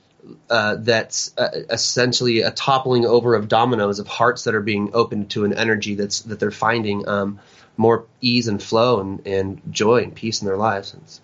uh, 0.50 0.76
that's 0.80 1.36
uh, 1.38 1.50
essentially 1.70 2.42
a 2.42 2.52
toppling 2.52 3.06
over 3.06 3.36
of 3.36 3.48
dominoes 3.48 4.00
of 4.00 4.08
hearts 4.08 4.44
that 4.44 4.56
are 4.56 4.62
being 4.62 4.92
opened 4.94 5.30
to 5.32 5.46
an 5.46 5.54
energy 5.54 5.96
that's 5.96 6.22
that 6.22 6.40
they're 6.40 6.52
finding 6.52 7.08
um, 7.08 7.40
more 7.78 8.06
ease 8.22 8.48
and 8.48 8.62
flow 8.62 9.00
and, 9.00 9.26
and 9.26 9.62
joy 9.72 10.04
and 10.04 10.16
peace 10.16 10.42
in 10.42 10.48
their 10.48 10.58
lives. 10.58 10.96
It's 10.96 11.22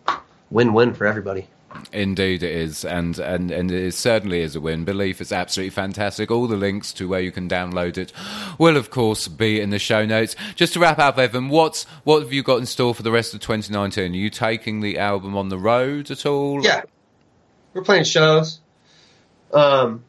win-win 0.50 0.94
for 0.94 1.06
everybody. 1.06 1.48
Indeed, 1.92 2.44
it 2.44 2.56
is, 2.56 2.86
and 2.86 3.18
and 3.18 3.50
and 3.52 3.72
it 3.72 3.94
certainly 3.94 4.42
is 4.42 4.56
a 4.56 4.62
win. 4.62 4.86
Belief 4.86 5.20
is 5.22 5.32
absolutely 5.32 5.72
fantastic. 5.72 6.30
All 6.30 6.48
the 6.48 6.56
links 6.56 6.94
to 6.94 7.08
where 7.08 7.20
you 7.20 7.32
can 7.32 7.50
download 7.50 7.98
it 7.98 8.14
will, 8.60 8.78
of 8.78 8.90
course, 8.90 9.28
be 9.28 9.60
in 9.60 9.72
the 9.72 9.80
show 9.80 10.06
notes. 10.06 10.36
Just 10.56 10.74
to 10.74 10.80
wrap 10.80 11.00
up, 11.00 11.18
Evan, 11.18 11.50
what's 11.50 11.86
what 12.04 12.22
have 12.22 12.32
you 12.32 12.44
got 12.44 12.58
in 12.58 12.66
store 12.66 12.94
for 12.94 13.04
the 13.04 13.12
rest 13.12 13.34
of 13.34 13.40
2019? 13.40 14.12
Are 14.12 14.16
you 14.16 14.30
taking 14.30 14.82
the 14.82 15.00
album 15.00 15.36
on 15.36 15.50
the 15.50 15.58
road 15.58 16.12
at 16.12 16.26
all? 16.26 16.64
Yeah, 16.64 16.84
we're 17.74 17.84
playing 17.84 18.04
shows. 18.04 18.60
Um, 19.54 20.04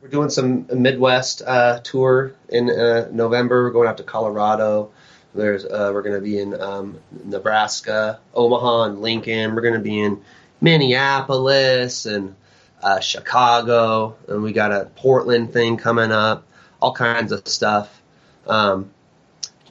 we're 0.00 0.08
doing 0.08 0.30
some 0.30 0.66
Midwest 0.72 1.42
uh, 1.46 1.80
tour 1.80 2.34
in 2.48 2.70
uh, 2.70 3.08
November. 3.12 3.64
We're 3.64 3.70
going 3.70 3.88
out 3.88 3.98
to 3.98 4.02
Colorado. 4.02 4.90
There's 5.34 5.64
uh, 5.64 5.90
we're 5.92 6.02
going 6.02 6.14
to 6.14 6.20
be 6.20 6.38
in 6.38 6.58
um, 6.60 6.98
Nebraska, 7.24 8.20
Omaha, 8.34 8.84
and 8.84 9.02
Lincoln. 9.02 9.54
We're 9.54 9.62
going 9.62 9.74
to 9.74 9.80
be 9.80 10.00
in 10.00 10.22
Minneapolis 10.60 12.06
and 12.06 12.34
uh, 12.82 13.00
Chicago, 13.00 14.16
and 14.28 14.42
we 14.42 14.52
got 14.52 14.72
a 14.72 14.90
Portland 14.96 15.52
thing 15.52 15.76
coming 15.76 16.12
up. 16.12 16.46
All 16.80 16.92
kinds 16.92 17.32
of 17.32 17.46
stuff. 17.48 18.00
Um, 18.46 18.90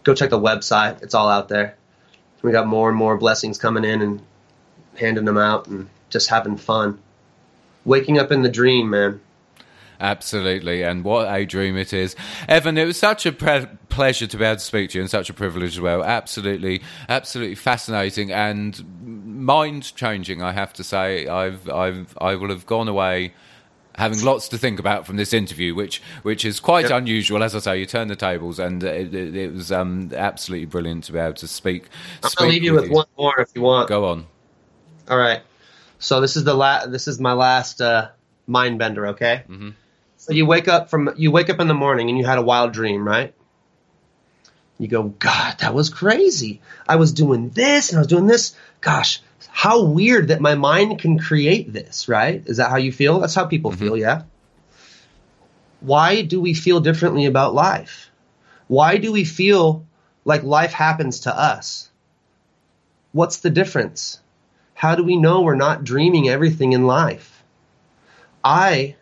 go 0.03 0.13
check 0.13 0.29
the 0.29 0.39
website; 0.39 1.01
it's 1.01 1.13
all 1.13 1.29
out 1.29 1.47
there. 1.47 1.75
We 2.41 2.51
got 2.51 2.67
more 2.67 2.89
and 2.89 2.97
more 2.97 3.17
blessings 3.17 3.57
coming 3.57 3.85
in 3.85 4.01
and 4.01 4.21
handing 4.97 5.25
them 5.25 5.37
out 5.37 5.67
and 5.67 5.89
just 6.09 6.29
having 6.29 6.57
fun. 6.57 6.99
Waking 7.85 8.19
up 8.19 8.31
in 8.31 8.41
the 8.43 8.49
dream, 8.49 8.89
man. 8.89 9.19
Absolutely, 9.99 10.83
and 10.83 11.03
what 11.03 11.33
a 11.33 11.45
dream 11.45 11.77
it 11.77 11.93
is. 11.93 12.15
Evan, 12.49 12.77
it 12.77 12.85
was 12.85 12.97
such 12.97 13.25
a 13.25 13.31
pre- 13.31 13.67
pleasure 13.89 14.27
to 14.27 14.37
be 14.37 14.43
able 14.43 14.55
to 14.55 14.61
speak 14.61 14.89
to 14.89 14.97
you 14.97 15.01
and 15.01 15.09
such 15.09 15.29
a 15.29 15.33
privilege 15.33 15.75
as 15.75 15.79
well. 15.79 16.03
Absolutely, 16.03 16.81
absolutely 17.07 17.55
fascinating 17.55 18.31
and 18.31 18.83
mind 19.03 19.95
changing, 19.95 20.41
I 20.41 20.51
have 20.51 20.73
to 20.73 20.83
say. 20.83 21.27
I've, 21.27 21.69
I've, 21.69 22.17
I 22.19 22.35
will 22.35 22.49
have 22.49 22.65
gone 22.65 22.87
away 22.87 23.33
having 23.95 24.21
lots 24.23 24.47
to 24.49 24.57
think 24.57 24.79
about 24.79 25.05
from 25.05 25.17
this 25.17 25.33
interview, 25.33 25.75
which 25.75 26.01
which 26.23 26.43
is 26.43 26.59
quite 26.59 26.89
Yep. 26.89 26.97
unusual. 27.03 27.43
As 27.43 27.55
I 27.55 27.59
say, 27.59 27.79
you 27.79 27.85
turn 27.85 28.07
the 28.07 28.15
tables, 28.15 28.59
and 28.59 28.83
it, 28.83 29.13
it, 29.13 29.35
it 29.35 29.53
was 29.53 29.71
um, 29.71 30.11
absolutely 30.13 30.65
brilliant 30.65 31.03
to 31.05 31.13
be 31.13 31.19
able 31.19 31.35
to 31.35 31.47
speak. 31.47 31.85
I'll 32.23 32.29
speak 32.29 32.49
leave 32.49 32.63
you 32.63 32.73
with 32.73 32.89
one 32.89 33.05
more 33.17 33.39
if 33.39 33.49
you 33.55 33.61
want. 33.61 33.87
Go 33.87 34.05
on. 34.05 34.25
All 35.09 35.17
right. 35.17 35.41
So 36.03 36.19
this 36.19 36.35
is 36.35 36.43
the 36.43 36.53
la- 36.53 36.85
This 36.85 37.07
is 37.07 37.17
my 37.19 37.31
last 37.31 37.79
uh, 37.81 38.09
mind 38.45 38.77
bender. 38.77 39.07
Okay. 39.07 39.43
Mm-hmm. 39.49 39.69
So 40.17 40.33
you 40.33 40.45
wake 40.45 40.67
up 40.67 40.89
from 40.89 41.13
you 41.15 41.31
wake 41.31 41.49
up 41.49 41.61
in 41.61 41.69
the 41.69 41.73
morning 41.73 42.09
and 42.09 42.17
you 42.17 42.25
had 42.25 42.37
a 42.37 42.41
wild 42.41 42.73
dream, 42.73 43.07
right? 43.07 43.33
You 44.77 44.89
go, 44.89 45.03
God, 45.03 45.59
that 45.59 45.73
was 45.73 45.89
crazy. 45.89 46.61
I 46.87 46.97
was 46.97 47.13
doing 47.13 47.49
this 47.49 47.89
and 47.89 47.97
I 47.97 48.01
was 48.01 48.07
doing 48.07 48.27
this. 48.27 48.53
Gosh, 48.81 49.21
how 49.49 49.85
weird 49.85 50.27
that 50.27 50.41
my 50.41 50.55
mind 50.55 50.99
can 50.99 51.19
create 51.19 51.71
this, 51.71 52.09
right? 52.09 52.43
Is 52.45 52.57
that 52.57 52.69
how 52.69 52.77
you 52.77 52.91
feel? 52.91 53.19
That's 53.19 53.35
how 53.35 53.45
people 53.45 53.71
feel, 53.71 53.95
yeah. 53.95 54.23
Why 55.79 56.21
do 56.21 56.41
we 56.41 56.53
feel 56.53 56.81
differently 56.81 57.25
about 57.27 57.53
life? 57.53 58.09
Why 58.67 58.97
do 58.97 59.13
we 59.13 59.23
feel 59.23 59.85
like 60.25 60.43
life 60.43 60.73
happens 60.73 61.21
to 61.21 61.37
us? 61.37 61.89
What's 63.13 63.37
the 63.37 63.49
difference? 63.49 64.19
How 64.83 64.95
do 64.95 65.03
we 65.05 65.15
know 65.15 65.39
we're 65.39 65.55
not 65.55 65.85
dreaming 65.85 66.27
everything 66.27 66.73
in 66.73 66.85
life? 66.85 67.41
I 68.43 68.97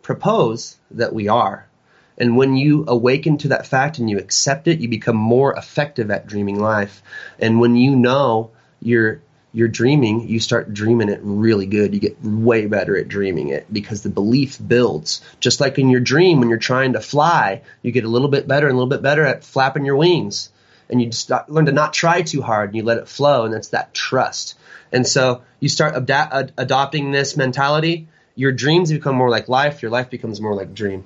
propose 0.00 0.78
that 0.92 1.12
we 1.12 1.28
are. 1.28 1.68
And 2.16 2.38
when 2.38 2.56
you 2.56 2.86
awaken 2.88 3.36
to 3.38 3.48
that 3.48 3.66
fact 3.66 3.98
and 3.98 4.08
you 4.08 4.16
accept 4.16 4.66
it, 4.66 4.80
you 4.80 4.88
become 4.88 5.16
more 5.16 5.54
effective 5.54 6.10
at 6.10 6.26
dreaming 6.26 6.58
life. 6.58 7.02
And 7.38 7.60
when 7.60 7.76
you 7.76 7.94
know 7.94 8.50
you're 8.80 9.20
you're 9.52 9.68
dreaming, 9.68 10.26
you 10.26 10.40
start 10.40 10.72
dreaming 10.72 11.10
it 11.10 11.20
really 11.22 11.66
good. 11.66 11.92
You 11.92 12.00
get 12.00 12.24
way 12.24 12.64
better 12.64 12.96
at 12.96 13.08
dreaming 13.08 13.48
it 13.48 13.70
because 13.70 14.02
the 14.02 14.08
belief 14.08 14.58
builds. 14.66 15.20
Just 15.38 15.60
like 15.60 15.78
in 15.78 15.90
your 15.90 16.00
dream, 16.00 16.40
when 16.40 16.48
you're 16.48 16.56
trying 16.56 16.94
to 16.94 17.00
fly, 17.00 17.60
you 17.82 17.92
get 17.92 18.04
a 18.04 18.08
little 18.08 18.28
bit 18.28 18.48
better 18.48 18.68
and 18.68 18.72
a 18.72 18.78
little 18.78 18.88
bit 18.88 19.02
better 19.02 19.26
at 19.26 19.44
flapping 19.44 19.84
your 19.84 19.96
wings. 19.96 20.48
And 20.88 21.02
you 21.02 21.08
just 21.08 21.30
learn 21.48 21.66
to 21.66 21.72
not 21.72 21.92
try 21.92 22.22
too 22.22 22.40
hard 22.40 22.70
and 22.70 22.76
you 22.76 22.84
let 22.84 22.96
it 22.96 23.06
flow. 23.06 23.44
And 23.44 23.52
that's 23.52 23.68
that 23.68 23.92
trust. 23.92 24.54
And 24.96 25.06
so 25.06 25.42
you 25.60 25.68
start 25.68 25.94
ada- 25.94 26.30
ad- 26.32 26.52
adopting 26.56 27.10
this 27.10 27.36
mentality. 27.36 28.08
Your 28.34 28.50
dreams 28.50 28.90
become 28.90 29.14
more 29.14 29.28
like 29.28 29.46
life. 29.46 29.82
Your 29.82 29.90
life 29.90 30.08
becomes 30.08 30.40
more 30.40 30.54
like 30.54 30.72
dream. 30.72 31.04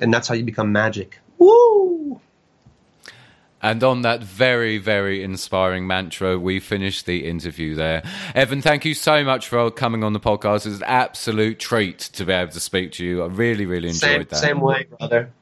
And 0.00 0.14
that's 0.14 0.28
how 0.28 0.34
you 0.36 0.44
become 0.44 0.70
magic. 0.70 1.18
Woo! 1.36 2.20
And 3.60 3.82
on 3.82 4.02
that 4.02 4.22
very, 4.22 4.78
very 4.78 5.24
inspiring 5.24 5.84
mantra, 5.88 6.38
we 6.38 6.60
finish 6.60 7.02
the 7.02 7.26
interview 7.26 7.74
there. 7.74 8.04
Evan, 8.36 8.62
thank 8.62 8.84
you 8.84 8.94
so 8.94 9.24
much 9.24 9.48
for 9.48 9.68
coming 9.72 10.04
on 10.04 10.12
the 10.12 10.20
podcast. 10.20 10.64
It's 10.66 10.76
an 10.76 10.84
absolute 10.84 11.58
treat 11.58 11.98
to 11.98 12.24
be 12.24 12.32
able 12.32 12.52
to 12.52 12.60
speak 12.60 12.92
to 12.92 13.04
you. 13.04 13.24
I 13.24 13.26
really, 13.26 13.66
really 13.66 13.88
enjoyed 13.88 14.00
Same, 14.00 14.26
that. 14.30 14.36
same 14.36 14.60
way, 14.60 14.86
brother. 14.96 15.32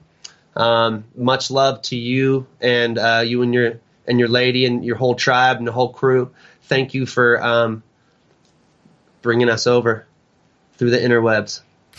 Um, 0.57 1.05
much 1.15 1.51
love 1.51 1.83
to 1.83 1.97
you 1.97 2.47
and 2.59 2.97
uh, 2.97 3.23
you 3.25 3.43
and 3.43 3.53
your 3.53 3.81
and 4.07 4.19
your 4.19 4.29
lady 4.29 4.67
and 4.67 4.85
your 4.85 4.97
whole 4.97 5.15
tribe 5.15 5.59
and 5.59 5.67
the 5.67 5.73
whole 5.73 5.93
crew. 5.93 6.33
Thank 6.71 6.95
you 6.95 7.05
for 7.05 7.43
um, 7.43 7.83
bringing 9.23 9.49
us 9.49 9.67
over 9.67 10.07
through 10.75 10.91
the 10.91 10.99
interwebs. 10.99 11.63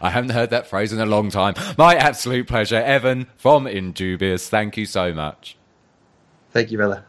I 0.00 0.08
haven't 0.10 0.30
heard 0.30 0.50
that 0.50 0.68
phrase 0.68 0.92
in 0.92 1.00
a 1.00 1.04
long 1.04 1.30
time. 1.30 1.54
My 1.76 1.96
absolute 1.96 2.46
pleasure. 2.46 2.76
Evan 2.76 3.26
from 3.36 3.66
Indubious, 3.66 4.48
thank 4.48 4.76
you 4.76 4.86
so 4.86 5.12
much. 5.12 5.56
Thank 6.52 6.70
you, 6.70 6.78
brother. 6.78 7.04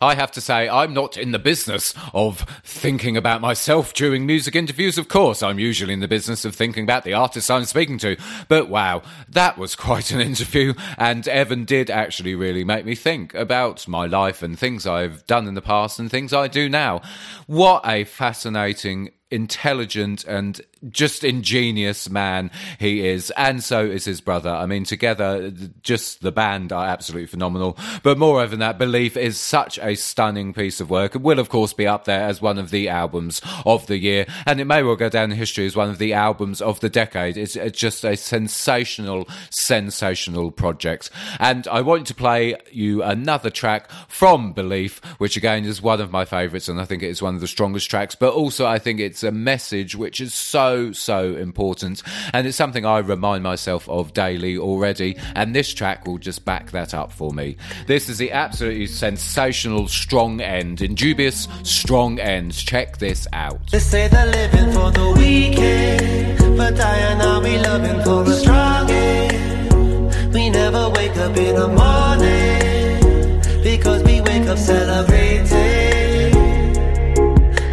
I 0.00 0.14
have 0.14 0.30
to 0.32 0.40
say, 0.40 0.68
I'm 0.68 0.94
not 0.94 1.16
in 1.16 1.32
the 1.32 1.38
business 1.38 1.92
of 2.14 2.40
thinking 2.62 3.16
about 3.16 3.40
myself 3.40 3.92
during 3.94 4.26
music 4.26 4.54
interviews. 4.54 4.96
Of 4.96 5.08
course, 5.08 5.42
I'm 5.42 5.58
usually 5.58 5.92
in 5.92 6.00
the 6.00 6.08
business 6.08 6.44
of 6.44 6.54
thinking 6.54 6.84
about 6.84 7.04
the 7.04 7.14
artists 7.14 7.50
I'm 7.50 7.64
speaking 7.64 7.98
to. 7.98 8.16
But 8.48 8.68
wow, 8.68 9.02
that 9.28 9.58
was 9.58 9.74
quite 9.88 10.10
an 10.10 10.20
interview. 10.20 10.74
And 10.96 11.26
Evan 11.26 11.64
did 11.64 11.90
actually 11.90 12.34
really 12.34 12.64
make 12.64 12.84
me 12.84 12.94
think 12.94 13.34
about 13.34 13.88
my 13.88 14.06
life 14.06 14.42
and 14.42 14.58
things 14.58 14.86
I've 14.86 15.26
done 15.26 15.48
in 15.48 15.54
the 15.54 15.62
past 15.62 15.98
and 15.98 16.10
things 16.10 16.32
I 16.32 16.48
do 16.48 16.68
now. 16.68 17.02
What 17.46 17.82
a 17.84 18.04
fascinating 18.04 19.10
intelligent 19.30 20.24
and 20.24 20.60
just 20.90 21.24
ingenious 21.24 22.08
man 22.08 22.50
he 22.78 23.06
is, 23.06 23.30
and 23.36 23.62
so 23.62 23.84
is 23.84 24.04
his 24.04 24.20
brother. 24.20 24.50
I 24.50 24.66
mean, 24.66 24.84
together, 24.84 25.50
just 25.82 26.22
the 26.22 26.32
band 26.32 26.72
are 26.72 26.86
absolutely 26.86 27.26
phenomenal. 27.26 27.76
But 28.02 28.18
moreover 28.18 28.50
than 28.50 28.60
that, 28.60 28.78
Belief 28.78 29.16
is 29.16 29.38
such 29.38 29.78
a 29.78 29.94
stunning 29.94 30.52
piece 30.52 30.80
of 30.80 30.90
work. 30.90 31.14
It 31.14 31.22
will, 31.22 31.38
of 31.38 31.48
course, 31.48 31.72
be 31.72 31.86
up 31.86 32.04
there 32.04 32.22
as 32.22 32.42
one 32.42 32.58
of 32.58 32.70
the 32.70 32.88
albums 32.88 33.40
of 33.64 33.86
the 33.86 33.98
year, 33.98 34.26
and 34.46 34.60
it 34.60 34.66
may 34.66 34.82
well 34.82 34.96
go 34.96 35.08
down 35.08 35.30
in 35.30 35.38
history 35.38 35.66
as 35.66 35.76
one 35.76 35.90
of 35.90 35.98
the 35.98 36.12
albums 36.12 36.60
of 36.60 36.80
the 36.80 36.88
decade. 36.88 37.36
It's, 37.36 37.56
it's 37.56 37.78
just 37.78 38.04
a 38.04 38.16
sensational, 38.16 39.28
sensational 39.50 40.50
project. 40.50 41.10
And 41.38 41.66
I 41.68 41.80
want 41.80 42.06
to 42.08 42.14
play 42.14 42.56
you 42.70 43.02
another 43.02 43.50
track 43.50 43.90
from 44.08 44.52
Belief, 44.52 45.00
which 45.18 45.36
again 45.36 45.64
is 45.64 45.82
one 45.82 46.00
of 46.00 46.12
my 46.12 46.24
favourites, 46.24 46.68
and 46.68 46.80
I 46.80 46.84
think 46.84 47.02
it 47.02 47.08
is 47.08 47.22
one 47.22 47.34
of 47.34 47.40
the 47.40 47.46
strongest 47.46 47.90
tracks. 47.90 48.14
But 48.14 48.34
also, 48.34 48.66
I 48.66 48.78
think 48.78 49.00
it's 49.00 49.22
a 49.22 49.32
message 49.32 49.96
which 49.96 50.20
is 50.20 50.34
so, 50.34 50.67
so 50.92 51.34
important. 51.36 52.02
And 52.32 52.46
it's 52.46 52.56
something 52.56 52.84
I 52.84 52.98
remind 52.98 53.42
myself 53.42 53.88
of 53.88 54.12
daily 54.14 54.58
already. 54.58 55.16
And 55.34 55.54
this 55.54 55.72
track 55.72 56.06
will 56.06 56.18
just 56.18 56.44
back 56.44 56.70
that 56.72 56.94
up 56.94 57.12
for 57.12 57.32
me. 57.32 57.56
This 57.86 58.08
is 58.08 58.18
the 58.18 58.32
absolutely 58.32 58.86
sensational 58.86 59.88
strong 59.88 60.40
end. 60.40 60.80
Indubious 60.80 61.48
strong 61.62 62.18
end. 62.18 62.54
Check 62.54 62.98
this 62.98 63.26
out. 63.32 63.58
They 63.70 63.78
say 63.78 64.08
they're 64.08 64.26
living 64.26 64.72
for 64.72 64.90
the 64.90 65.14
weekend, 65.16 66.56
but 66.56 66.78
I 66.80 66.96
and 67.10 67.22
I 67.22 67.38
we 67.38 67.58
loving 67.58 68.02
for 68.02 68.24
the 68.24 68.34
strong 68.34 68.90
end. 68.90 70.34
We 70.34 70.50
never 70.50 70.90
wake 70.90 71.16
up 71.16 71.36
in 71.36 71.54
the 71.54 71.68
morning 71.68 73.40
because 73.62 74.02
we 74.02 74.20
wake 74.20 74.48
up 74.48 74.58
celebrating. 74.58 75.68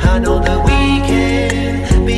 I 0.01 0.19
know 0.19 0.39
that 0.39 0.64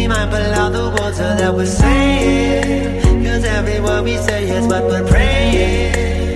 be 0.08 0.14
mindful 0.14 0.54
of 0.64 0.74
the 0.74 1.02
words 1.02 1.18
that 1.18 1.54
we're 1.54 1.66
saying, 1.66 3.24
cause 3.26 3.44
every 3.44 3.80
word 3.80 4.04
we 4.04 4.18
say 4.18 4.50
is 4.50 4.68
what 4.68 4.84
we're 4.84 5.08
praying. 5.08 6.34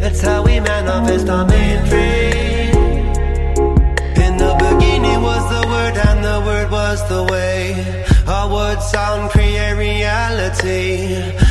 That's 0.00 0.20
how 0.20 0.42
we 0.42 0.60
manifest 0.60 1.28
our 1.28 1.46
main 1.46 1.86
frame. 1.86 2.74
In 4.24 4.36
the 4.36 4.52
beginning 4.64 5.22
was 5.22 5.44
the 5.54 5.62
word, 5.68 5.96
and 6.08 6.24
the 6.24 6.42
word 6.46 6.70
was 6.70 7.08
the 7.08 7.22
way. 7.32 8.04
Our 8.26 8.52
words 8.52 8.84
sound 8.90 9.30
create 9.30 9.74
reality. 9.74 11.43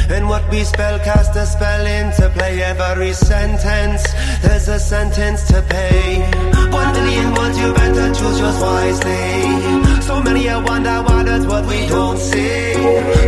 We 0.53 0.63
spell 0.63 0.99
cast 0.99 1.35
a 1.35 1.47
spell 1.47 1.83
into 1.83 2.29
play. 2.29 2.61
Every 2.61 3.11
sentence, 3.13 4.03
there's 4.43 4.67
a 4.67 4.77
sentence 4.77 5.47
to 5.47 5.63
pay. 5.63 6.29
One 6.69 6.93
million 6.93 7.33
words, 7.33 7.57
you 7.57 7.73
better 7.73 8.13
choose 8.13 8.39
yours 8.39 8.59
wisely. 8.59 10.01
So 10.01 10.21
many 10.21 10.47
I 10.47 10.63
wonder 10.63 11.01
why 11.07 11.23
that's 11.23 11.47
what 11.47 11.65
we 11.65 11.87
don't 11.87 12.19
see. 12.19 12.73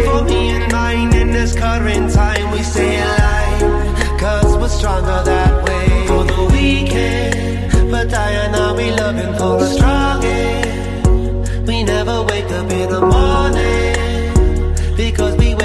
For 0.06 0.24
me 0.24 0.52
and 0.52 0.72
mine 0.72 1.16
in 1.16 1.32
this 1.32 1.56
current 1.56 2.14
time, 2.14 2.52
we 2.52 2.62
stay 2.62 3.02
alive. 3.02 4.20
Cause 4.20 4.58
we're 4.58 4.70
stronger 4.70 5.24
that 5.32 5.64
way. 5.66 6.08
For 6.08 6.24
the 6.26 6.44
weekend, 6.54 7.90
but 7.90 8.14
I 8.14 8.52
I, 8.54 8.74
we 8.78 8.92
loving 8.92 9.34
for 9.40 9.58
the 9.62 9.68
strongest. 9.76 11.68
We 11.68 11.84
never 11.84 12.22
wake 12.22 12.52
up 12.52 12.72
in 12.72 12.88
the 12.88 13.02
morning 13.02 13.95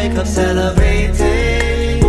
wake 0.00 0.16
up 0.18 0.26
celebrating. 0.26 2.04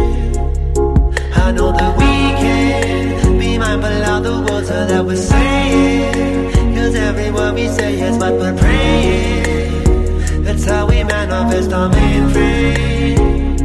I 1.46 1.52
know 1.52 1.72
that 1.80 1.92
we 2.00 2.12
can 2.42 3.38
be 3.38 3.58
mindful 3.58 4.04
of 4.14 4.24
the 4.24 4.36
words 4.48 4.70
that 4.70 5.06
we're 5.06 5.16
saying. 5.16 6.76
Cause 6.76 6.96
every 6.96 7.32
word 7.32 7.54
we 7.56 7.68
say 7.68 8.00
is 8.08 8.18
what 8.18 8.34
we're 8.42 8.58
praying. 8.58 10.44
That's 10.46 10.66
how 10.66 10.88
we 10.88 11.04
manifest 11.04 11.74
our 11.74 11.90
main 11.90 12.30
frame. 12.34 13.58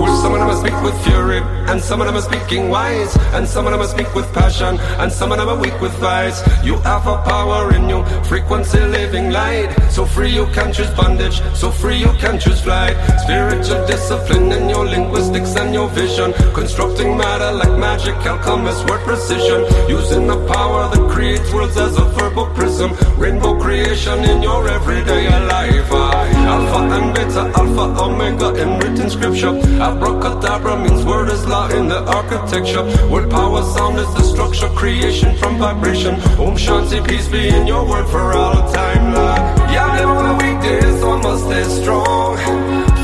Wish 0.00 0.16
someone 0.22 0.42
us 0.52 0.60
speak 0.60 0.76
with 0.82 0.96
fury, 1.04 1.40
and 1.70 1.80
some 1.80 2.00
of 2.00 2.06
them 2.06 2.16
are 2.16 2.22
speaking 2.22 2.68
wise, 2.68 3.16
and 3.34 3.46
some 3.46 3.66
of 3.66 3.72
them 3.72 3.80
are 3.80 3.86
speak 3.86 4.12
with 4.14 4.30
passion, 4.32 4.78
and 5.00 5.10
some 5.10 5.32
of 5.32 5.38
them 5.38 5.48
are 5.48 5.58
weak 5.58 5.78
with 5.80 5.92
vice. 5.98 6.42
You 6.64 6.76
have 6.78 7.06
a 7.06 7.16
power 7.22 7.74
in 7.74 7.88
you, 7.88 8.04
frequency 8.24 8.80
living 8.80 9.30
light. 9.30 9.68
So 9.90 10.04
free 10.04 10.32
you 10.34 10.46
can 10.46 10.72
choose 10.72 10.90
bondage, 10.90 11.40
so 11.54 11.70
free 11.70 11.96
you 11.96 12.12
can 12.18 12.38
choose 12.38 12.60
flight. 12.60 12.96
Spiritual 13.20 13.86
discipline 13.86 14.52
in 14.52 14.68
your 14.68 14.84
linguistics 14.84 15.54
and 15.56 15.72
your 15.72 15.88
vision, 15.90 16.32
constructing 16.54 17.16
matter 17.16 17.52
like 17.52 17.78
magic, 17.78 18.14
alchemist 18.26 18.88
word 18.88 19.00
precision, 19.02 19.60
using 19.88 20.26
the 20.26 20.38
power 20.52 20.88
that 20.90 21.10
creates 21.10 21.52
worlds 21.52 21.76
as 21.76 21.96
a 21.96 22.04
verbal 22.16 22.46
prism, 22.54 22.92
rainbow 23.18 23.58
creation 23.60 24.18
in 24.24 24.42
your 24.42 24.68
everyday 24.68 25.28
life. 25.46 25.92
I, 25.92 26.28
alpha 26.46 26.80
and 26.96 27.14
beta, 27.14 27.42
alpha, 27.56 28.02
omega 28.02 28.48
in 28.62 28.78
written 28.78 29.10
scripture. 29.10 29.54
Abracadabra 29.80 30.71
means 30.76 31.04
word 31.04 31.28
is 31.28 31.46
law 31.46 31.68
in 31.68 31.88
the 31.88 32.00
architecture. 32.18 32.84
Word 33.08 33.30
power 33.30 33.62
sound 33.74 33.98
is 33.98 34.12
the 34.14 34.22
structure, 34.22 34.68
creation 34.68 35.36
from 35.36 35.58
vibration. 35.58 36.14
Om 36.40 36.56
Shanti, 36.56 37.06
peace 37.06 37.28
be 37.28 37.48
in 37.48 37.66
your 37.66 37.84
word 37.88 38.06
for 38.08 38.32
all 38.32 38.72
time. 38.72 39.12
Lord. 39.14 39.38
Yeah, 39.72 39.86
I'm 39.86 40.08
on 40.08 40.26
a 40.32 40.34
weekday, 40.42 40.80
so 41.00 41.12
I 41.12 41.22
must 41.22 41.44
stay 41.44 41.64
strong. 41.82 42.36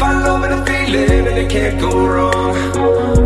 Find 0.00 0.18
love 0.24 0.44
in 0.44 0.52
a 0.52 0.64
feeling, 0.66 1.26
and 1.28 1.38
it 1.38 1.50
can't 1.50 1.80
go 1.80 1.90
wrong. 1.90 2.54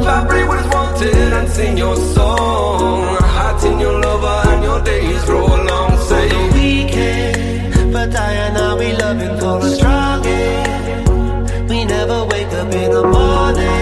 Vibrate 0.02 0.48
what 0.48 0.58
is 0.64 0.68
wanted 0.74 1.32
and 1.38 1.48
sing 1.48 1.76
your 1.76 1.96
song. 1.96 3.16
Heart 3.36 3.64
in 3.64 3.78
your 3.78 4.00
lover, 4.00 4.48
and 4.50 4.64
your 4.64 4.80
days 4.82 5.24
grow 5.24 5.46
long. 5.46 5.90
Say, 6.08 6.28
weekend. 6.54 7.92
But 7.92 8.10
Diana, 8.10 8.76
we 8.78 8.92
loving 8.92 9.38
for 9.38 9.58
a 9.66 9.70
strong. 9.76 10.22
We 11.68 11.84
never 11.84 12.24
wake 12.26 12.52
up 12.52 12.72
in 12.72 12.90
the 12.90 13.02
morning 13.02 13.81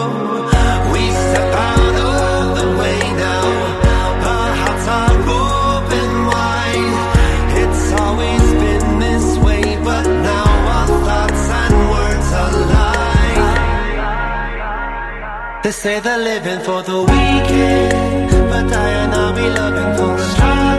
They 15.63 15.69
say 15.69 15.99
they're 16.01 16.17
living 16.17 16.59
for 16.65 16.81
the 16.81 16.99
weekend, 16.99 18.31
but 18.49 18.67
Diana, 18.67 19.31
we 19.35 19.47
loving 19.47 19.95
for 19.95 20.17
the 20.17 20.27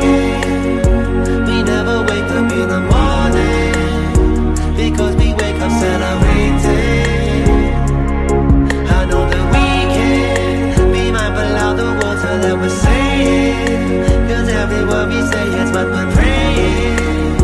end. 0.02 1.46
We 1.48 1.62
never 1.62 2.02
wake 2.02 2.30
up 2.38 2.52
in 2.52 2.68
the 2.68 2.80
morning 2.92 3.74
because 4.76 5.14
we 5.16 5.32
wake 5.32 5.60
up 5.62 5.70
celebrating. 5.80 6.31
We're 12.62 12.68
saying, 12.68 14.28
cause 14.28 14.48
every 14.48 14.84
word 14.86 15.08
we 15.08 15.20
say 15.32 15.46
is 15.62 15.70
what 15.72 15.86
we're 15.94 16.12
praying. 16.12 17.36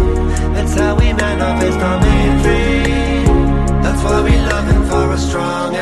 That's 0.54 0.74
how 0.74 0.94
we 0.94 1.12
manifest 1.12 1.78
our 1.88 2.00
frame. 2.42 3.26
That's 3.82 4.02
why 4.04 4.22
we 4.22 4.34
loving 4.52 4.82
for 4.88 5.12
a 5.12 5.18
strong 5.18 5.74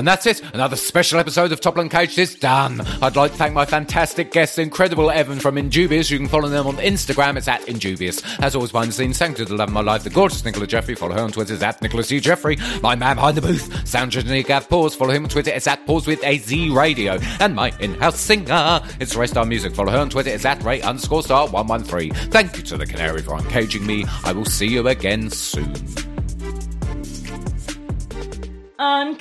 And 0.00 0.08
that's 0.08 0.24
it. 0.24 0.40
Another 0.54 0.76
special 0.76 1.20
episode 1.20 1.52
of 1.52 1.60
Topland 1.60 1.90
Cage 1.90 2.16
is 2.16 2.34
done. 2.34 2.80
I'd 3.02 3.16
like 3.16 3.32
to 3.32 3.36
thank 3.36 3.52
my 3.52 3.66
fantastic 3.66 4.32
guests, 4.32 4.56
Incredible 4.56 5.10
Evan 5.10 5.38
from 5.38 5.58
Indubious. 5.58 6.10
You 6.10 6.16
can 6.16 6.26
follow 6.26 6.48
them 6.48 6.66
on 6.66 6.76
Instagram. 6.76 7.36
It's 7.36 7.48
at 7.48 7.68
Indubious. 7.68 8.22
As 8.40 8.54
always, 8.54 8.72
behind 8.72 8.88
the 8.88 8.94
scenes, 8.94 9.18
thank 9.18 9.38
you 9.38 9.44
to 9.44 9.50
the 9.50 9.56
love 9.56 9.68
of 9.68 9.74
my 9.74 9.82
life, 9.82 10.02
the 10.02 10.08
gorgeous 10.08 10.42
Nicola 10.42 10.66
Jeffrey. 10.66 10.94
Follow 10.94 11.16
her 11.16 11.20
on 11.20 11.32
Twitter. 11.32 11.52
It's 11.52 11.62
at 11.62 11.82
Nicola 11.82 12.02
E. 12.08 12.18
Jeffrey. 12.18 12.56
My 12.82 12.94
man 12.94 13.16
behind 13.16 13.36
the 13.36 13.42
booth, 13.42 13.86
sound 13.86 14.16
engineer 14.16 14.42
Gav 14.42 14.70
Pause. 14.70 14.94
Follow 14.94 15.12
him 15.12 15.24
on 15.24 15.28
Twitter. 15.28 15.50
It's 15.50 15.66
at 15.66 15.84
Pause 15.84 16.06
with 16.06 16.24
a 16.24 16.38
Z 16.38 16.70
Radio. 16.70 17.18
And 17.38 17.54
my 17.54 17.70
in-house 17.78 18.18
singer, 18.18 18.80
it's 19.00 19.14
Ray 19.14 19.26
Star 19.26 19.44
Music. 19.44 19.74
Follow 19.74 19.92
her 19.92 19.98
on 19.98 20.08
Twitter. 20.08 20.30
It's 20.30 20.46
at 20.46 20.62
Ray 20.62 20.80
underscore 20.80 21.22
star 21.24 21.46
113. 21.46 22.14
Thank 22.30 22.56
you 22.56 22.62
to 22.62 22.78
the 22.78 22.86
Canary 22.86 23.20
for 23.20 23.36
uncaging 23.36 23.84
me. 23.84 24.06
I 24.24 24.32
will 24.32 24.46
see 24.46 24.66
you 24.66 24.88
again 24.88 25.28
soon. 25.28 25.74
Uncaged. 28.82 29.20